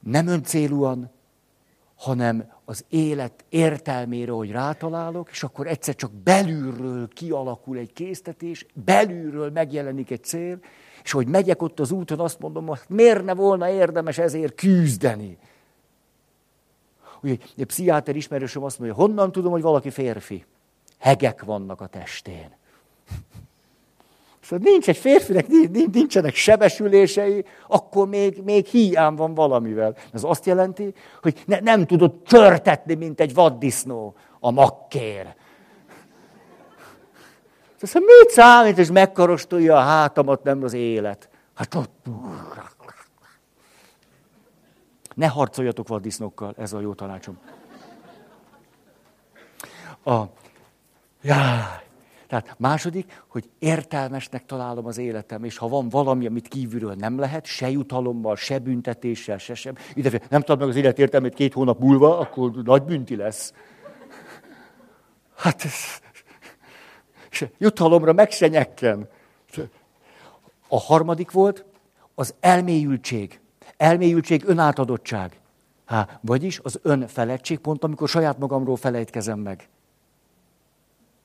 Nem 0.00 0.26
öncélúan, 0.26 1.10
hanem 1.96 2.52
az 2.64 2.84
élet 2.88 3.44
értelmére, 3.48 4.32
hogy 4.32 4.50
rátalálok, 4.50 5.30
és 5.30 5.42
akkor 5.42 5.66
egyszer 5.66 5.94
csak 5.94 6.12
belülről 6.12 7.08
kialakul 7.08 7.76
egy 7.76 7.92
késztetés, 7.92 8.66
belülről 8.84 9.50
megjelenik 9.50 10.10
egy 10.10 10.24
cél, 10.24 10.58
és 11.04 11.12
hogy 11.12 11.26
megyek 11.26 11.62
ott 11.62 11.80
az 11.80 11.90
úton, 11.90 12.20
azt 12.20 12.38
mondom, 12.38 12.66
hogy 12.66 12.78
miért 12.88 13.24
ne 13.24 13.34
volna 13.34 13.70
érdemes 13.70 14.18
ezért 14.18 14.54
küzdeni. 14.54 15.38
Ugye 17.22 17.36
egy 17.56 17.64
pszichiáter 17.64 18.16
ismerősöm 18.16 18.62
azt 18.62 18.78
mondja, 18.78 18.96
honnan 18.96 19.32
tudom, 19.32 19.52
hogy 19.52 19.62
valaki 19.62 19.90
férfi? 19.90 20.44
Hegek 20.98 21.44
vannak 21.44 21.80
a 21.80 21.86
testén. 21.86 22.50
Szóval 24.42 24.70
nincs 24.70 24.88
egy 24.88 24.96
férfinek, 24.96 25.46
nincsenek 25.92 26.34
sebesülései, 26.34 27.44
akkor 27.68 28.08
még, 28.08 28.42
még 28.44 28.66
hiány 28.66 29.14
van 29.14 29.34
valamivel. 29.34 29.96
Ez 30.12 30.24
azt 30.24 30.46
jelenti, 30.46 30.94
hogy 31.22 31.42
ne, 31.46 31.60
nem 31.60 31.86
tudod 31.86 32.12
törtetni, 32.12 32.94
mint 32.94 33.20
egy 33.20 33.34
vaddisznó 33.34 34.14
a 34.40 34.50
makkér. 34.50 35.34
Szóval 37.82 38.08
mit 38.20 38.30
számít, 38.30 38.78
és 38.78 38.90
megkarostolja 38.90 39.76
a 39.76 39.80
hátamat, 39.80 40.42
nem 40.42 40.62
az 40.62 40.72
élet. 40.72 41.28
Hát 41.54 41.74
ott... 41.74 42.06
Ne 45.14 45.26
harcoljatok 45.26 45.88
vaddisznókkal, 45.88 46.54
ez 46.58 46.72
a 46.72 46.80
jó 46.80 46.94
tanácsom. 46.94 47.38
A, 50.04 50.22
jaj, 51.22 51.82
tehát 52.26 52.54
második, 52.58 53.22
hogy 53.28 53.50
értelmesnek 53.58 54.46
találom 54.46 54.86
az 54.86 54.98
életem, 54.98 55.44
és 55.44 55.56
ha 55.56 55.68
van 55.68 55.88
valami, 55.88 56.26
amit 56.26 56.48
kívülről 56.48 56.94
nem 56.94 57.18
lehet, 57.18 57.44
se 57.44 57.70
jutalommal, 57.70 58.36
se 58.36 58.58
büntetéssel, 58.58 59.38
se 59.38 59.54
sem, 59.54 59.74
ide, 59.94 60.20
nem 60.28 60.40
tudod 60.40 60.58
meg 60.58 60.68
az 60.68 60.76
élet 60.76 60.98
értelmét 60.98 61.34
két 61.34 61.52
hónap 61.52 61.78
múlva, 61.78 62.18
akkor 62.18 62.50
nagy 62.50 62.82
bünti 62.82 63.16
lesz. 63.16 63.52
Hát 65.36 65.64
ez, 65.64 66.00
se, 67.32 67.50
jutalomra 67.58 68.12
meg 68.12 68.30
se 68.30 68.48
nyekken. 68.48 69.08
A 70.68 70.80
harmadik 70.80 71.30
volt 71.30 71.64
az 72.14 72.34
elmélyültség. 72.40 73.40
Elmélyültség, 73.76 74.42
önátadottság. 74.46 75.40
Há, 75.84 76.18
vagyis 76.20 76.60
az 76.62 76.78
önfeledtség, 76.82 77.58
pont 77.58 77.84
amikor 77.84 78.08
saját 78.08 78.38
magamról 78.38 78.76
felejtkezem 78.76 79.38
meg 79.38 79.68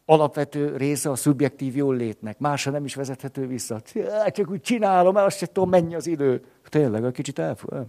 alapvető 0.10 0.78
része 0.78 1.10
a 1.10 1.16
szubjektív 1.16 1.76
jól 1.76 1.96
létnek. 1.96 2.40
Másra 2.40 2.72
nem 2.72 2.86
is 2.86 2.96
vezethető 2.96 3.48
vissza. 3.48 3.82
Csak 4.28 4.50
úgy 4.50 4.62
csinálom, 4.62 5.14
mert 5.14 5.26
azt 5.26 5.38
sem 5.38 5.48
tudom, 5.54 5.70
mennyi 5.70 5.96
az 5.96 6.08
idő. 6.08 6.46
Tényleg, 6.70 7.04
egy 7.04 7.12
kicsit 7.12 7.40
elfog. 7.40 7.86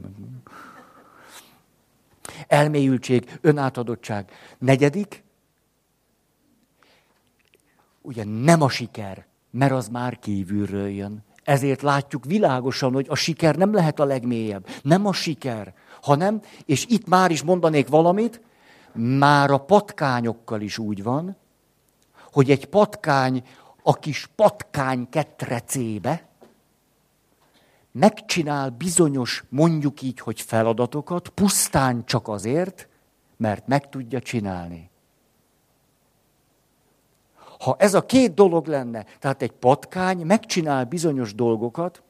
Elmélyültség, 2.49 3.39
önátadottság. 3.41 4.31
Negyedik, 4.59 5.25
ugye 8.09 8.25
nem 8.25 8.63
a 8.63 8.69
siker, 8.69 9.27
mert 9.51 9.73
az 9.73 9.89
már 9.89 10.19
kívülről 10.19 10.89
jön. 10.89 11.25
Ezért 11.45 11.83
látjuk 11.83 12.25
világosan, 12.25 12.93
hogy 12.93 13.07
a 13.09 13.15
siker 13.15 13.57
nem 13.57 13.73
lehet 13.73 14.01
a 14.01 14.05
legmélyebb. 14.05 14.67
Nem 14.83 15.07
a 15.07 15.13
siker, 15.13 15.75
hanem, 16.03 16.41
és 16.65 16.87
itt 16.89 17.07
már 17.07 17.31
is 17.31 17.43
mondanék 17.43 17.89
valamit, 17.89 18.41
már 18.93 19.51
a 19.51 19.59
patkányokkal 19.59 20.61
is 20.61 20.79
úgy 20.79 21.03
van, 21.03 21.37
hogy 22.33 22.51
egy 22.51 22.67
patkány 22.67 23.43
a 23.83 23.95
kis 23.95 24.29
patkány 24.37 25.09
ketrecébe 25.09 26.29
megcsinál 27.93 28.71
bizonyos, 28.71 29.45
mondjuk 29.49 30.03
így, 30.03 30.21
hogy 30.21 30.41
feladatokat, 30.41 31.29
pusztán 31.29 32.05
csak 32.05 32.29
azért, 32.29 32.89
mert 33.37 33.67
meg 33.67 33.89
tudja 33.89 34.21
csinálni. 34.21 34.88
Ha 37.59 37.77
ez 37.79 37.95
a 37.95 38.07
két 38.07 38.35
dolog 38.35 38.67
lenne, 38.67 39.05
tehát 39.19 39.43
egy 39.43 39.53
patkány 39.53 40.27
megcsinál 40.27 40.85
bizonyos 40.85 41.35
dolgokat, 41.35 42.03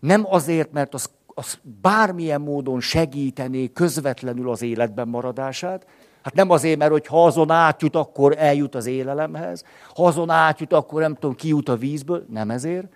nem 0.00 0.26
azért, 0.28 0.72
mert 0.72 0.94
az, 0.94 1.10
az 1.26 1.58
bármilyen 1.80 2.40
módon 2.40 2.80
segítené 2.80 3.72
közvetlenül 3.72 4.50
az 4.50 4.62
életben 4.62 5.08
maradását, 5.08 5.86
Hát 6.26 6.34
nem 6.34 6.50
azért, 6.50 6.78
mert 6.78 6.90
hogy 6.90 7.06
ha 7.06 7.24
azon 7.24 7.50
átjut, 7.50 7.96
akkor 7.96 8.34
eljut 8.38 8.74
az 8.74 8.86
élelemhez, 8.86 9.64
ha 9.94 10.06
azon 10.06 10.30
átjut, 10.30 10.72
akkor 10.72 11.00
nem 11.00 11.14
tudom, 11.14 11.34
ki 11.34 11.48
jut 11.48 11.68
a 11.68 11.76
vízből, 11.76 12.26
nem 12.30 12.50
ezért, 12.50 12.86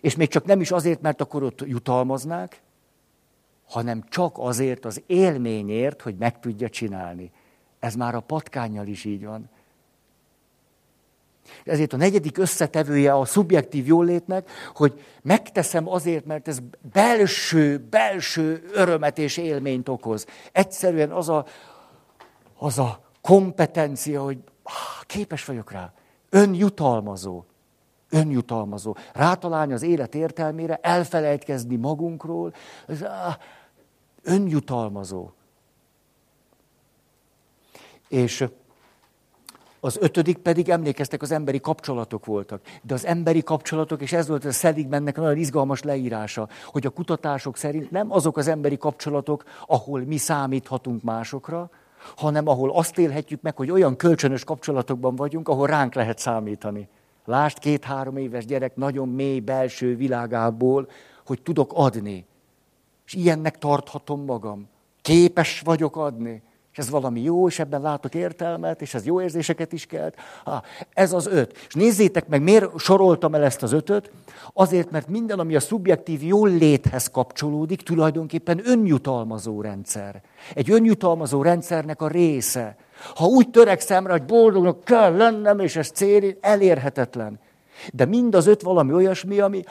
És 0.00 0.16
még 0.16 0.28
csak 0.28 0.44
nem 0.44 0.60
is 0.60 0.70
azért, 0.70 1.00
mert 1.00 1.20
akkor 1.20 1.42
ott 1.42 1.62
jutalmaznák, 1.66 2.62
hanem 3.68 4.04
csak 4.08 4.38
azért 4.38 4.84
az 4.84 5.02
élményért, 5.06 6.02
hogy 6.02 6.16
meg 6.16 6.40
tudja 6.40 6.68
csinálni. 6.68 7.30
Ez 7.78 7.94
már 7.94 8.14
a 8.14 8.20
patkányjal 8.20 8.86
is 8.86 9.04
így 9.04 9.24
van. 9.24 9.50
Ezért 11.64 11.92
a 11.92 11.96
negyedik 11.96 12.38
összetevője 12.38 13.14
a 13.14 13.24
szubjektív 13.24 13.86
jólétnek, 13.86 14.50
hogy 14.74 15.04
megteszem 15.22 15.88
azért, 15.88 16.24
mert 16.24 16.48
ez 16.48 16.58
belső, 16.92 17.78
belső 17.90 18.70
örömet 18.72 19.18
és 19.18 19.36
élményt 19.36 19.88
okoz. 19.88 20.26
Egyszerűen 20.52 21.10
az 21.10 21.28
a, 21.28 21.46
az 22.58 22.78
a 22.78 23.00
kompetencia, 23.20 24.22
hogy 24.22 24.38
képes 25.06 25.44
vagyok 25.44 25.70
rá. 25.70 25.92
Önjutalmazó. 26.30 27.44
Önjutalmazó. 28.10 28.96
Rátalálni 29.12 29.72
az 29.72 29.82
élet 29.82 30.14
értelmére, 30.14 30.78
elfelejtkezni 30.82 31.76
magunkról. 31.76 32.54
Ez, 32.86 33.02
ah, 33.02 33.34
önjutalmazó. 34.22 35.30
És 38.08 38.44
az 39.84 39.96
ötödik 40.00 40.38
pedig 40.38 40.68
emlékeztek, 40.68 41.22
az 41.22 41.30
emberi 41.30 41.60
kapcsolatok 41.60 42.26
voltak. 42.26 42.60
De 42.82 42.94
az 42.94 43.06
emberi 43.06 43.42
kapcsolatok, 43.42 44.02
és 44.02 44.12
ez 44.12 44.28
volt 44.28 44.44
a 44.44 44.50
Seligmannek 44.50 45.16
nagyon 45.16 45.36
izgalmas 45.36 45.82
leírása, 45.82 46.48
hogy 46.66 46.86
a 46.86 46.90
kutatások 46.90 47.56
szerint 47.56 47.90
nem 47.90 48.12
azok 48.12 48.36
az 48.36 48.48
emberi 48.48 48.76
kapcsolatok, 48.76 49.44
ahol 49.66 50.00
mi 50.00 50.16
számíthatunk 50.16 51.02
másokra, 51.02 51.70
hanem 52.16 52.48
ahol 52.48 52.70
azt 52.70 52.98
élhetjük 52.98 53.42
meg, 53.42 53.56
hogy 53.56 53.70
olyan 53.70 53.96
kölcsönös 53.96 54.44
kapcsolatokban 54.44 55.16
vagyunk, 55.16 55.48
ahol 55.48 55.66
ránk 55.66 55.94
lehet 55.94 56.18
számítani. 56.18 56.88
Lásd 57.24 57.58
két-három 57.58 58.16
éves 58.16 58.44
gyerek 58.44 58.76
nagyon 58.76 59.08
mély 59.08 59.40
belső 59.40 59.96
világából, 59.96 60.88
hogy 61.26 61.42
tudok 61.42 61.72
adni. 61.74 62.26
És 63.06 63.14
ilyennek 63.14 63.58
tarthatom 63.58 64.24
magam. 64.24 64.68
Képes 65.00 65.60
vagyok 65.60 65.96
adni 65.96 66.42
és 66.72 66.78
ez 66.78 66.90
valami 66.90 67.20
jó, 67.20 67.48
és 67.48 67.58
ebben 67.58 67.80
látok 67.80 68.14
értelmet, 68.14 68.82
és 68.82 68.94
ez 68.94 69.06
jó 69.06 69.20
érzéseket 69.20 69.72
is 69.72 69.86
kelt. 69.86 70.16
Ha, 70.44 70.62
ez 70.92 71.12
az 71.12 71.26
öt. 71.26 71.58
És 71.68 71.74
nézzétek 71.74 72.28
meg, 72.28 72.42
miért 72.42 72.78
soroltam 72.78 73.34
el 73.34 73.42
ezt 73.42 73.62
az 73.62 73.72
ötöt? 73.72 74.10
Azért, 74.52 74.90
mert 74.90 75.08
minden, 75.08 75.38
ami 75.38 75.56
a 75.56 75.60
szubjektív 75.60 76.22
jól 76.22 76.48
léthez 76.48 77.10
kapcsolódik, 77.10 77.82
tulajdonképpen 77.82 78.60
önjutalmazó 78.64 79.60
rendszer. 79.60 80.22
Egy 80.54 80.70
önjutalmazó 80.70 81.42
rendszernek 81.42 82.02
a 82.02 82.08
része. 82.08 82.76
Ha 83.14 83.24
úgy 83.24 83.50
törekszem 83.50 84.06
rá, 84.06 84.12
hogy 84.12 84.24
boldognak 84.24 84.84
kell 84.84 85.16
lennem, 85.16 85.58
és 85.58 85.76
ez 85.76 85.88
cél, 85.88 86.36
elérhetetlen. 86.40 87.40
De 87.92 88.04
mind 88.04 88.34
az 88.34 88.46
öt 88.46 88.62
valami 88.62 88.92
olyasmi, 88.92 89.40
ami 89.40 89.62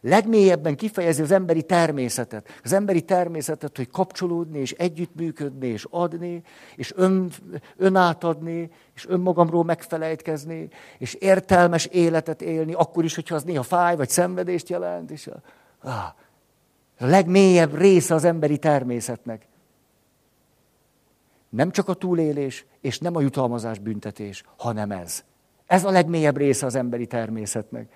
legmélyebben 0.00 0.76
kifejezi 0.76 1.22
az 1.22 1.30
emberi 1.30 1.62
természetet. 1.62 2.48
Az 2.64 2.72
emberi 2.72 3.02
természetet, 3.02 3.76
hogy 3.76 3.90
kapcsolódni, 3.90 4.58
és 4.58 4.72
együttműködni, 4.72 5.66
és 5.66 5.86
adni, 5.90 6.42
és 6.76 6.92
ön, 6.96 7.30
önátadni, 7.76 8.70
és 8.94 9.06
önmagamról 9.08 9.64
megfelejtkezni, 9.64 10.68
és 10.98 11.14
értelmes 11.14 11.86
életet 11.86 12.42
élni, 12.42 12.72
akkor 12.72 13.04
is, 13.04 13.14
hogyha 13.14 13.34
az 13.34 13.42
néha 13.42 13.62
fáj, 13.62 13.96
vagy 13.96 14.08
szenvedést 14.08 14.68
jelent. 14.68 15.10
És 15.10 15.26
a, 15.26 15.40
ah, 15.80 16.04
a 16.98 17.06
legmélyebb 17.06 17.74
része 17.74 18.14
az 18.14 18.24
emberi 18.24 18.58
természetnek. 18.58 19.46
Nem 21.48 21.70
csak 21.70 21.88
a 21.88 21.94
túlélés, 21.94 22.66
és 22.80 22.98
nem 22.98 23.16
a 23.16 23.20
jutalmazás 23.20 23.78
büntetés, 23.78 24.42
hanem 24.56 24.90
ez. 24.90 25.24
Ez 25.66 25.84
a 25.84 25.90
legmélyebb 25.90 26.36
része 26.36 26.66
az 26.66 26.74
emberi 26.74 27.06
természetnek. 27.06 27.92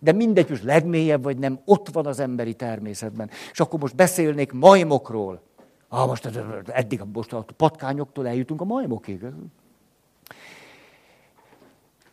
De 0.00 0.12
mindegy, 0.12 0.50
most 0.50 0.62
legmélyebb 0.62 1.22
vagy 1.22 1.38
nem, 1.38 1.60
ott 1.64 1.88
van 1.88 2.06
az 2.06 2.18
emberi 2.18 2.54
természetben. 2.54 3.30
És 3.52 3.60
akkor 3.60 3.80
most 3.80 3.96
beszélnék 3.96 4.52
majmokról. 4.52 5.42
Ah, 5.88 6.06
most 6.06 6.30
eddig 6.66 7.02
most 7.12 7.32
a 7.32 7.44
patkányoktól 7.56 8.26
eljutunk 8.26 8.60
a 8.60 8.64
majmokig. 8.64 9.24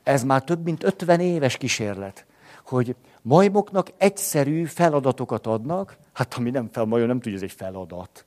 Ez 0.03 0.23
már 0.23 0.43
több 0.43 0.63
mint 0.63 0.83
50 0.83 1.19
éves 1.19 1.57
kísérlet, 1.57 2.25
hogy 2.65 2.95
majmoknak 3.21 3.89
egyszerű 3.97 4.65
feladatokat 4.65 5.47
adnak, 5.47 5.97
hát 6.13 6.33
ami 6.33 6.49
nem 6.49 6.69
fel, 6.71 6.85
majom 6.85 7.07
nem 7.07 7.19
tudja, 7.19 7.37
ez 7.37 7.43
egy 7.43 7.51
feladat. 7.51 8.25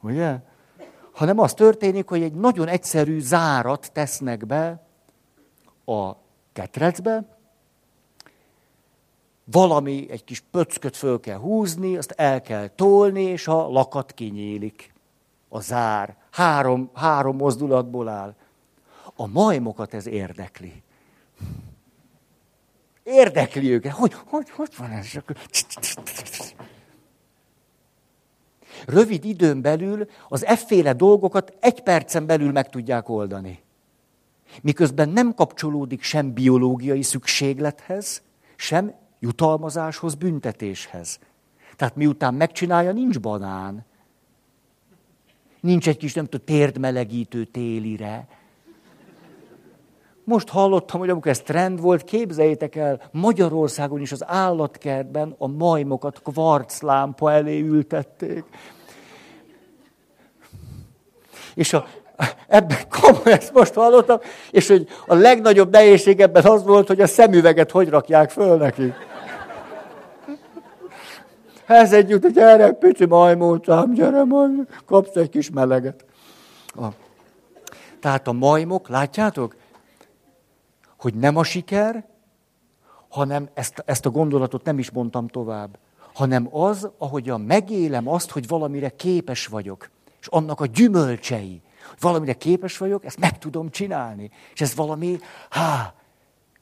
Ugye? 0.00 0.38
Hanem 1.12 1.38
az 1.38 1.54
történik, 1.54 2.08
hogy 2.08 2.22
egy 2.22 2.34
nagyon 2.34 2.68
egyszerű 2.68 3.20
zárat 3.20 3.90
tesznek 3.92 4.46
be 4.46 4.86
a 5.84 6.12
ketrecbe, 6.52 7.24
valami, 9.44 10.06
egy 10.10 10.24
kis 10.24 10.40
pöcköt 10.50 10.96
föl 10.96 11.20
kell 11.20 11.38
húzni, 11.38 11.96
azt 11.96 12.10
el 12.10 12.40
kell 12.40 12.68
tolni, 12.68 13.22
és 13.22 13.48
a 13.48 13.68
lakat 13.68 14.12
kinyílik. 14.12 14.92
A 15.48 15.60
zár. 15.60 16.16
Három, 16.30 16.90
három 16.94 17.36
mozdulatból 17.36 18.08
áll. 18.08 18.34
A 19.14 19.26
majmokat 19.26 19.94
ez 19.94 20.06
érdekli. 20.06 20.82
Érdekli 23.02 23.70
őket. 23.70 23.92
Hogy, 23.92 24.12
hogy, 24.26 24.50
hogy 24.50 24.70
van 24.76 24.90
ez? 24.90 25.06
Rövid 28.86 29.24
időn 29.24 29.60
belül 29.60 30.06
az 30.28 30.44
efféle 30.44 30.92
dolgokat 30.92 31.56
egy 31.60 31.82
percen 31.82 32.26
belül 32.26 32.52
meg 32.52 32.68
tudják 32.68 33.08
oldani. 33.08 33.62
Miközben 34.62 35.08
nem 35.08 35.34
kapcsolódik 35.34 36.02
sem 36.02 36.32
biológiai 36.32 37.02
szükséglethez, 37.02 38.22
sem 38.56 38.94
jutalmazáshoz, 39.22 40.14
büntetéshez. 40.14 41.18
Tehát 41.76 41.96
miután 41.96 42.34
megcsinálja, 42.34 42.92
nincs 42.92 43.20
banán. 43.20 43.84
Nincs 45.60 45.88
egy 45.88 45.96
kis, 45.96 46.14
nem 46.14 46.24
tudom, 46.24 46.46
térdmelegítő 46.46 47.44
télire. 47.44 48.28
Most 50.24 50.48
hallottam, 50.48 51.00
hogy 51.00 51.10
amikor 51.10 51.30
ez 51.30 51.40
trend 51.40 51.80
volt, 51.80 52.04
képzeljétek 52.04 52.76
el, 52.76 53.00
Magyarországon 53.10 54.00
is 54.00 54.12
az 54.12 54.24
állatkertben 54.26 55.34
a 55.38 55.46
majmokat 55.46 56.22
kvarclámpa 56.22 57.32
elé 57.32 57.60
ültették. 57.60 58.44
És 61.54 61.72
a, 61.72 61.86
ebben 62.48 62.78
komoly, 62.88 63.32
ezt 63.32 63.52
most 63.52 63.74
hallottam, 63.74 64.18
és 64.50 64.68
hogy 64.68 64.88
a 65.06 65.14
legnagyobb 65.14 65.70
nehézség 65.70 66.20
ebben 66.20 66.44
az 66.44 66.64
volt, 66.64 66.86
hogy 66.86 67.00
a 67.00 67.06
szemüveget 67.06 67.70
hogy 67.70 67.88
rakják 67.88 68.30
föl 68.30 68.56
nekik. 68.56 69.10
Ez 71.72 71.92
együtt, 71.92 72.22
hogy 72.22 72.38
erre 72.38 72.72
pici 72.72 73.06
majmócám, 73.06 73.92
gyere 73.92 74.24
majd, 74.24 74.68
kapsz 74.86 75.16
egy 75.16 75.28
kis 75.28 75.50
meleget. 75.50 76.04
A. 76.66 76.86
Tehát 78.00 78.28
a 78.28 78.32
majmok, 78.32 78.88
látjátok, 78.88 79.56
hogy 80.98 81.14
nem 81.14 81.36
a 81.36 81.44
siker, 81.44 82.04
hanem 83.08 83.48
ezt, 83.54 83.82
ezt 83.86 84.06
a 84.06 84.10
gondolatot 84.10 84.64
nem 84.64 84.78
is 84.78 84.90
mondtam 84.90 85.28
tovább, 85.28 85.78
hanem 86.14 86.48
az, 86.50 86.90
ahogyan 86.98 87.40
megélem 87.40 88.08
azt, 88.08 88.30
hogy 88.30 88.48
valamire 88.48 88.88
képes 88.88 89.46
vagyok, 89.46 89.90
és 90.20 90.26
annak 90.26 90.60
a 90.60 90.66
gyümölcsei, 90.66 91.62
hogy 91.88 92.00
valamire 92.00 92.32
képes 92.32 92.78
vagyok, 92.78 93.04
ezt 93.04 93.18
meg 93.18 93.38
tudom 93.38 93.70
csinálni. 93.70 94.30
És 94.52 94.60
ez 94.60 94.74
valami, 94.74 95.18
há, 95.50 95.94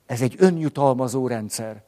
ez 0.07 0.21
egy 0.21 0.35
önjutalmazó 0.39 1.27
rendszer. 1.27 1.83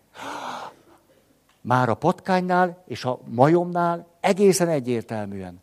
Már 1.63 1.89
a 1.89 1.95
patkánynál 1.95 2.83
és 2.87 3.05
a 3.05 3.19
majomnál 3.25 4.07
egészen 4.21 4.69
egyértelműen. 4.69 5.61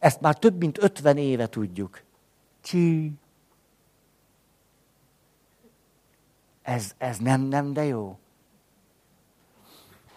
Ezt 0.00 0.20
már 0.20 0.38
több 0.38 0.58
mint 0.58 0.82
50 0.82 1.16
éve 1.16 1.46
tudjuk. 1.46 2.02
Csí. 2.62 3.12
Ez, 6.62 6.94
ez 6.98 7.18
nem, 7.18 7.40
nem, 7.40 7.72
de 7.72 7.84
jó. 7.84 8.18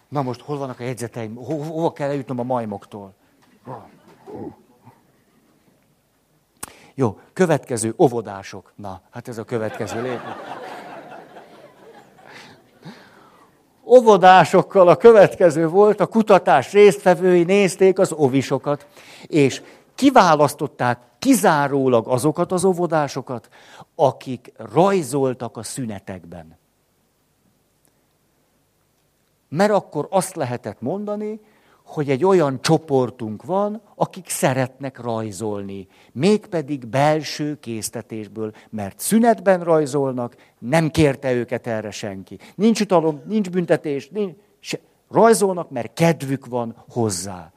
Na 0.07 0.21
most 0.21 0.41
hol 0.41 0.57
vannak 0.57 0.79
a 0.79 0.83
jegyzeteim? 0.83 1.35
Ho, 1.35 1.63
hova 1.63 1.93
kell 1.93 2.09
eljutnom 2.09 2.39
a 2.39 2.43
majmoktól? 2.43 3.13
Jó, 6.93 7.19
következő, 7.33 7.93
óvodások. 7.97 8.71
Na, 8.75 9.01
hát 9.09 9.27
ez 9.27 9.37
a 9.37 9.43
következő 9.43 10.01
lépés. 10.01 10.21
Óvodásokkal 13.89 14.87
a 14.87 14.95
következő 14.95 15.67
volt, 15.67 15.99
a 15.99 16.07
kutatás 16.07 16.71
résztvevői 16.71 17.43
nézték 17.43 17.99
az 17.99 18.11
ovisokat, 18.11 18.87
és 19.27 19.61
kiválasztották 19.95 20.99
kizárólag 21.19 22.07
azokat 22.07 22.51
az 22.51 22.63
óvodásokat, 22.63 23.49
akik 23.95 24.51
rajzoltak 24.73 25.57
a 25.57 25.63
szünetekben. 25.63 26.57
Mert 29.49 29.71
akkor 29.71 30.07
azt 30.09 30.35
lehetett 30.35 30.81
mondani, 30.81 31.39
hogy 31.89 32.09
egy 32.09 32.25
olyan 32.25 32.61
csoportunk 32.61 33.43
van, 33.43 33.81
akik 33.95 34.29
szeretnek 34.29 35.01
rajzolni, 35.01 35.87
mégpedig 36.11 36.87
belső 36.87 37.59
késztetésből, 37.59 38.53
mert 38.69 38.99
szünetben 38.99 39.63
rajzolnak, 39.63 40.35
nem 40.59 40.89
kérte 40.89 41.33
őket 41.33 41.67
erre 41.67 41.91
senki. 41.91 42.39
Nincs 42.55 42.81
utalom, 42.81 43.21
nincs 43.25 43.49
büntetés, 43.49 44.09
nincs, 44.09 44.35
se, 44.59 44.79
rajzolnak, 45.11 45.69
mert 45.69 45.93
kedvük 45.93 46.45
van 46.45 46.75
hozzá. 46.89 47.51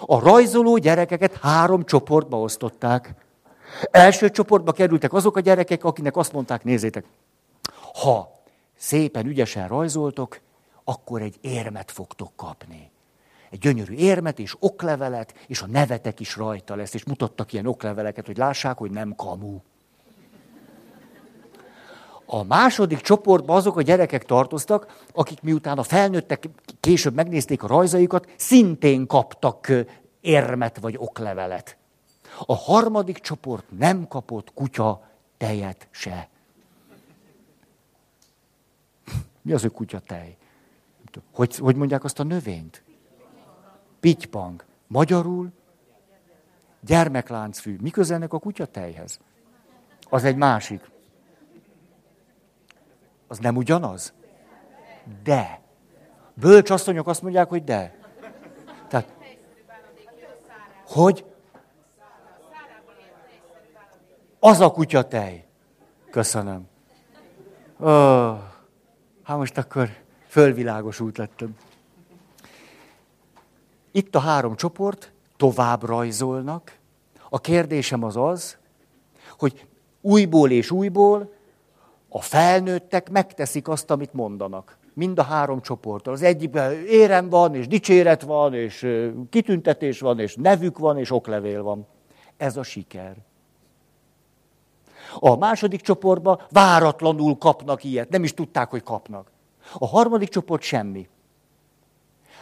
A 0.00 0.20
rajzoló 0.20 0.76
gyerekeket 0.76 1.36
három 1.36 1.84
csoportba 1.84 2.40
osztották. 2.40 3.14
Első 3.90 4.30
csoportba 4.30 4.72
kerültek 4.72 5.12
azok 5.12 5.36
a 5.36 5.40
gyerekek, 5.40 5.84
akinek 5.84 6.16
azt 6.16 6.32
mondták, 6.32 6.64
nézzétek, 6.64 7.04
ha 8.02 8.32
szépen, 8.76 9.26
ügyesen 9.26 9.68
rajzoltok, 9.68 10.40
akkor 10.84 11.22
egy 11.22 11.36
érmet 11.40 11.90
fogtok 11.90 12.32
kapni. 12.36 12.92
Egy 13.54 13.60
gyönyörű 13.60 13.94
érmet 13.94 14.38
és 14.38 14.56
oklevelet, 14.58 15.34
és 15.46 15.62
a 15.62 15.66
nevetek 15.66 16.20
is 16.20 16.36
rajta 16.36 16.74
lesz, 16.74 16.94
és 16.94 17.04
mutattak 17.04 17.52
ilyen 17.52 17.66
okleveleket, 17.66 18.26
hogy 18.26 18.36
lássák, 18.36 18.76
hogy 18.76 18.90
nem 18.90 19.14
kamu. 19.14 19.60
A 22.26 22.42
második 22.42 23.00
csoportban 23.00 23.56
azok 23.56 23.76
a 23.76 23.82
gyerekek 23.82 24.24
tartoztak, 24.24 25.02
akik 25.12 25.42
miután 25.42 25.78
a 25.78 25.82
felnőttek 25.82 26.48
később 26.80 27.14
megnézték 27.14 27.62
a 27.62 27.66
rajzaikat, 27.66 28.32
szintén 28.36 29.06
kaptak 29.06 29.72
érmet 30.20 30.78
vagy 30.78 30.94
oklevelet. 30.98 31.76
A 32.46 32.54
harmadik 32.54 33.18
csoport 33.18 33.64
nem 33.78 34.08
kapott 34.08 34.52
kutya 34.54 35.08
tejet 35.36 35.88
se. 35.90 36.28
Mi 39.42 39.52
az, 39.52 39.60
hogy 39.62 39.72
kutya 39.72 39.98
tej? 39.98 40.36
Hogy, 41.32 41.56
hogy 41.56 41.76
mondják 41.76 42.04
azt 42.04 42.18
a 42.18 42.22
növényt? 42.22 42.83
Pitypang. 44.04 44.64
Magyarul? 44.86 45.52
Gyermekláncfű. 46.80 47.76
Mi 47.80 47.90
közelnek 47.90 48.32
a 48.32 48.38
kutya 48.38 48.66
tejhez? 48.66 49.20
Az 50.10 50.24
egy 50.24 50.36
másik. 50.36 50.90
Az 53.26 53.38
nem 53.38 53.56
ugyanaz? 53.56 54.14
De. 55.22 55.60
Bölcs 56.34 56.70
asszonyok 56.70 57.06
azt 57.06 57.22
mondják, 57.22 57.48
hogy 57.48 57.64
de. 57.64 57.98
Tehát, 58.88 59.14
hogy? 60.86 61.24
Az 64.38 64.60
a 64.60 64.70
kutyatej. 64.70 65.46
Köszönöm. 66.10 66.68
Oh, 67.78 68.38
hát 69.22 69.36
most 69.36 69.58
akkor 69.58 69.88
fölvilágosult 70.26 71.16
lettem. 71.16 71.56
Itt 73.96 74.14
a 74.14 74.18
három 74.18 74.56
csoport 74.56 75.12
tovább 75.36 75.82
rajzolnak. 75.82 76.78
A 77.28 77.40
kérdésem 77.40 78.02
az 78.02 78.16
az, 78.16 78.56
hogy 79.38 79.66
újból 80.00 80.50
és 80.50 80.70
újból 80.70 81.32
a 82.08 82.20
felnőttek 82.20 83.10
megteszik 83.10 83.68
azt, 83.68 83.90
amit 83.90 84.12
mondanak. 84.12 84.78
Mind 84.94 85.18
a 85.18 85.22
három 85.22 85.60
csoport. 85.60 86.06
Az 86.06 86.22
egyikben 86.22 86.72
érem 86.86 87.28
van, 87.28 87.54
és 87.54 87.66
dicséret 87.66 88.22
van, 88.22 88.54
és 88.54 88.86
kitüntetés 89.30 90.00
van, 90.00 90.18
és 90.18 90.34
nevük 90.34 90.78
van, 90.78 90.98
és 90.98 91.10
oklevél 91.10 91.62
van. 91.62 91.86
Ez 92.36 92.56
a 92.56 92.62
siker. 92.62 93.16
A 95.18 95.36
második 95.36 95.80
csoportban 95.80 96.40
váratlanul 96.50 97.38
kapnak 97.38 97.84
ilyet, 97.84 98.08
nem 98.08 98.24
is 98.24 98.34
tudták, 98.34 98.70
hogy 98.70 98.82
kapnak. 98.82 99.30
A 99.78 99.86
harmadik 99.86 100.28
csoport 100.28 100.62
semmi. 100.62 101.08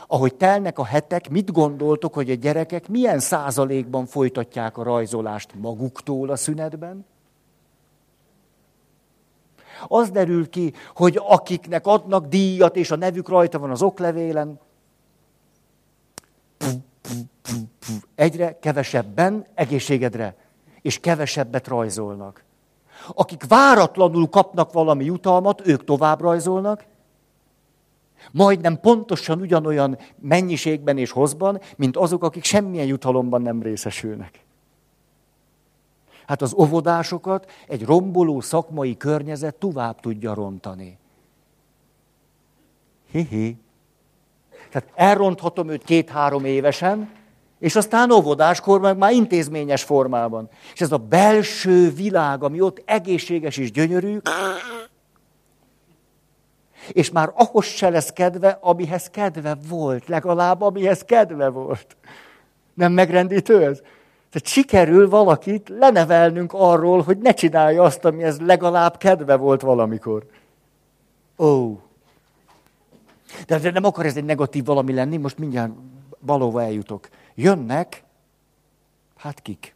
Ahogy 0.06 0.34
telnek 0.34 0.78
a 0.78 0.84
hetek, 0.84 1.30
mit 1.30 1.52
gondoltok, 1.52 2.14
hogy 2.14 2.30
a 2.30 2.34
gyerekek 2.34 2.88
milyen 2.88 3.18
százalékban 3.18 4.06
folytatják 4.06 4.76
a 4.76 4.82
rajzolást 4.82 5.54
maguktól 5.54 6.30
a 6.30 6.36
szünetben? 6.36 7.04
Az 9.88 10.10
derül 10.10 10.48
ki, 10.48 10.72
hogy 10.94 11.20
akiknek 11.26 11.86
adnak 11.86 12.26
díjat, 12.26 12.76
és 12.76 12.90
a 12.90 12.96
nevük 12.96 13.28
rajta 13.28 13.58
van 13.58 13.70
az 13.70 13.82
oklevélen, 13.82 14.60
egyre 18.14 18.58
kevesebben 18.58 19.46
egészségedre, 19.54 20.36
és 20.82 21.00
kevesebbet 21.00 21.68
rajzolnak. 21.68 22.44
Akik 23.14 23.44
váratlanul 23.48 24.28
kapnak 24.28 24.72
valami 24.72 25.04
jutalmat, 25.04 25.66
ők 25.66 25.84
tovább 25.84 26.20
rajzolnak, 26.20 26.84
majdnem 28.30 28.80
pontosan 28.80 29.40
ugyanolyan 29.40 29.98
mennyiségben 30.18 30.98
és 30.98 31.10
hozban, 31.10 31.60
mint 31.76 31.96
azok, 31.96 32.24
akik 32.24 32.44
semmilyen 32.44 32.86
jutalomban 32.86 33.42
nem 33.42 33.62
részesülnek. 33.62 34.44
Hát 36.26 36.42
az 36.42 36.54
óvodásokat 36.54 37.50
egy 37.68 37.84
romboló 37.84 38.40
szakmai 38.40 38.96
környezet 38.96 39.54
tovább 39.54 40.00
tudja 40.00 40.34
rontani. 40.34 40.98
Hihi. 43.10 43.56
Tehát 44.70 44.88
elronthatom 44.94 45.68
őt 45.68 45.84
két-három 45.84 46.44
évesen, 46.44 47.10
és 47.58 47.76
aztán 47.76 48.10
óvodáskor 48.10 48.80
meg 48.80 48.96
már 48.96 49.12
intézményes 49.12 49.82
formában. 49.82 50.48
És 50.74 50.80
ez 50.80 50.92
a 50.92 50.96
belső 50.96 51.90
világ, 51.90 52.42
ami 52.42 52.60
ott 52.60 52.82
egészséges 52.84 53.56
és 53.56 53.70
gyönyörű, 53.70 54.18
és 56.88 57.10
már 57.10 57.32
ahhoz 57.34 57.64
se 57.64 57.88
lesz 57.88 58.12
kedve, 58.12 58.58
amihez 58.60 59.10
kedve 59.10 59.56
volt, 59.68 60.08
legalább 60.08 60.60
amihez 60.60 61.04
kedve 61.04 61.48
volt. 61.48 61.96
Nem 62.74 62.92
megrendítő 62.92 63.64
ez? 63.64 63.80
Tehát 64.30 64.46
sikerül 64.46 65.08
valakit 65.08 65.68
lenevelnünk 65.68 66.52
arról, 66.52 67.02
hogy 67.02 67.18
ne 67.18 67.32
csinálja 67.32 67.82
azt, 67.82 68.04
amihez 68.04 68.40
legalább 68.40 68.96
kedve 68.96 69.36
volt 69.36 69.60
valamikor. 69.60 70.26
Ó. 71.38 71.46
Oh. 71.46 71.78
De 73.46 73.70
nem 73.70 73.84
akar 73.84 74.06
ez 74.06 74.16
egy 74.16 74.24
negatív 74.24 74.64
valami 74.64 74.92
lenni, 74.92 75.16
most 75.16 75.38
mindjárt 75.38 75.72
valóva 76.18 76.62
eljutok. 76.62 77.08
Jönnek, 77.34 78.04
hát 79.16 79.40
kik? 79.40 79.74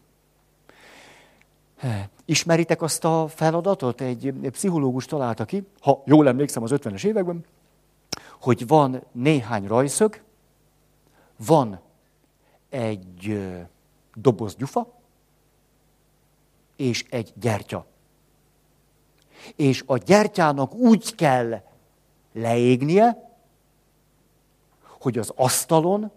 Ismeritek 2.28 2.82
azt 2.82 3.04
a 3.04 3.28
feladatot? 3.28 4.00
Egy 4.00 4.34
pszichológus 4.50 5.04
találta 5.04 5.44
ki, 5.44 5.66
ha 5.80 6.02
jól 6.04 6.28
emlékszem 6.28 6.62
az 6.62 6.70
50-es 6.74 7.04
években, 7.04 7.44
hogy 8.40 8.66
van 8.66 9.02
néhány 9.12 9.66
rajszög, 9.66 10.22
van 11.36 11.80
egy 12.68 13.40
doboz 14.14 14.54
gyufa, 14.56 14.92
és 16.76 17.04
egy 17.10 17.32
gyertya. 17.40 17.86
És 19.56 19.82
a 19.86 19.96
gyertyának 19.96 20.74
úgy 20.74 21.14
kell 21.14 21.62
leégnie, 22.32 23.30
hogy 24.82 25.18
az 25.18 25.32
asztalon, 25.36 26.10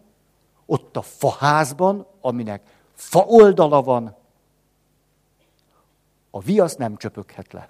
ott 0.66 0.98
a 0.98 1.02
faházban, 1.02 2.06
aminek 2.22 2.80
fa 2.94 3.26
oldala 3.26 3.82
van, 3.82 4.16
a 6.30 6.40
viasz 6.40 6.76
nem 6.76 6.98
csöpöghet 6.98 7.54
le. 7.54 7.70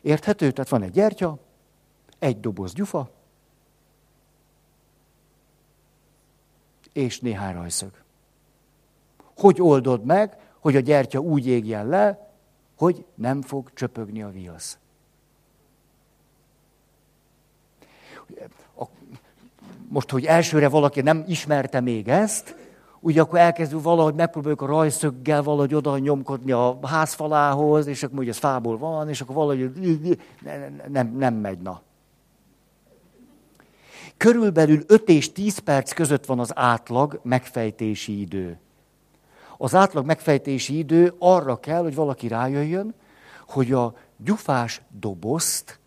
Érthető? 0.00 0.50
Tehát 0.50 0.70
van 0.70 0.82
egy 0.82 0.90
gyertya, 0.90 1.38
egy 2.18 2.40
doboz 2.40 2.72
gyufa, 2.72 3.10
és 6.92 7.20
néhány 7.20 7.54
rajszög. 7.54 8.02
Hogy 9.36 9.60
oldod 9.60 10.04
meg, 10.04 10.36
hogy 10.58 10.76
a 10.76 10.80
gyertya 10.80 11.18
úgy 11.18 11.46
égjen 11.46 11.86
le, 11.86 12.32
hogy 12.76 13.04
nem 13.14 13.42
fog 13.42 13.70
csöpögni 13.74 14.22
a 14.22 14.30
viasz. 14.30 14.78
Most, 19.88 20.10
hogy 20.10 20.24
elsőre 20.24 20.68
valaki 20.68 21.00
nem 21.00 21.24
ismerte 21.26 21.80
még 21.80 22.08
ezt, 22.08 22.67
ugye 23.00 23.20
akkor 23.20 23.38
elkezdünk 23.38 23.82
valahogy 23.82 24.14
megpróbáljuk 24.14 24.60
a 24.60 24.66
rajszöggel 24.66 25.42
valahogy 25.42 25.74
oda 25.74 25.98
nyomkodni 25.98 26.52
a 26.52 26.78
házfalához, 26.82 27.86
és 27.86 28.02
akkor 28.02 28.18
hogy 28.18 28.28
ez 28.28 28.36
fából 28.36 28.78
van, 28.78 29.08
és 29.08 29.20
akkor 29.20 29.34
valahogy 29.34 29.70
nem, 30.44 30.80
nem, 30.88 31.16
nem 31.16 31.34
megy, 31.34 31.58
na. 31.58 31.82
Körülbelül 34.16 34.82
5 34.86 35.08
és 35.08 35.32
10 35.32 35.58
perc 35.58 35.92
között 35.92 36.26
van 36.26 36.38
az 36.38 36.52
átlag 36.54 37.20
megfejtési 37.22 38.20
idő. 38.20 38.58
Az 39.56 39.74
átlag 39.74 40.06
megfejtési 40.06 40.78
idő 40.78 41.14
arra 41.18 41.56
kell, 41.56 41.82
hogy 41.82 41.94
valaki 41.94 42.28
rájöjjön, 42.28 42.94
hogy 43.46 43.72
a 43.72 43.94
gyufás 44.16 44.82
dobozt 45.00 45.78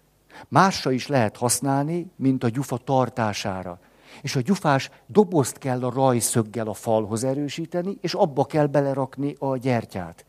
másra 0.47 0.91
is 0.91 1.07
lehet 1.07 1.37
használni, 1.37 2.11
mint 2.15 2.43
a 2.43 2.49
gyufa 2.49 2.77
tartására 2.77 3.79
és 4.21 4.35
a 4.35 4.41
gyufás 4.41 4.89
dobozt 5.07 5.57
kell 5.57 5.83
a 5.83 5.91
rajszöggel 5.93 6.67
a 6.67 6.73
falhoz 6.73 7.23
erősíteni, 7.23 7.97
és 8.01 8.13
abba 8.13 8.45
kell 8.45 8.65
belerakni 8.65 9.35
a 9.39 9.57
gyertyát. 9.57 10.25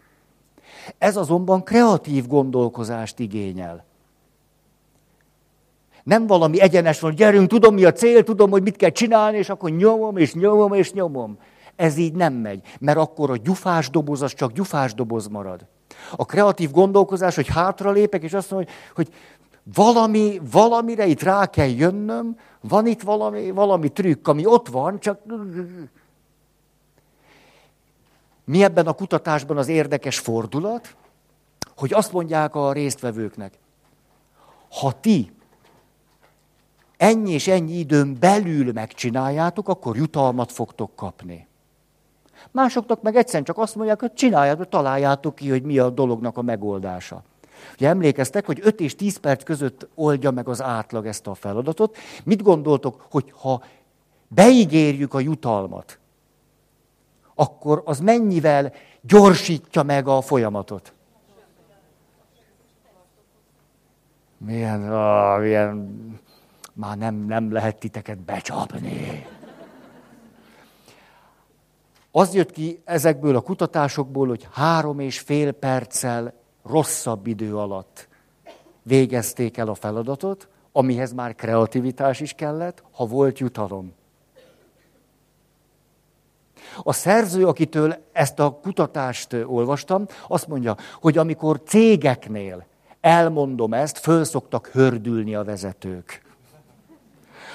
Ez 0.99 1.17
azonban 1.17 1.63
kreatív 1.63 2.27
gondolkozást 2.27 3.19
igényel. 3.19 3.85
Nem 6.03 6.27
valami 6.27 6.61
egyenes 6.61 7.01
van, 7.01 7.15
gyerünk, 7.15 7.49
tudom 7.49 7.75
mi 7.75 7.85
a 7.85 7.93
cél, 7.93 8.25
tudom, 8.25 8.51
hogy 8.51 8.63
mit 8.63 8.77
kell 8.77 8.91
csinálni, 8.91 9.39
és 9.39 9.49
akkor 9.49 9.71
nyomom, 9.71 10.17
és 10.17 10.35
nyomom, 10.35 10.73
és 10.73 10.93
nyomom. 10.93 11.39
Ez 11.77 11.97
így 11.97 12.13
nem 12.13 12.35
megy, 12.35 12.61
mert 12.79 12.99
akkor 12.99 13.31
a 13.31 13.37
gyufás 13.37 13.91
doboz 13.91 14.23
az 14.23 14.35
csak 14.35 14.53
gyufás 14.53 14.95
doboz 14.95 15.27
marad. 15.27 15.67
A 16.17 16.25
kreatív 16.25 16.71
gondolkozás, 16.71 17.35
hogy 17.35 17.49
hátralépek, 17.49 18.23
és 18.23 18.33
azt 18.33 18.51
mondom, 18.51 18.69
hogy, 18.95 19.07
hogy 19.07 19.15
valami, 19.75 20.41
valamire 20.51 21.07
itt 21.07 21.23
rá 21.23 21.47
kell 21.47 21.69
jönnöm, 21.69 22.37
van 22.61 22.87
itt 22.87 23.03
valami, 23.03 23.51
valami 23.51 23.89
trükk, 23.89 24.29
ami 24.29 24.47
ott 24.47 24.69
van, 24.69 25.01
csak... 25.01 25.21
Mi 28.45 28.63
ebben 28.63 28.87
a 28.87 28.93
kutatásban 28.93 29.57
az 29.57 29.69
érdekes 29.69 30.19
fordulat, 30.19 30.97
hogy 31.77 31.93
azt 31.93 32.13
mondják 32.13 32.55
a 32.55 32.73
résztvevőknek, 32.73 33.59
ha 34.81 35.01
ti 35.01 35.33
ennyi 36.97 37.33
és 37.33 37.49
ennyi 37.49 37.73
időn 37.73 38.17
belül 38.21 38.73
megcsináljátok, 38.73 39.69
akkor 39.69 39.97
jutalmat 39.97 40.53
fogtok 40.53 40.97
kapni. 40.97 41.47
Másoknak 42.51 43.03
meg 43.03 43.17
egyszerűen 43.17 43.45
csak 43.45 43.59
azt 43.59 43.75
mondják, 43.75 44.01
hogy 44.01 44.13
csináljátok, 44.13 44.69
találjátok 44.69 45.35
ki, 45.35 45.51
hogy 45.51 45.63
mi 45.63 45.79
a 45.79 45.91
dolognak 45.91 46.37
a 46.37 46.43
megoldása. 46.43 47.23
Ugye 47.75 47.89
emlékeztek, 47.89 48.47
hogy 48.47 48.61
5 48.63 48.81
és 48.81 48.97
10 48.97 49.17
perc 49.17 49.43
között 49.43 49.89
oldja 49.95 50.31
meg 50.31 50.49
az 50.49 50.63
átlag 50.63 51.07
ezt 51.07 51.27
a 51.27 51.35
feladatot. 51.35 51.97
Mit 52.25 52.43
gondoltok, 52.43 53.07
hogy 53.11 53.33
ha 53.37 53.63
beígérjük 54.29 55.15
a 55.15 55.21
jutalmat, 55.21 55.99
akkor 57.35 57.83
az 57.85 58.01
mennyivel 58.01 58.73
gyorsítja 59.01 59.83
meg 59.83 60.09
a 60.09 60.21
folyamatot? 60.21 60.93
Milyen, 64.39 64.93
ah, 64.93 65.41
milyen, 65.41 65.99
már 66.73 66.97
nem, 66.97 67.15
nem 67.15 67.53
lehet 67.53 67.79
titeket 67.79 68.19
becsapni. 68.19 69.27
Az 72.11 72.35
jött 72.35 72.51
ki 72.51 72.83
ezekből 72.85 73.37
a 73.37 73.41
kutatásokból, 73.41 74.29
hogy 74.29 74.49
három 74.53 74.99
és 74.99 75.19
fél 75.19 75.53
perccel 75.53 76.35
rosszabb 76.63 77.27
idő 77.27 77.57
alatt 77.57 78.09
végezték 78.83 79.57
el 79.57 79.69
a 79.69 79.75
feladatot, 79.75 80.49
amihez 80.73 81.13
már 81.13 81.35
kreativitás 81.35 82.21
is 82.21 82.33
kellett, 82.33 82.83
ha 82.93 83.07
volt 83.07 83.39
jutalom. 83.39 83.93
A 86.83 86.93
szerző, 86.93 87.47
akitől 87.47 87.97
ezt 88.13 88.39
a 88.39 88.59
kutatást 88.63 89.33
olvastam, 89.33 90.07
azt 90.29 90.49
mondja, 90.49 90.77
hogy 91.01 91.19
amikor 91.19 91.63
cégeknél 91.67 92.67
elmondom 93.01 93.75
ezt, 93.75 93.99
föl 93.99 94.25
szoktak 94.25 94.67
hördülni 94.67 95.35
a 95.35 95.45
vezetők. 95.45 96.23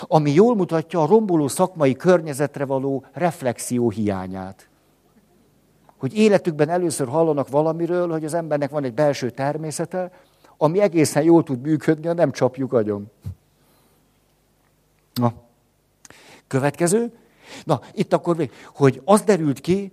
Ami 0.01 0.34
jól 0.34 0.55
mutatja 0.55 1.01
a 1.01 1.05
romboló 1.05 1.47
szakmai 1.47 1.95
környezetre 1.95 2.66
való 2.66 3.05
reflexió 3.14 3.89
hiányát 3.89 4.70
hogy 5.98 6.18
életükben 6.18 6.70
először 6.70 7.08
hallanak 7.08 7.50
valamiről, 7.50 8.10
hogy 8.10 8.26
az 8.26 8.34
embernek 8.34 8.70
van 8.70 8.84
egy 8.84 8.93
belső 8.93 9.30
természete, 9.30 10.12
ami 10.58 10.80
egészen 10.80 11.24
jól 11.24 11.43
tud 11.43 11.62
működni, 11.62 12.08
ha 12.08 12.14
nem 12.14 12.32
csapjuk 12.32 12.74
agyon. 12.74 13.12
Na, 15.14 15.34
következő. 16.48 17.12
Na, 17.64 17.82
itt 17.93 18.14
akkor 18.14 18.36
még, 18.36 18.52
hogy 18.74 19.02
az 19.06 19.22
derült 19.22 19.60
ki, 19.60 19.91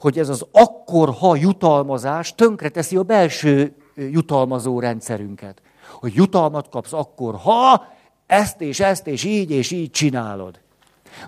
hogy 0.00 0.18
ez 0.18 0.28
az 0.28 0.46
akkor, 0.52 1.10
ha 1.10 1.36
jutalmazás 1.36 2.34
tönkreteszi 2.34 2.96
a 2.96 3.02
belső 3.02 3.74
jutalmazó 3.94 4.80
rendszerünket. 4.80 5.62
Hogy 5.92 6.14
jutalmat 6.14 6.68
kapsz 6.68 6.92
akkor, 6.92 7.34
ha 7.34 7.86
ezt 8.26 8.60
és 8.60 8.80
ezt 8.80 9.06
és 9.06 9.24
így 9.24 9.50
és 9.50 9.70
így 9.70 9.90
csinálod. 9.90 10.60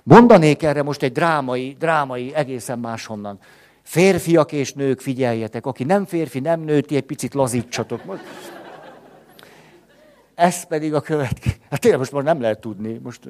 Mondanék 0.03 0.63
erre 0.63 0.83
most 0.83 1.03
egy 1.03 1.13
drámai, 1.13 1.77
drámai 1.79 2.35
egészen 2.35 2.79
máshonnan. 2.79 3.39
Férfiak 3.91 4.53
és 4.53 4.73
nők, 4.73 5.01
figyeljetek, 5.01 5.67
aki 5.67 5.85
nem 5.85 6.05
férfi, 6.05 6.41
nem 6.41 6.61
nő, 6.61 6.81
ti 6.81 6.97
egy 6.97 7.05
picit 7.05 7.35
lazítsatok. 7.35 8.03
Ez 10.35 10.65
pedig 10.65 10.95
a 10.95 11.01
következő. 11.01 11.57
Hát 11.71 11.81
tényleg 11.81 11.99
most 11.99 12.13
már 12.13 12.23
nem 12.23 12.41
lehet 12.41 12.61
tudni. 12.61 13.01
Most, 13.03 13.29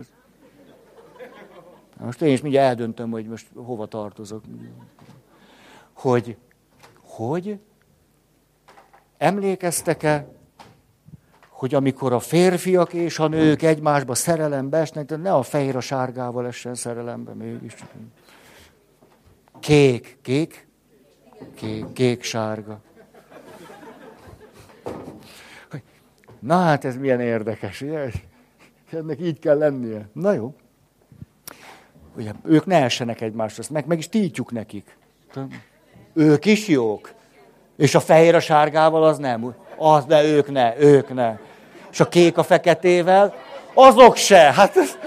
most 1.98 2.22
én 2.22 2.32
is 2.32 2.40
mindjárt 2.40 2.68
eldöntöm, 2.68 3.10
hogy 3.10 3.26
most 3.26 3.46
hova 3.54 3.86
tartozok. 3.86 4.42
Hogy, 5.92 6.36
hogy 7.02 7.58
emlékeztek-e, 9.18 10.26
hogy 11.48 11.74
amikor 11.74 12.12
a 12.12 12.20
férfiak 12.20 12.92
és 12.92 13.18
a 13.18 13.28
nők 13.28 13.62
egymásba 13.62 14.14
szerelembe 14.14 14.78
esnek, 14.78 15.04
de 15.04 15.16
ne 15.16 15.32
a 15.32 15.42
fehér 15.42 15.76
a 15.76 15.80
sárgával 15.80 16.46
essen 16.46 16.74
szerelembe 16.74 17.34
mégis. 17.34 17.74
Kék, 19.60 20.18
kék, 20.22 20.66
kék, 21.54 21.92
kék, 21.92 22.22
sárga. 22.22 22.80
Na 26.40 26.56
hát 26.56 26.84
ez 26.84 26.96
milyen 26.96 27.20
érdekes, 27.20 27.80
ugye? 27.80 28.10
Ennek 28.92 29.20
így 29.20 29.38
kell 29.38 29.58
lennie. 29.58 30.08
Na 30.12 30.32
jó. 30.32 30.54
Ugye, 32.16 32.32
ők 32.44 32.66
ne 32.66 32.82
essenek 32.82 33.20
egymásra, 33.20 33.62
meg, 33.70 33.86
meg 33.86 33.98
is 33.98 34.08
tiltjuk 34.08 34.52
nekik. 34.52 34.96
Ők 36.14 36.44
is 36.44 36.68
jók. 36.68 37.12
És 37.76 37.94
a 37.94 38.00
fehér 38.00 38.34
a 38.34 38.40
sárgával 38.40 39.04
az 39.04 39.18
nem. 39.18 39.54
Az 39.76 40.04
ne, 40.04 40.24
ők 40.24 40.50
ne, 40.50 40.78
ők 40.78 41.14
ne. 41.14 41.38
És 41.90 42.00
a 42.00 42.08
kék 42.08 42.38
a 42.38 42.42
feketével, 42.42 43.34
azok 43.74 44.16
se. 44.16 44.52
Hát 44.52 44.76
ez... 44.76 44.98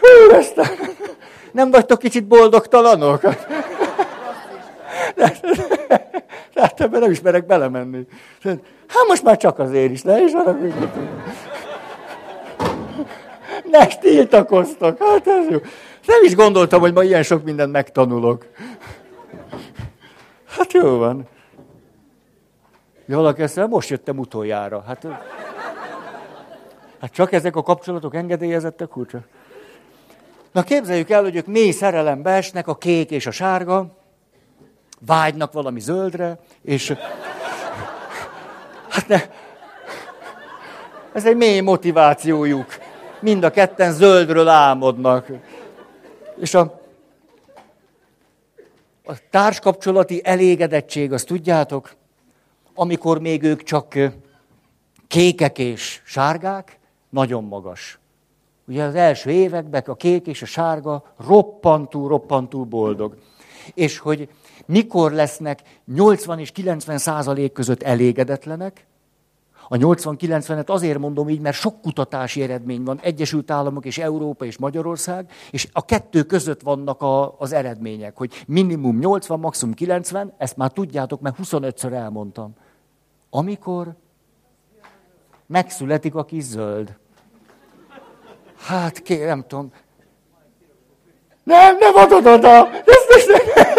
Hú, 0.00 0.34
ezt. 0.34 0.60
Nem 1.54 1.70
vagytok 1.70 1.98
kicsit 1.98 2.26
boldogtalanok? 2.26 3.22
Hát 6.54 6.80
ebben 6.80 7.00
nem 7.00 7.10
ismerek 7.10 7.46
belemenni. 7.46 8.06
Hát 8.86 9.06
most 9.08 9.22
már 9.22 9.36
csak 9.36 9.58
azért 9.58 9.90
is, 9.90 10.02
ne 10.02 10.20
is 10.20 10.32
haragudj. 10.32 10.74
Ne 13.70 13.86
tiltakoztok, 13.86 14.98
hát 14.98 15.26
ez 15.26 15.48
jó. 15.50 15.58
Nem 16.06 16.24
is 16.24 16.34
gondoltam, 16.34 16.80
hogy 16.80 16.92
ma 16.92 17.02
ilyen 17.02 17.22
sok 17.22 17.44
mindent 17.44 17.72
megtanulok. 17.72 18.46
Hát 20.46 20.72
jó 20.72 20.96
van. 20.98 21.28
Ja, 23.06 23.16
valaki 23.16 23.42
most 23.68 23.88
jöttem 23.88 24.18
utoljára. 24.18 24.84
Hát, 24.86 25.06
hát 27.00 27.12
csak 27.12 27.32
ezek 27.32 27.56
a 27.56 27.62
kapcsolatok 27.62 28.14
engedélyezettek, 28.14 28.88
kurcsa. 28.88 29.18
Na 30.54 30.62
képzeljük 30.62 31.10
el, 31.10 31.22
hogy 31.22 31.36
ők 31.36 31.46
mély 31.46 31.70
szerelembe 31.70 32.30
esnek, 32.30 32.68
a 32.68 32.76
kék 32.76 33.10
és 33.10 33.26
a 33.26 33.30
sárga, 33.30 33.96
vágynak 35.06 35.52
valami 35.52 35.80
zöldre, 35.80 36.38
és 36.62 36.92
hát 38.88 39.08
ne, 39.08 39.22
ez 41.12 41.26
egy 41.26 41.36
mély 41.36 41.60
motivációjuk. 41.60 42.78
Mind 43.20 43.44
a 43.44 43.50
ketten 43.50 43.92
zöldről 43.92 44.48
álmodnak. 44.48 45.26
És 46.40 46.54
a, 46.54 46.80
a 49.04 49.12
társkapcsolati 49.30 50.20
elégedettség, 50.24 51.12
azt 51.12 51.26
tudjátok, 51.26 51.94
amikor 52.74 53.20
még 53.20 53.42
ők 53.42 53.62
csak 53.62 53.98
kékek 55.08 55.58
és 55.58 56.00
sárgák, 56.04 56.78
nagyon 57.10 57.44
magas. 57.44 57.98
Ugye 58.66 58.82
az 58.82 58.94
első 58.94 59.30
években 59.30 59.82
a 59.86 59.94
kék 59.94 60.26
és 60.26 60.42
a 60.42 60.46
sárga 60.46 61.14
roppantú, 61.26 62.06
roppantú 62.06 62.64
boldog. 62.64 63.16
És 63.74 63.98
hogy 63.98 64.28
mikor 64.66 65.12
lesznek 65.12 65.62
80 65.94 66.38
és 66.38 66.50
90 66.50 66.98
százalék 66.98 67.52
között 67.52 67.82
elégedetlenek, 67.82 68.86
a 69.68 69.76
80-90-et 69.76 70.66
azért 70.66 70.98
mondom 70.98 71.28
így, 71.28 71.40
mert 71.40 71.56
sok 71.56 71.80
kutatási 71.80 72.42
eredmény 72.42 72.82
van, 72.82 73.00
Egyesült 73.00 73.50
Államok 73.50 73.84
és 73.84 73.98
Európa 73.98 74.44
és 74.44 74.58
Magyarország, 74.58 75.30
és 75.50 75.68
a 75.72 75.84
kettő 75.84 76.22
között 76.22 76.60
vannak 76.60 77.02
a, 77.02 77.38
az 77.38 77.52
eredmények, 77.52 78.16
hogy 78.16 78.44
minimum 78.46 78.98
80, 78.98 79.40
maximum 79.40 79.74
90, 79.74 80.32
ezt 80.36 80.56
már 80.56 80.72
tudjátok, 80.72 81.20
mert 81.20 81.36
25-ször 81.42 81.92
elmondtam. 81.92 82.54
Amikor 83.30 83.94
megszületik 85.46 86.14
a 86.14 86.24
kis 86.24 86.42
zöld. 86.42 86.96
Hát 88.66 89.02
kérem, 89.02 89.26
nem 89.26 89.44
tudom. 89.48 89.72
Nem, 91.42 91.76
nem 91.78 91.94
adod 91.94 92.26
oda! 92.26 92.70
Ezt, 92.84 93.06
ezt, 93.08 93.28
ezt. 93.28 93.72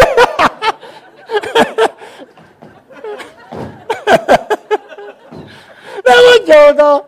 Nem 6.04 6.24
adja 6.40 6.70
oda! 6.70 7.08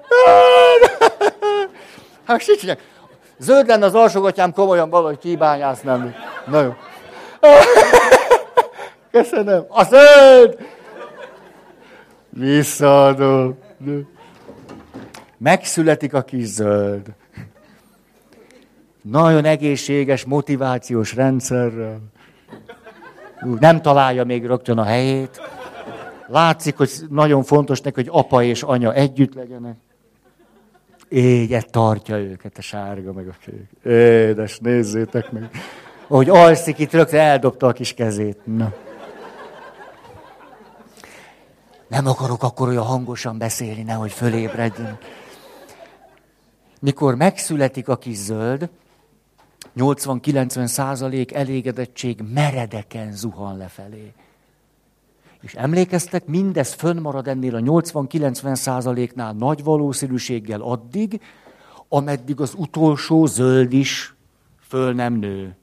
Hát 2.28 2.48
mit 2.48 2.80
Zöld 3.38 3.68
lenne 3.68 3.86
az 3.86 3.96
alsógatyám, 3.96 4.54
komolyan 4.54 4.90
valahogy 4.90 5.18
kibányásznám. 5.18 6.16
Na 6.46 6.62
jó. 6.62 6.74
Köszönöm. 9.12 9.66
A 9.68 9.84
zöld! 9.84 10.58
Visszaadom. 12.30 13.60
Megszületik 15.38 16.14
a 16.14 16.22
kis 16.22 16.46
zöld. 16.46 17.08
Nagyon 19.12 19.46
egészséges, 19.46 20.26
motivációs 20.26 21.16
rendszerrel. 21.16 22.00
Nem 23.60 23.82
találja 23.82 24.24
még 24.24 24.46
rögtön 24.46 24.78
a 24.78 24.84
helyét. 24.84 25.42
Látszik, 26.28 26.78
hogy 26.78 26.92
nagyon 27.10 27.44
fontos 27.44 27.82
neki, 27.82 27.96
hogy 27.96 28.10
apa 28.12 28.44
és 28.44 28.64
anya 28.64 28.94
együtt 28.94 29.34
legyenek. 29.34 29.78
Égyet 31.10 31.72
tartja 31.72 32.18
őket 32.18 32.58
a 32.58 32.62
sárga 32.62 33.14
meg 33.14 33.28
a 33.28 33.36
kék. 33.46 33.94
Édes, 33.94 34.60
nézzétek 34.60 35.32
meg. 35.32 35.50
Ahogy 36.08 36.30
alszik, 36.30 36.80
itt 36.80 36.92
rögtön 36.92 37.20
eldobta 37.20 37.68
a 37.68 37.72
kis 37.72 37.94
kezét. 37.94 38.38
Na. 38.44 38.74
Nem 41.88 42.08
akarok 42.08 42.44
akkor 42.44 42.68
olyan 42.68 42.84
hangosan 42.84 43.38
beszélni, 43.38 43.84
nehogy 43.84 44.12
fölébredjen. 44.12 44.98
Mikor 46.80 47.16
megszületik 47.16 47.88
a 47.88 47.98
kis 47.98 48.16
zöld, 48.16 48.70
80-90 49.78 50.66
százalék 50.66 51.34
elégedettség 51.34 52.22
meredeken 52.34 53.12
zuhan 53.12 53.58
lefelé. 53.58 54.14
És 55.42 55.54
emlékeztek, 55.54 56.26
mindez 56.26 56.74
fönnmarad 56.74 57.28
ennél 57.28 57.56
a 57.56 57.60
80-90 57.60 58.56
százaléknál 58.56 59.34
nagy 59.34 59.64
valószínűséggel 59.64 60.62
addig, 60.62 61.22
ameddig 61.88 62.42
az 62.42 62.54
utolsó 62.58 63.26
zöld 63.26 63.74
is 63.74 64.16
föl 64.60 64.94
nem 64.94 65.14
nő. 65.14 65.56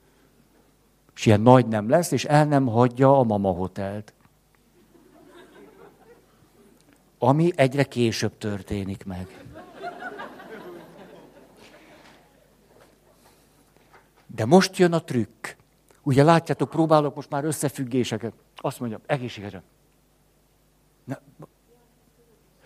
És 1.15 1.27
ilyen 1.27 1.41
nagy 1.41 1.67
nem 1.67 1.89
lesz, 1.89 2.11
és 2.11 2.25
el 2.25 2.45
nem 2.45 2.67
hagyja 2.67 3.19
a 3.19 3.23
mama 3.23 3.51
hotelt. 3.51 4.13
Ami 7.19 7.53
egyre 7.57 7.85
később 7.85 8.39
történik 8.39 9.05
meg. 9.05 9.44
De 14.35 14.45
most 14.45 14.77
jön 14.77 14.93
a 14.93 14.99
trükk. 14.99 15.49
Ugye 16.03 16.23
látjátok, 16.23 16.71
próbálok 16.71 17.15
most 17.15 17.31
már 17.31 17.45
összefüggéseket. 17.45 18.33
Azt 18.57 18.81
mondjam, 18.81 19.01
egészségedre. 19.07 19.63
Ne, 21.05 21.17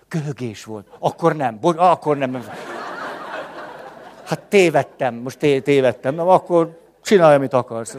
köhögés 0.09 0.65
volt. 0.65 0.87
Akkor 0.99 1.37
nem. 1.37 1.59
Bo- 1.61 1.79
akkor 1.79 2.17
nem. 2.17 2.45
Hát 4.25 4.43
tévedtem, 4.43 5.15
most 5.15 5.39
té- 5.39 5.65
tévedtem. 5.65 6.15
Na, 6.15 6.27
akkor 6.27 6.81
csinálj, 7.03 7.35
amit 7.35 7.53
akarsz. 7.53 7.97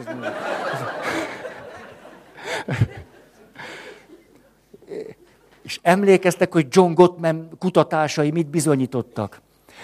És 5.62 5.78
emlékeztek, 5.82 6.52
hogy 6.52 6.66
John 6.70 6.92
Gottman 6.92 7.48
kutatásai 7.58 8.30
mit 8.30 8.46
bizonyítottak? 8.46 9.40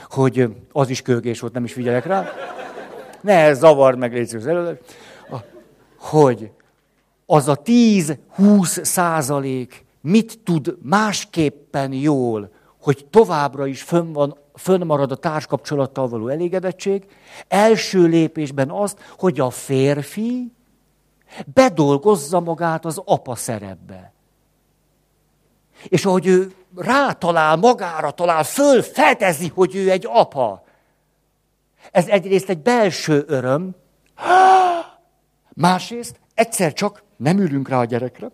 Hogy 0.09 0.57
az 0.73 0.89
is 0.89 1.03
köhögés 1.03 1.41
volt, 1.41 1.53
nem 1.53 1.65
is 1.65 1.73
figyelek 1.73 2.05
rá. 2.05 2.33
Ne 3.21 3.55
zavard 3.55 3.99
meg, 3.99 4.13
légy 4.13 4.35
az. 4.35 4.49
Hogy 5.99 6.51
az 7.27 7.49
a 7.49 7.57
10-20 7.63 8.85
százalék 8.85 9.85
mit 10.01 10.39
tud 10.45 10.77
másképpen 10.83 11.93
jól, 11.93 12.51
hogy 12.81 13.07
továbbra 13.11 13.67
is 13.67 13.83
fönn, 13.83 14.13
van, 14.13 14.39
fönn 14.55 14.85
marad 14.85 15.11
a 15.13 15.17
társkapcsolattal 15.17 16.09
való 16.09 16.29
elégedettség. 16.29 17.07
Első 17.49 18.03
lépésben 18.07 18.71
azt, 18.71 18.99
hogy 19.19 19.41
a 19.41 19.51
férfi 19.51 20.53
bedolgozza 21.55 22.41
magát 22.41 22.85
az 22.85 23.03
apa 23.05 23.35
szerepbe. 23.35 24.13
És 25.89 26.05
ahogy 26.05 26.27
ő 26.27 26.53
rátalál, 26.77 27.57
magára 27.57 28.11
talál, 28.11 28.45
fölfedezi, 28.45 29.49
hogy 29.55 29.75
ő 29.75 29.91
egy 29.91 30.07
apa. 30.09 30.65
Ez 31.91 32.07
egyrészt 32.07 32.49
egy 32.49 32.63
belső 32.63 33.25
öröm, 33.27 33.75
másrészt 35.55 36.21
egyszer 36.35 36.73
csak 36.73 37.03
nem 37.17 37.39
ülünk 37.39 37.69
rá 37.69 37.79
a 37.79 37.85
gyerekre. 37.85 38.31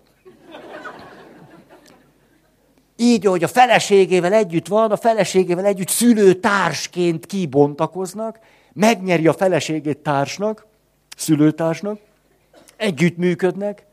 Így, 2.97 3.25
hogy 3.25 3.43
a 3.43 3.49
feleségével 3.49 4.33
együtt 4.33 4.67
van, 4.67 4.91
a 4.91 4.97
feleségével 4.97 5.65
együtt 5.65 5.89
szülőtársként 5.89 7.27
kibontakoznak, 7.27 8.39
megnyeri 8.73 9.27
a 9.27 9.33
feleségét 9.33 9.99
társnak, 9.99 10.67
szülőtársnak, 11.17 11.99
együttműködnek, 12.77 13.87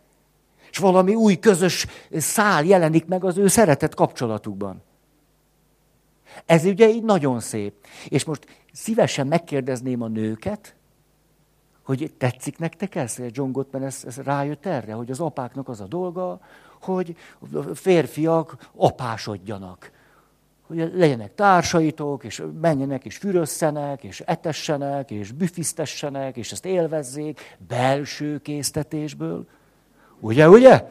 és 0.72 0.78
valami 0.78 1.16
új 1.16 1.40
közös 1.40 1.86
szál 2.12 2.64
jelenik 2.64 3.06
meg 3.06 3.24
az 3.24 3.38
ő 3.38 3.48
szeretett 3.48 3.96
kapcsolatukban. 3.96 4.84
Ez 6.46 6.66
ugye 6.66 6.90
így 6.90 7.04
nagyon 7.04 7.40
szép. 7.40 7.74
És 8.08 8.24
most 8.24 8.46
szívesen 8.72 9.28
megkérdezném 9.28 10.02
a 10.02 10.08
nőket, 10.08 10.76
hogy 11.84 12.14
tetszik 12.18 12.58
nektek 12.58 12.96
ez? 12.96 13.18
John 13.32 13.52
Gottman 13.52 13.84
ez, 13.84 14.04
ez 14.08 14.18
rájött 14.18 14.66
erre, 14.66 14.94
hogy 14.94 15.12
az 15.12 15.20
apáknak 15.20 15.70
az 15.70 15.82
a 15.82 15.86
dolga, 15.86 16.40
hogy 16.82 17.16
férfiak 17.74 18.70
apásodjanak. 18.76 19.92
Hogy 20.68 20.92
legyenek 20.96 21.36
társaitok, 21.36 22.24
és 22.24 22.44
menjenek, 22.62 23.06
és 23.06 23.18
fürösszenek, 23.18 24.04
és 24.04 24.24
etessenek, 24.26 25.12
és 25.12 25.32
büfisztessenek, 25.32 26.38
és 26.38 26.52
ezt 26.52 26.66
élvezzék 26.66 27.58
belső 27.68 28.38
késztetésből. 28.38 29.48
Ugye, 30.20 30.50
ugye? 30.50 30.84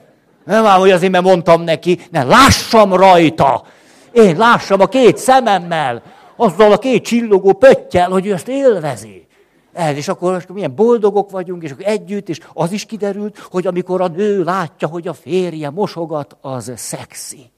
Nem 0.44 0.66
ám, 0.66 0.80
hogy 0.80 0.90
azért, 0.90 1.12
mert 1.12 1.24
mondtam 1.24 1.62
neki, 1.62 1.98
ne, 2.10 2.22
lássam 2.22 2.92
rajta. 2.92 3.64
Én 4.12 4.36
lássam 4.36 4.80
a 4.80 4.86
két 4.86 5.16
szememmel, 5.16 6.02
azzal 6.36 6.72
a 6.72 6.78
két 6.78 7.04
csillogó 7.04 7.52
pöttyel, 7.52 8.10
hogy 8.10 8.26
ő 8.26 8.32
ezt 8.32 8.48
élvezi. 8.48 9.26
Ez, 9.72 9.96
és 9.96 10.08
akkor 10.08 10.32
most 10.32 10.48
milyen 10.48 10.74
boldogok 10.74 11.30
vagyunk, 11.30 11.62
és 11.62 11.70
akkor 11.70 11.86
együtt, 11.86 12.28
és 12.28 12.40
az 12.52 12.72
is 12.72 12.84
kiderült, 12.84 13.38
hogy 13.38 13.66
amikor 13.66 14.00
a 14.00 14.08
nő 14.08 14.42
látja, 14.42 14.88
hogy 14.88 15.08
a 15.08 15.12
férje 15.12 15.70
mosogat, 15.70 16.36
az 16.40 16.72
szexi. 16.76 17.50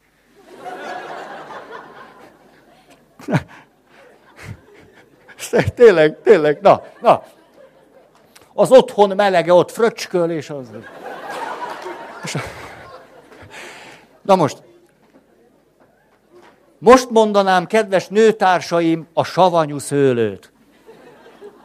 tényleg, 5.74 6.20
tényleg, 6.22 6.58
na, 6.60 6.82
na. 7.00 7.22
Az 8.54 8.70
otthon 8.70 9.12
melege 9.16 9.52
ott 9.52 9.70
fröcsköl, 9.70 10.30
és 10.30 10.50
az... 10.50 10.70
Na 14.22 14.36
most, 14.36 14.62
most 16.80 17.10
mondanám, 17.10 17.66
kedves 17.66 18.08
nőtársaim, 18.08 19.06
a 19.12 19.24
savanyú 19.24 19.78
szőlőt. 19.78 20.52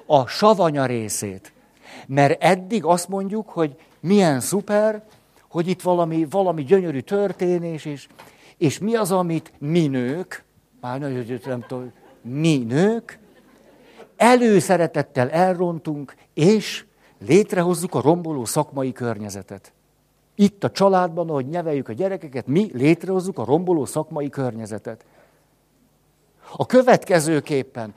A 0.06 0.28
savanya 0.28 0.86
részét. 0.86 1.54
Mert 2.08 2.44
eddig 2.44 2.84
azt 2.84 3.08
mondjuk, 3.08 3.50
hogy 3.50 3.76
milyen 4.00 4.40
szuper, 4.40 5.04
hogy 5.50 5.68
itt 5.68 5.82
valami, 5.82 6.28
valami 6.30 6.64
gyönyörű 6.64 7.00
történés, 7.00 7.86
és, 7.86 8.08
és 8.58 8.80
mi 8.80 8.96
az, 8.96 9.12
amit 9.12 9.54
mi 9.60 9.88
nők, 9.88 10.44
már 10.82 11.00
nagyon 11.00 11.40
nem 11.46 11.66
tudom, 11.68 11.92
mi 12.22 12.58
nők, 12.58 13.20
előszeretettel 14.16 15.30
elrontunk, 15.30 16.16
és 16.34 16.86
létrehozzuk 17.26 17.96
a 17.96 18.02
romboló 18.02 18.46
szakmai 18.46 18.92
környezetet. 18.92 19.75
Itt 20.36 20.64
a 20.64 20.72
családban, 20.72 21.30
ahogy 21.30 21.48
neveljük 21.48 21.90
a 21.90 21.94
gyerekeket, 21.94 22.48
mi 22.48 22.70
létrehozzuk 22.74 23.40
a 23.40 23.46
romboló 23.46 23.86
szakmai 23.86 24.30
környezetet. 24.30 25.06
A 26.58 26.66
következőképpen, 26.66 27.94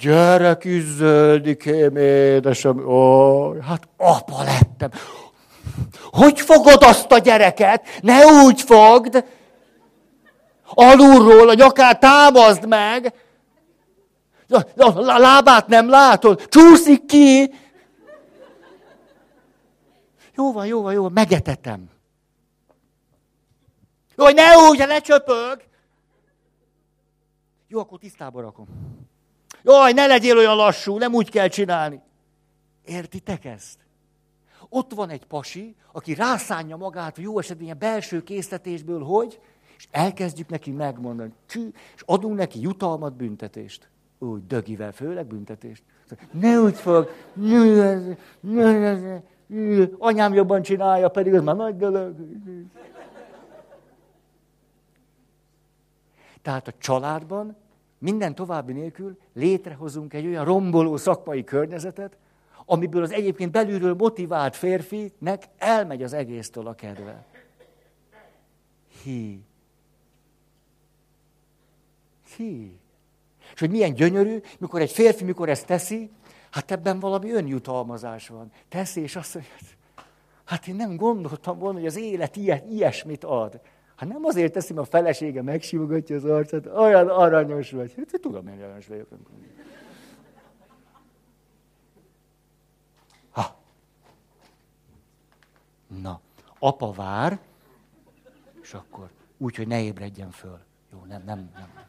gyerek 0.00 0.64
is 0.64 0.84
zöldikém, 0.84 1.96
édesem, 1.96 2.88
ó, 2.88 3.52
hát 3.60 3.88
apa 3.96 4.42
lettem. 4.42 4.90
Hogy 6.10 6.40
fogod 6.40 6.82
azt 6.82 7.12
a 7.12 7.18
gyereket? 7.18 7.86
Ne 8.00 8.26
úgy 8.26 8.60
fogd! 8.60 9.24
Alulról 10.74 11.48
a 11.48 11.54
nyakát 11.54 12.00
támaszd 12.00 12.68
meg! 12.68 13.14
A 14.76 15.18
lábát 15.18 15.66
nem 15.66 15.88
látod? 15.88 16.48
Csúszik 16.48 17.06
ki! 17.06 17.52
Jó 20.36 20.52
van, 20.52 20.66
jó 20.66 20.82
van, 20.82 20.92
jó 20.92 21.02
van, 21.02 21.12
megetetem. 21.12 21.90
Jó, 24.16 24.24
hogy 24.24 24.34
ne 24.34 24.56
úgy, 24.56 24.78
lecsöpög. 24.78 25.62
Jó, 27.68 27.78
akkor 27.78 27.98
tisztába 27.98 28.40
rakom. 28.40 28.66
Jaj, 29.62 29.92
ne 29.92 30.06
legyél 30.06 30.36
olyan 30.36 30.56
lassú, 30.56 30.98
nem 30.98 31.14
úgy 31.14 31.30
kell 31.30 31.48
csinálni. 31.48 32.00
Értitek 32.84 33.44
ezt? 33.44 33.78
Ott 34.68 34.92
van 34.92 35.10
egy 35.10 35.24
pasi, 35.24 35.76
aki 35.92 36.14
rászánja 36.14 36.76
magát, 36.76 37.18
jó 37.18 37.38
esetben 37.38 37.64
ilyen 37.64 37.78
belső 37.78 38.22
késztetésből, 38.22 39.02
hogy, 39.02 39.40
és 39.76 39.88
elkezdjük 39.90 40.48
neki 40.48 40.70
megmondani, 40.70 41.32
és 41.94 42.02
adunk 42.04 42.36
neki 42.36 42.60
jutalmat, 42.60 43.16
büntetést. 43.16 43.88
Úgy, 44.18 44.46
dögivel 44.46 44.92
főleg 44.92 45.26
büntetést. 45.26 45.82
Ne 46.30 46.60
úgy 46.60 46.76
fog, 46.76 47.10
ne, 47.32 47.94
ne, 48.40 48.78
ne, 48.78 49.00
ne, 49.00 49.20
anyám 49.98 50.34
jobban 50.34 50.62
csinálja, 50.62 51.08
pedig 51.08 51.34
az 51.34 51.42
már 51.42 51.56
nagy 51.56 51.76
dolog. 51.76 52.14
Tehát 56.42 56.68
a 56.68 56.72
családban 56.78 57.56
minden 57.98 58.34
további 58.34 58.72
nélkül 58.72 59.18
létrehozunk 59.32 60.14
egy 60.14 60.26
olyan 60.26 60.44
romboló 60.44 60.96
szakmai 60.96 61.44
környezetet, 61.44 62.16
amiből 62.66 63.02
az 63.02 63.12
egyébként 63.12 63.50
belülről 63.50 63.94
motivált 63.94 64.56
férfinek 64.56 65.44
elmegy 65.58 66.02
az 66.02 66.12
egésztől 66.12 66.66
a 66.66 66.74
kedve. 66.74 67.24
Hi. 69.02 69.44
Hi. 72.36 72.78
És 73.54 73.60
hogy 73.60 73.70
milyen 73.70 73.94
gyönyörű, 73.94 74.40
mikor 74.58 74.80
egy 74.80 74.90
férfi, 74.90 75.24
mikor 75.24 75.48
ezt 75.48 75.66
teszi, 75.66 76.10
hát 76.54 76.70
ebben 76.70 76.98
valami 76.98 77.30
önjutalmazás 77.30 78.28
van. 78.28 78.50
Teszi, 78.68 79.00
és 79.00 79.16
azt 79.16 79.34
mondja, 79.34 79.52
hát 80.44 80.66
én 80.66 80.74
nem 80.74 80.96
gondoltam 80.96 81.58
volna, 81.58 81.78
hogy 81.78 81.86
az 81.86 81.96
élet 81.96 82.36
ilyet, 82.36 82.70
ilyesmit 82.70 83.24
ad. 83.24 83.60
Hát 83.96 84.08
nem 84.08 84.24
azért 84.24 84.52
teszi, 84.52 84.74
a 84.74 84.84
felesége 84.84 85.42
megsimogatja 85.42 86.16
az 86.16 86.24
arcát, 86.24 86.66
olyan 86.66 87.08
aranyos 87.08 87.70
vagy. 87.70 87.94
Hát 87.96 88.20
tudom, 88.20 88.46
én 88.46 88.62
aranyos 88.62 88.86
vagyok. 88.86 89.08
Ha. 93.30 93.56
Na, 96.02 96.20
apa 96.58 96.92
vár, 96.92 97.38
és 98.62 98.74
akkor 98.74 99.10
úgy, 99.38 99.56
hogy 99.56 99.66
ne 99.66 99.82
ébredjen 99.82 100.30
föl. 100.30 100.58
Jó, 100.92 101.04
nem, 101.08 101.22
nem, 101.24 101.50
nem. 101.54 101.84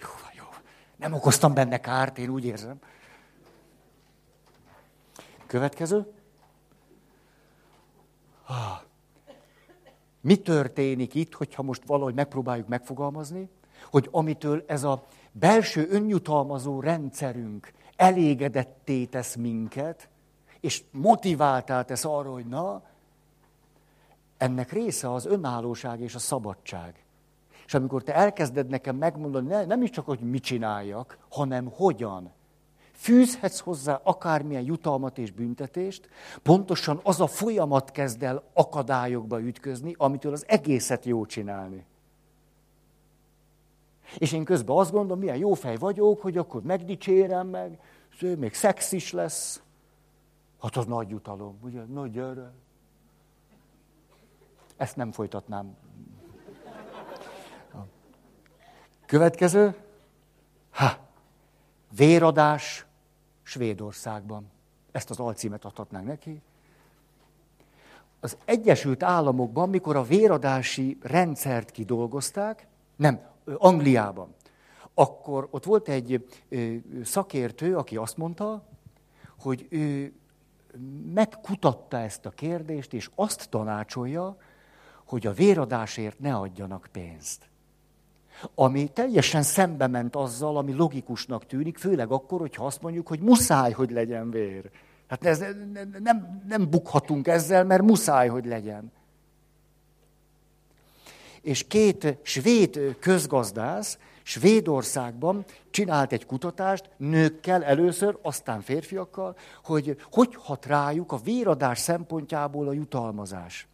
Jó, 0.00 0.08
jó. 0.36 0.44
Nem 0.96 1.12
okoztam 1.12 1.54
benne 1.54 1.80
kárt, 1.80 2.18
én 2.18 2.28
úgy 2.28 2.44
érzem. 2.44 2.78
Következő. 5.46 6.12
Mi 10.20 10.36
történik 10.36 11.14
itt, 11.14 11.34
hogyha 11.34 11.62
most 11.62 11.82
valahogy 11.86 12.14
megpróbáljuk 12.14 12.68
megfogalmazni, 12.68 13.48
hogy 13.90 14.08
amitől 14.10 14.64
ez 14.66 14.84
a 14.84 15.06
belső 15.32 15.88
önjutalmazó 15.90 16.80
rendszerünk 16.80 17.72
elégedetté 17.96 19.04
tesz 19.04 19.34
minket, 19.34 20.08
és 20.60 20.82
motiváltá 20.90 21.82
tesz 21.82 22.04
arra, 22.04 22.32
hogy 22.32 22.46
na, 22.46 22.82
ennek 24.36 24.72
része 24.72 25.12
az 25.12 25.26
önállóság 25.26 26.00
és 26.00 26.14
a 26.14 26.18
szabadság. 26.18 27.04
És 27.70 27.76
amikor 27.76 28.02
te 28.02 28.14
elkezded 28.14 28.68
nekem 28.68 28.96
megmondani, 28.96 29.46
ne, 29.48 29.64
nem 29.64 29.82
is 29.82 29.90
csak, 29.90 30.06
hogy 30.06 30.20
mit 30.20 30.42
csináljak, 30.42 31.18
hanem 31.28 31.66
hogyan, 31.66 32.32
fűzhetsz 32.92 33.58
hozzá 33.58 34.00
akármilyen 34.02 34.62
jutalmat 34.62 35.18
és 35.18 35.30
büntetést, 35.30 36.08
pontosan 36.42 37.00
az 37.02 37.20
a 37.20 37.26
folyamat 37.26 37.90
kezd 37.90 38.22
el 38.22 38.42
akadályokba 38.52 39.40
ütközni, 39.40 39.94
amitől 39.98 40.32
az 40.32 40.44
egészet 40.48 41.04
jó 41.04 41.26
csinálni. 41.26 41.84
És 44.18 44.32
én 44.32 44.44
közben 44.44 44.76
azt 44.76 44.92
gondolom, 44.92 45.18
milyen 45.18 45.36
jó 45.36 45.54
fej 45.54 45.76
vagyok, 45.76 46.20
hogy 46.20 46.36
akkor 46.36 46.62
megdicsérem 46.62 47.46
meg, 47.46 47.78
ő 48.20 48.36
még 48.36 48.54
szex 48.54 48.92
is 48.92 49.12
lesz. 49.12 49.62
Hát 50.62 50.76
az 50.76 50.86
nagy 50.86 51.08
jutalom, 51.08 51.58
ugye? 51.62 51.82
Nagy 51.84 52.10
gyere. 52.10 52.52
Ezt 54.76 54.96
nem 54.96 55.12
folytatnám. 55.12 55.76
Következő. 59.10 59.74
Ha, 60.70 60.98
véradás 61.96 62.86
Svédországban. 63.42 64.50
Ezt 64.92 65.10
az 65.10 65.18
alcímet 65.18 65.64
adhatnánk 65.64 66.06
neki. 66.06 66.42
Az 68.20 68.36
Egyesült 68.44 69.02
Államokban, 69.02 69.68
mikor 69.68 69.96
a 69.96 70.02
véradási 70.02 70.98
rendszert 71.02 71.70
kidolgozták, 71.70 72.66
nem, 72.96 73.20
Angliában, 73.44 74.34
akkor 74.94 75.48
ott 75.50 75.64
volt 75.64 75.88
egy 75.88 76.26
szakértő, 77.04 77.76
aki 77.76 77.96
azt 77.96 78.16
mondta, 78.16 78.66
hogy 79.38 79.66
ő 79.70 80.12
megkutatta 81.14 81.98
ezt 81.98 82.26
a 82.26 82.30
kérdést, 82.30 82.92
és 82.92 83.10
azt 83.14 83.48
tanácsolja, 83.48 84.36
hogy 85.04 85.26
a 85.26 85.32
véradásért 85.32 86.18
ne 86.18 86.34
adjanak 86.34 86.88
pénzt. 86.92 87.49
Ami 88.54 88.88
teljesen 88.88 89.42
szembe 89.42 89.86
ment 89.86 90.16
azzal, 90.16 90.56
ami 90.56 90.72
logikusnak 90.72 91.46
tűnik, 91.46 91.78
főleg 91.78 92.10
akkor, 92.10 92.40
hogyha 92.40 92.66
azt 92.66 92.82
mondjuk, 92.82 93.08
hogy 93.08 93.20
muszáj, 93.20 93.72
hogy 93.72 93.90
legyen 93.90 94.30
vér. 94.30 94.70
Hát 95.08 95.24
ez, 95.24 95.44
nem, 96.02 96.42
nem 96.48 96.70
bukhatunk 96.70 97.26
ezzel, 97.26 97.64
mert 97.64 97.82
muszáj, 97.82 98.28
hogy 98.28 98.46
legyen. 98.46 98.92
És 101.42 101.66
két 101.66 102.18
svéd 102.22 102.96
közgazdász 103.00 103.98
Svédországban 104.22 105.44
csinált 105.70 106.12
egy 106.12 106.26
kutatást 106.26 106.90
nőkkel 106.96 107.64
először, 107.64 108.18
aztán 108.22 108.60
férfiakkal, 108.60 109.36
hogy 109.64 109.96
hogy 110.10 110.34
hat 110.34 110.66
rájuk 110.66 111.12
a 111.12 111.16
véradás 111.16 111.78
szempontjából 111.78 112.68
a 112.68 112.72
jutalmazás. 112.72 113.68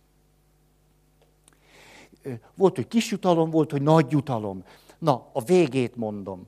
Volt, 2.54 2.74
hogy 2.74 2.88
kis 2.88 3.10
jutalom, 3.10 3.50
volt, 3.50 3.70
hogy 3.70 3.82
nagy 3.82 4.10
jutalom. 4.10 4.64
Na, 4.98 5.26
a 5.32 5.42
végét 5.42 5.96
mondom. 5.96 6.46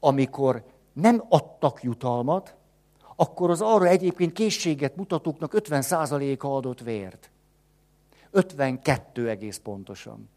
Amikor 0.00 0.64
nem 0.92 1.24
adtak 1.28 1.82
jutalmat, 1.82 2.54
akkor 3.16 3.50
az 3.50 3.60
arra 3.60 3.86
egyébként 3.86 4.32
készséget 4.32 4.96
mutatóknak 4.96 5.52
50%-a 5.54 6.46
adott 6.46 6.80
vért. 6.80 7.30
52 8.30 9.28
egész 9.28 9.56
pontosan. 9.58 10.28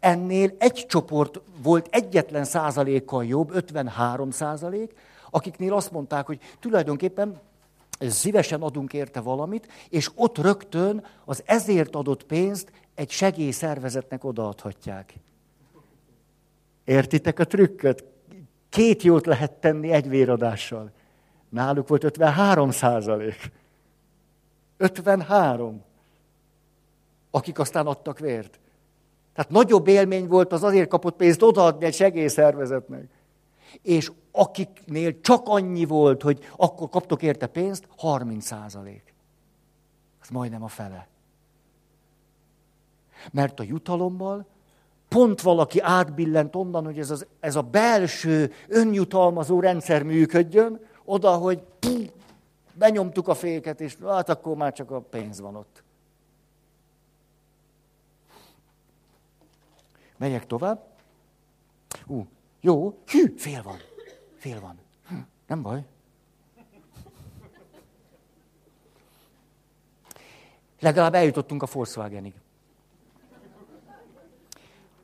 Ennél 0.00 0.54
egy 0.58 0.86
csoport 0.88 1.40
volt 1.62 1.88
egyetlen 1.90 2.44
százalékkal 2.44 3.24
jobb, 3.24 3.50
53 3.54 4.30
százalék, 4.30 4.94
akiknél 5.30 5.74
azt 5.74 5.92
mondták, 5.92 6.26
hogy 6.26 6.40
tulajdonképpen 6.60 7.40
szívesen 8.00 8.62
adunk 8.62 8.92
érte 8.92 9.20
valamit, 9.20 9.68
és 9.88 10.10
ott 10.14 10.38
rögtön 10.38 11.04
az 11.24 11.42
ezért 11.46 11.94
adott 11.94 12.24
pénzt 12.24 12.72
egy 12.98 13.10
segélyszervezetnek 13.10 14.24
odaadhatják. 14.24 15.14
Értitek 16.84 17.38
a 17.38 17.44
trükköt? 17.44 18.04
Két 18.68 19.02
jót 19.02 19.26
lehet 19.26 19.52
tenni 19.52 19.90
egy 19.90 20.08
véradással. 20.08 20.90
Náluk 21.48 21.88
volt 21.88 22.04
53 22.04 22.70
százalék. 22.70 23.50
53. 24.76 25.82
Akik 27.30 27.58
aztán 27.58 27.86
adtak 27.86 28.18
vért. 28.18 28.58
Tehát 29.34 29.50
nagyobb 29.50 29.86
élmény 29.86 30.26
volt 30.26 30.52
az 30.52 30.62
azért 30.62 30.88
kapott 30.88 31.16
pénzt 31.16 31.42
odaadni 31.42 31.84
egy 31.84 31.94
segélyszervezetnek. 31.94 33.08
És 33.82 34.12
akiknél 34.32 35.20
csak 35.20 35.42
annyi 35.44 35.84
volt, 35.84 36.22
hogy 36.22 36.50
akkor 36.56 36.88
kaptok 36.88 37.22
érte 37.22 37.46
pénzt, 37.46 37.88
30 37.96 38.46
százalék. 38.46 39.14
Ez 40.22 40.28
majdnem 40.28 40.62
a 40.62 40.68
fele. 40.68 41.08
Mert 43.30 43.60
a 43.60 43.62
jutalommal 43.62 44.46
pont 45.08 45.40
valaki 45.40 45.80
átbillent 45.80 46.56
onnan, 46.56 46.84
hogy 46.84 46.98
ez, 46.98 47.10
az, 47.10 47.26
ez 47.40 47.56
a 47.56 47.62
belső 47.62 48.52
önjutalmazó 48.68 49.60
rendszer 49.60 50.02
működjön, 50.02 50.80
oda, 51.04 51.36
hogy 51.36 51.62
pff, 51.78 52.10
benyomtuk 52.74 53.28
a 53.28 53.34
féket, 53.34 53.80
és 53.80 53.96
hát 54.04 54.28
akkor 54.28 54.56
már 54.56 54.72
csak 54.72 54.90
a 54.90 55.00
pénz 55.00 55.40
van 55.40 55.56
ott. 55.56 55.82
Megyek 60.16 60.46
tovább. 60.46 60.86
Ú, 62.06 62.26
jó, 62.60 62.98
hű, 63.06 63.34
fél 63.36 63.62
van. 63.62 63.78
Fél 64.36 64.60
van. 64.60 64.78
Hm, 65.08 65.14
nem 65.46 65.62
baj. 65.62 65.84
Legalább 70.80 71.14
eljutottunk 71.14 71.62
a 71.62 71.68
Volkswagenig. 71.72 72.34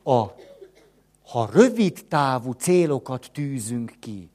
A, 0.05 0.25
ha 1.27 1.49
rövid 1.53 2.05
távú 2.09 2.53
célokat 2.53 3.31
tűzünk 3.33 3.93
ki, 4.01 4.31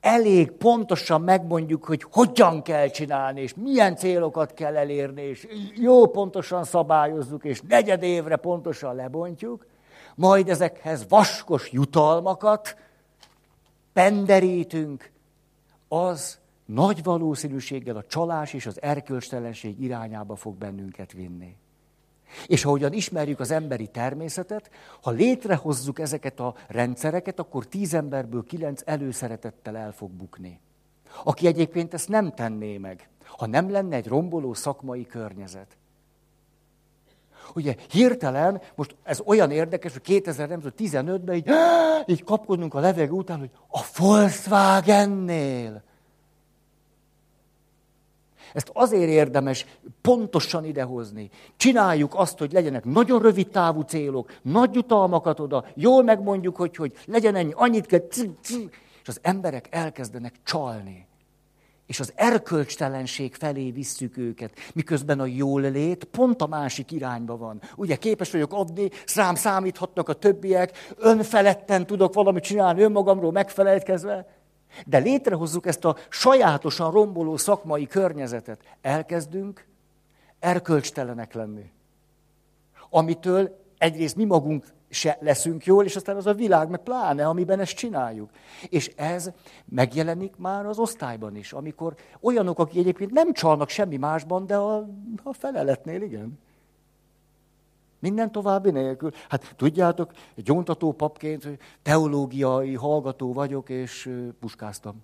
elég 0.00 0.50
pontosan 0.50 1.20
megmondjuk, 1.20 1.84
hogy 1.84 2.06
hogyan 2.10 2.62
kell 2.62 2.88
csinálni, 2.88 3.40
és 3.40 3.54
milyen 3.54 3.96
célokat 3.96 4.54
kell 4.54 4.76
elérni, 4.76 5.22
és 5.22 5.46
jó 5.74 6.06
pontosan 6.06 6.64
szabályozzuk, 6.64 7.44
és 7.44 7.60
negyed 7.68 8.02
évre 8.02 8.36
pontosan 8.36 8.94
lebontjuk, 8.94 9.66
majd 10.14 10.48
ezekhez 10.48 11.06
vaskos 11.08 11.72
jutalmakat 11.72 12.76
penderítünk, 13.92 15.10
az 15.88 16.38
nagy 16.64 17.02
valószínűséggel 17.02 17.96
a 17.96 18.04
csalás 18.04 18.52
és 18.52 18.66
az 18.66 18.82
erkölcstelenség 18.82 19.80
irányába 19.80 20.36
fog 20.36 20.54
bennünket 20.54 21.12
vinni. 21.12 21.56
És 22.46 22.64
ahogyan 22.64 22.92
ismerjük 22.92 23.40
az 23.40 23.50
emberi 23.50 23.86
természetet, 23.86 24.70
ha 25.02 25.10
létrehozzuk 25.10 25.98
ezeket 25.98 26.40
a 26.40 26.54
rendszereket, 26.68 27.38
akkor 27.38 27.66
tíz 27.66 27.94
emberből 27.94 28.44
kilenc 28.44 28.82
előszeretettel 28.84 29.76
el 29.76 29.92
fog 29.92 30.10
bukni. 30.10 30.60
aki 31.24 31.46
egyébként 31.46 31.94
ezt 31.94 32.08
nem 32.08 32.32
tenné 32.34 32.78
meg, 32.78 33.08
ha 33.24 33.46
nem 33.46 33.70
lenne 33.70 33.96
egy 33.96 34.06
romboló 34.06 34.54
szakmai 34.54 35.06
környezet. 35.06 35.76
Ugye 37.54 37.74
hirtelen, 37.90 38.60
most 38.74 38.96
ez 39.02 39.20
olyan 39.24 39.50
érdekes, 39.50 39.92
hogy 39.92 40.02
2015-ben 40.06 41.34
így, 41.34 41.50
így 42.06 42.24
kapkodnunk 42.24 42.74
a 42.74 42.80
levegő 42.80 43.12
után, 43.12 43.38
hogy 43.38 43.50
a 43.68 43.80
Volkswagennél. 43.96 45.82
Ezt 48.52 48.70
azért 48.72 49.10
érdemes 49.10 49.66
pontosan 50.00 50.64
idehozni. 50.64 51.30
Csináljuk 51.56 52.14
azt, 52.14 52.38
hogy 52.38 52.52
legyenek 52.52 52.84
nagyon 52.84 53.22
rövid 53.22 53.48
távú 53.48 53.80
célok, 53.80 54.38
nagy 54.42 54.74
jutalmakat 54.74 55.40
oda, 55.40 55.64
jól 55.74 56.02
megmondjuk, 56.02 56.56
hogy, 56.56 56.76
hogy 56.76 56.92
legyen 57.06 57.34
ennyi, 57.34 57.52
annyit 57.54 57.86
kell, 57.86 58.06
és 59.02 59.08
az 59.08 59.18
emberek 59.22 59.68
elkezdenek 59.70 60.34
csalni 60.44 61.08
és 61.90 62.00
az 62.00 62.12
erkölcstelenség 62.14 63.34
felé 63.34 63.70
visszük 63.70 64.16
őket, 64.16 64.52
miközben 64.72 65.20
a 65.20 65.26
jól 65.26 65.60
lét 65.60 66.04
pont 66.04 66.42
a 66.42 66.46
másik 66.46 66.90
irányba 66.90 67.36
van. 67.36 67.60
Ugye 67.76 67.96
képes 67.96 68.30
vagyok 68.30 68.52
adni, 68.52 68.90
rám 69.14 69.34
számíthatnak 69.34 70.08
a 70.08 70.12
többiek, 70.12 70.92
önfeledten 70.96 71.86
tudok 71.86 72.14
valamit 72.14 72.42
csinálni 72.42 72.82
önmagamról 72.82 73.32
megfelelkezve, 73.32 74.39
de 74.86 74.98
létrehozzuk 74.98 75.66
ezt 75.66 75.84
a 75.84 75.96
sajátosan 76.08 76.90
romboló 76.90 77.36
szakmai 77.36 77.86
környezetet. 77.86 78.60
Elkezdünk 78.80 79.66
erkölcstelenek 80.38 81.32
lenni. 81.34 81.70
Amitől 82.90 83.58
egyrészt 83.78 84.16
mi 84.16 84.24
magunk 84.24 84.64
se 84.90 85.18
leszünk 85.20 85.64
jól, 85.64 85.84
és 85.84 85.96
aztán 85.96 86.16
az 86.16 86.26
a 86.26 86.34
világ, 86.34 86.68
meg 86.68 86.80
pláne, 86.80 87.26
amiben 87.26 87.60
ezt 87.60 87.76
csináljuk. 87.76 88.30
És 88.68 88.92
ez 88.96 89.30
megjelenik 89.64 90.36
már 90.36 90.66
az 90.66 90.78
osztályban 90.78 91.36
is, 91.36 91.52
amikor 91.52 91.94
olyanok, 92.20 92.58
akik 92.58 92.78
egyébként 92.78 93.10
nem 93.10 93.32
csalnak 93.32 93.68
semmi 93.68 93.96
másban, 93.96 94.46
de 94.46 94.56
a, 94.56 94.76
a 95.22 95.32
feleletnél 95.32 96.02
igen. 96.02 96.38
Minden 98.00 98.32
további 98.32 98.70
nélkül. 98.70 99.10
Hát 99.28 99.54
tudjátok, 99.56 100.12
gyóntató 100.34 100.92
papként 100.92 101.48
teológiai 101.82 102.74
hallgató 102.74 103.32
vagyok, 103.32 103.68
és 103.68 104.10
puskáztam. 104.40 105.02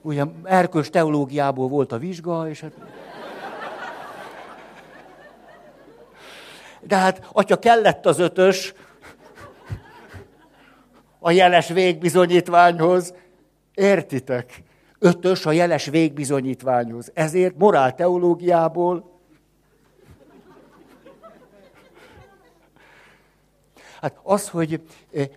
Ugye 0.00 0.24
erkös 0.42 0.90
teológiából 0.90 1.68
volt 1.68 1.92
a 1.92 1.98
vizsga, 1.98 2.48
és 2.48 2.60
hát... 2.60 2.72
De 6.80 6.96
hát, 6.96 7.28
atya 7.32 7.58
kellett 7.58 8.06
az 8.06 8.18
ötös 8.18 8.74
a 11.18 11.30
jeles 11.30 11.68
végbizonyítványhoz. 11.68 13.14
Értitek? 13.74 14.62
Ötös 14.98 15.46
a 15.46 15.52
jeles 15.52 15.86
végbizonyítványhoz. 15.86 17.10
Ezért 17.14 17.58
morál 17.58 17.94
Hát 24.04 24.18
az, 24.22 24.48
hogy 24.48 24.80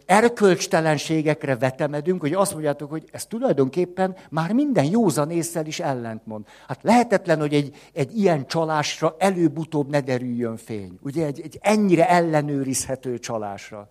erkölcstelenségekre 0.06 1.56
vetemedünk, 1.56 2.22
hogy 2.22 2.34
azt 2.34 2.52
mondjátok, 2.52 2.90
hogy 2.90 3.04
ez 3.12 3.26
tulajdonképpen 3.26 4.16
már 4.30 4.54
minden 4.54 4.86
józan 4.86 5.32
észsel 5.32 5.66
is 5.66 5.80
ellentmond. 5.80 6.46
Hát 6.68 6.80
lehetetlen, 6.82 7.40
hogy 7.40 7.54
egy, 7.54 7.76
egy 7.94 8.18
ilyen 8.18 8.48
csalásra 8.48 9.16
előbb-utóbb 9.20 9.90
ne 9.90 10.02
derüljön 10.02 10.58
fény. 10.58 11.00
Ugye 11.02 11.26
egy, 11.26 11.42
egy 11.42 11.60
ennyire 11.62 12.10
ellenőrizhető 12.10 13.20
csalásra. 13.20 13.88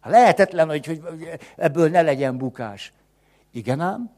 Hát 0.00 0.12
lehetetlen, 0.12 0.68
hogy, 0.68 0.86
hogy 0.86 1.00
ebből 1.56 1.88
ne 1.88 2.02
legyen 2.02 2.38
bukás. 2.38 2.92
Igen 3.52 3.80
ám, 3.80 4.10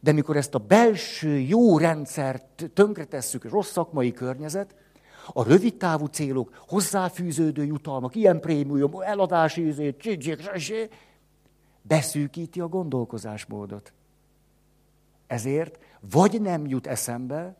de 0.00 0.12
mikor 0.12 0.36
ezt 0.36 0.54
a 0.54 0.58
belső 0.58 1.38
jó 1.38 1.78
rendszert 1.78 2.70
tönkretesszük, 2.74 3.50
rossz 3.50 3.70
szakmai 3.70 4.12
környezet, 4.12 4.74
a 5.26 5.44
rövid 5.44 5.76
távú 5.76 6.06
célok, 6.06 6.64
hozzáfűződő 6.68 7.64
jutalmak, 7.64 8.14
ilyen 8.14 8.40
prémium, 8.40 9.00
eladási 9.00 9.62
üzét, 9.62 9.96
beszűkíti 11.82 12.60
a 12.60 12.68
gondolkozásmódot. 12.68 13.92
Ezért 15.26 15.78
vagy 16.10 16.40
nem 16.40 16.66
jut 16.66 16.86
eszembe, 16.86 17.56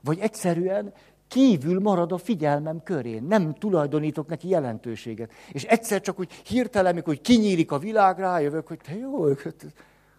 vagy 0.00 0.18
egyszerűen 0.18 0.92
kívül 1.28 1.80
marad 1.80 2.12
a 2.12 2.18
figyelmem 2.18 2.82
körén. 2.82 3.22
Nem 3.22 3.54
tulajdonítok 3.54 4.28
neki 4.28 4.48
jelentőséget. 4.48 5.32
És 5.52 5.64
egyszer 5.64 6.00
csak 6.00 6.18
úgy 6.18 6.32
hirtelen, 6.32 6.94
mikor 6.94 7.20
kinyílik 7.20 7.72
a 7.72 7.78
világ, 7.78 8.18
rájövök, 8.18 8.66
hogy 8.66 8.78
te 8.78 8.96
jó, 8.96 9.26
hát, 9.26 9.66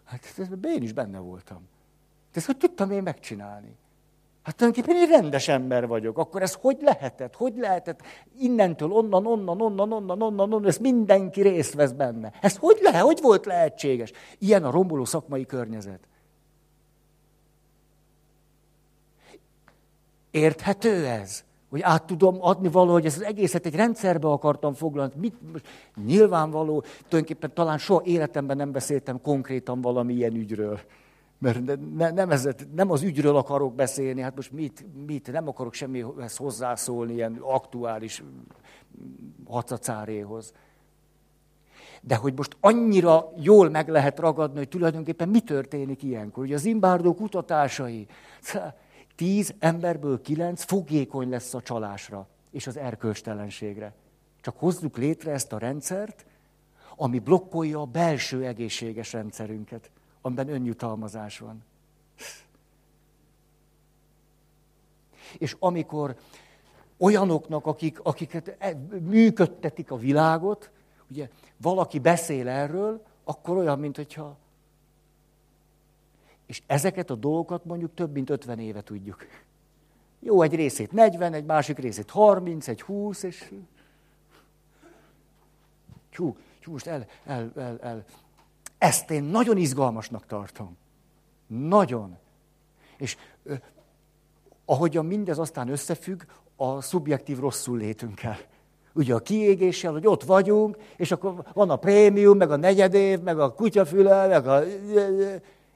hát 0.05 0.65
én 0.65 0.81
is 0.81 0.93
benne 0.93 1.19
voltam. 1.19 1.57
De 2.31 2.39
ezt 2.39 2.45
hogy 2.45 2.57
tudtam 2.57 2.91
én 2.91 3.03
megcsinálni? 3.03 3.75
Hát 4.45 4.55
tulajdonképpen 4.55 5.01
egy 5.01 5.09
rendes 5.09 5.47
ember 5.47 5.87
vagyok. 5.87 6.17
Akkor 6.17 6.41
ez 6.41 6.53
hogy 6.53 6.77
lehetett? 6.81 7.35
Hogy 7.35 7.53
lehetett 7.57 8.01
innentől, 8.39 8.91
onnan, 8.91 9.25
onnan, 9.25 9.61
onnan, 9.61 9.91
onnan, 9.91 10.21
onnan, 10.21 10.39
onnan, 10.39 10.67
ez 10.67 10.77
mindenki 10.77 11.41
részt 11.41 11.73
vesz 11.73 11.91
benne. 11.91 12.33
Ez 12.41 12.57
hogy 12.57 12.79
lehet? 12.81 13.01
Hogy 13.01 13.19
volt 13.21 13.45
lehetséges? 13.45 14.11
Ilyen 14.39 14.63
a 14.63 14.71
romboló 14.71 15.05
szakmai 15.05 15.45
környezet. 15.45 15.99
Érthető 20.31 21.05
ez? 21.05 21.43
Hogy 21.69 21.81
át 21.81 22.03
tudom 22.03 22.37
adni 22.41 22.67
valahogy, 22.67 23.05
ezt 23.05 23.17
az 23.17 23.23
egészet 23.23 23.65
egy 23.65 23.75
rendszerbe 23.75 24.27
akartam 24.27 24.73
foglalni. 24.73 25.13
Mit, 25.17 25.35
nyilvánvaló, 26.05 26.83
tulajdonképpen 27.07 27.53
talán 27.53 27.77
soha 27.77 28.01
életemben 28.03 28.57
nem 28.57 28.71
beszéltem 28.71 29.21
konkrétan 29.21 29.81
valami 29.81 30.13
ilyen 30.13 30.35
ügyről 30.35 30.79
mert 31.37 31.65
ne, 31.95 32.09
nem, 32.09 32.29
ez, 32.31 32.47
nem 32.75 32.91
az 32.91 33.01
ügyről 33.01 33.35
akarok 33.35 33.75
beszélni, 33.75 34.21
hát 34.21 34.35
most 34.35 34.51
mit, 34.51 34.85
mit 35.05 35.31
nem 35.31 35.47
akarok 35.47 35.73
semmihez 35.73 36.35
hozzászólni 36.35 37.13
ilyen 37.13 37.37
aktuális 37.41 38.23
hacacáréhoz. 39.47 40.53
De 42.01 42.15
hogy 42.15 42.33
most 42.35 42.57
annyira 42.59 43.31
jól 43.37 43.69
meg 43.69 43.89
lehet 43.89 44.19
ragadni, 44.19 44.57
hogy 44.57 44.67
tulajdonképpen 44.67 45.29
mi 45.29 45.39
történik 45.39 46.03
ilyenkor. 46.03 46.43
Ugye 46.43 46.55
az 46.55 46.65
imbárdó 46.65 47.13
kutatásai, 47.13 48.07
tíz 49.15 49.53
emberből 49.59 50.21
kilenc 50.21 50.63
fogékony 50.63 51.29
lesz 51.29 51.53
a 51.53 51.61
csalásra 51.61 52.27
és 52.51 52.67
az 52.67 52.77
erkölcstelenségre. 52.77 53.93
Csak 54.41 54.59
hozzuk 54.59 54.97
létre 54.97 55.31
ezt 55.31 55.53
a 55.53 55.57
rendszert, 55.57 56.25
ami 56.95 57.19
blokkolja 57.19 57.81
a 57.81 57.85
belső 57.85 58.45
egészséges 58.45 59.13
rendszerünket 59.13 59.91
amiben 60.25 60.49
önjutalmazás 60.49 61.39
van. 61.39 61.63
És 65.37 65.55
amikor 65.59 66.15
olyanoknak, 66.97 67.65
akik, 67.65 67.99
akiket 68.03 68.55
e, 68.59 68.73
működtetik 68.99 69.91
a 69.91 69.97
világot, 69.97 70.71
ugye 71.09 71.29
valaki 71.57 71.99
beszél 71.99 72.47
erről, 72.47 73.05
akkor 73.23 73.57
olyan, 73.57 73.79
mint 73.79 73.95
hogyha... 73.95 74.37
És 76.45 76.61
ezeket 76.65 77.09
a 77.09 77.15
dolgokat 77.15 77.65
mondjuk 77.65 77.93
több 77.93 78.11
mint 78.11 78.29
50 78.29 78.59
éve 78.59 78.81
tudjuk. 78.81 79.25
Jó, 80.19 80.41
egy 80.41 80.55
részét 80.55 80.91
40, 80.91 81.33
egy 81.33 81.45
másik 81.45 81.77
részét 81.77 82.09
30, 82.09 82.67
egy 82.67 82.81
20, 82.81 83.23
és... 83.23 83.53
Csú, 86.09 86.37
csú, 86.59 86.71
most 86.71 86.87
el, 86.87 87.07
el, 87.25 87.51
el, 87.55 87.79
el 87.79 88.05
ezt 88.85 89.11
én 89.11 89.23
nagyon 89.23 89.57
izgalmasnak 89.57 90.25
tartom. 90.25 90.77
Nagyon. 91.47 92.17
És 92.97 93.17
ahogyan 94.65 95.05
mindez 95.05 95.39
aztán 95.39 95.69
összefügg 95.69 96.21
a 96.55 96.81
szubjektív 96.81 97.39
rosszul 97.39 97.77
létünkkel. 97.77 98.37
Ugye 98.93 99.13
a 99.13 99.19
kiégéssel, 99.19 99.91
hogy 99.91 100.07
ott 100.07 100.23
vagyunk, 100.23 100.77
és 100.97 101.11
akkor 101.11 101.45
van 101.53 101.69
a 101.69 101.75
prémium, 101.75 102.37
meg 102.37 102.51
a 102.51 102.55
negyedév, 102.55 103.21
meg 103.21 103.39
a 103.39 103.53
kutyafüle, 103.53 104.27
meg 104.27 104.47
a... 104.47 104.61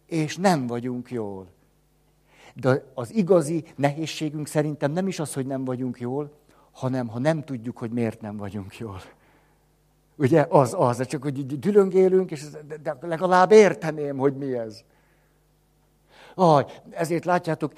és 0.05 0.37
nem 0.37 0.67
vagyunk 0.67 1.11
jól. 1.11 1.47
De 2.53 2.83
az 2.93 3.13
igazi 3.13 3.63
nehézségünk 3.75 4.47
szerintem 4.47 4.91
nem 4.91 5.07
is 5.07 5.19
az, 5.19 5.33
hogy 5.33 5.45
nem 5.45 5.65
vagyunk 5.65 5.99
jól, 5.99 6.31
hanem 6.71 7.07
ha 7.07 7.19
nem 7.19 7.43
tudjuk, 7.43 7.77
hogy 7.77 7.91
miért 7.91 8.21
nem 8.21 8.37
vagyunk 8.37 8.77
jól. 8.77 9.01
Ugye 10.19 10.45
az, 10.49 10.75
az, 10.77 11.07
csak 11.07 11.21
hogy 11.21 11.59
dülöngélünk, 11.59 12.31
és 12.31 12.45
de 12.81 12.97
legalább 13.01 13.51
érteném, 13.51 14.17
hogy 14.17 14.37
mi 14.37 14.57
ez. 14.57 14.83
Ah, 16.35 16.71
ezért 16.89 17.25
látjátok, 17.25 17.73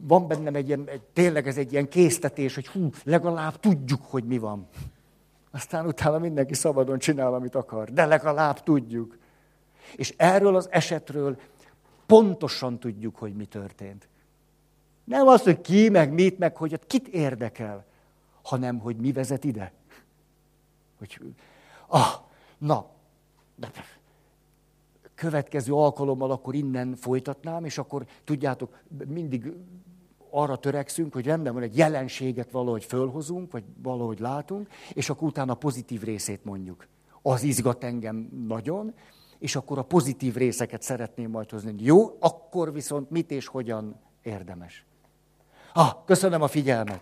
van 0.00 0.26
bennem 0.28 0.54
egy 0.54 0.66
ilyen, 0.66 0.90
tényleg 1.12 1.46
ez 1.46 1.56
egy 1.56 1.72
ilyen 1.72 1.88
késztetés, 1.88 2.54
hogy 2.54 2.68
hú, 2.68 2.90
legalább 3.04 3.60
tudjuk, 3.60 4.00
hogy 4.02 4.24
mi 4.24 4.38
van. 4.38 4.68
Aztán 5.50 5.86
utána 5.86 6.18
mindenki 6.18 6.54
szabadon 6.54 6.98
csinál, 6.98 7.34
amit 7.34 7.54
akar. 7.54 7.90
De 7.92 8.04
legalább 8.06 8.62
tudjuk. 8.62 9.18
És 9.96 10.14
erről 10.16 10.56
az 10.56 10.68
esetről 10.70 11.38
pontosan 12.06 12.78
tudjuk, 12.78 13.16
hogy 13.16 13.34
mi 13.34 13.44
történt. 13.44 14.08
Nem 15.04 15.26
az, 15.26 15.42
hogy 15.42 15.60
ki, 15.60 15.88
meg 15.88 16.12
mit, 16.12 16.38
meg 16.38 16.56
hogy 16.56 16.78
kit 16.86 17.08
érdekel, 17.08 17.84
hanem 18.42 18.78
hogy 18.78 18.96
mi 18.96 19.12
vezet 19.12 19.44
ide. 19.44 19.72
Hogy 20.98 21.18
Ah, 21.86 22.14
na, 22.58 22.86
következő 25.14 25.72
alkalommal 25.72 26.30
akkor 26.30 26.54
innen 26.54 26.94
folytatnám, 26.94 27.64
és 27.64 27.78
akkor 27.78 28.06
tudjátok, 28.24 28.78
mindig 29.06 29.52
arra 30.30 30.56
törekszünk, 30.56 31.12
hogy 31.12 31.26
rendben 31.26 31.52
van, 31.52 31.62
egy 31.62 31.76
jelenséget 31.76 32.50
valahogy 32.50 32.84
fölhozunk, 32.84 33.52
vagy 33.52 33.64
valahogy 33.82 34.18
látunk, 34.18 34.68
és 34.92 35.10
akkor 35.10 35.28
utána 35.28 35.52
a 35.52 35.56
pozitív 35.56 36.02
részét 36.02 36.44
mondjuk. 36.44 36.86
Az 37.22 37.42
izgat 37.42 37.84
engem 37.84 38.28
nagyon, 38.46 38.94
és 39.38 39.56
akkor 39.56 39.78
a 39.78 39.82
pozitív 39.82 40.34
részeket 40.34 40.82
szeretném 40.82 41.30
majd 41.30 41.50
hozni. 41.50 41.74
Jó, 41.78 42.16
akkor 42.20 42.72
viszont 42.72 43.10
mit 43.10 43.30
és 43.30 43.46
hogyan 43.46 44.00
érdemes. 44.22 44.84
Ah, 45.72 45.92
köszönöm 46.04 46.42
a 46.42 46.48
figyelmet! 46.48 47.00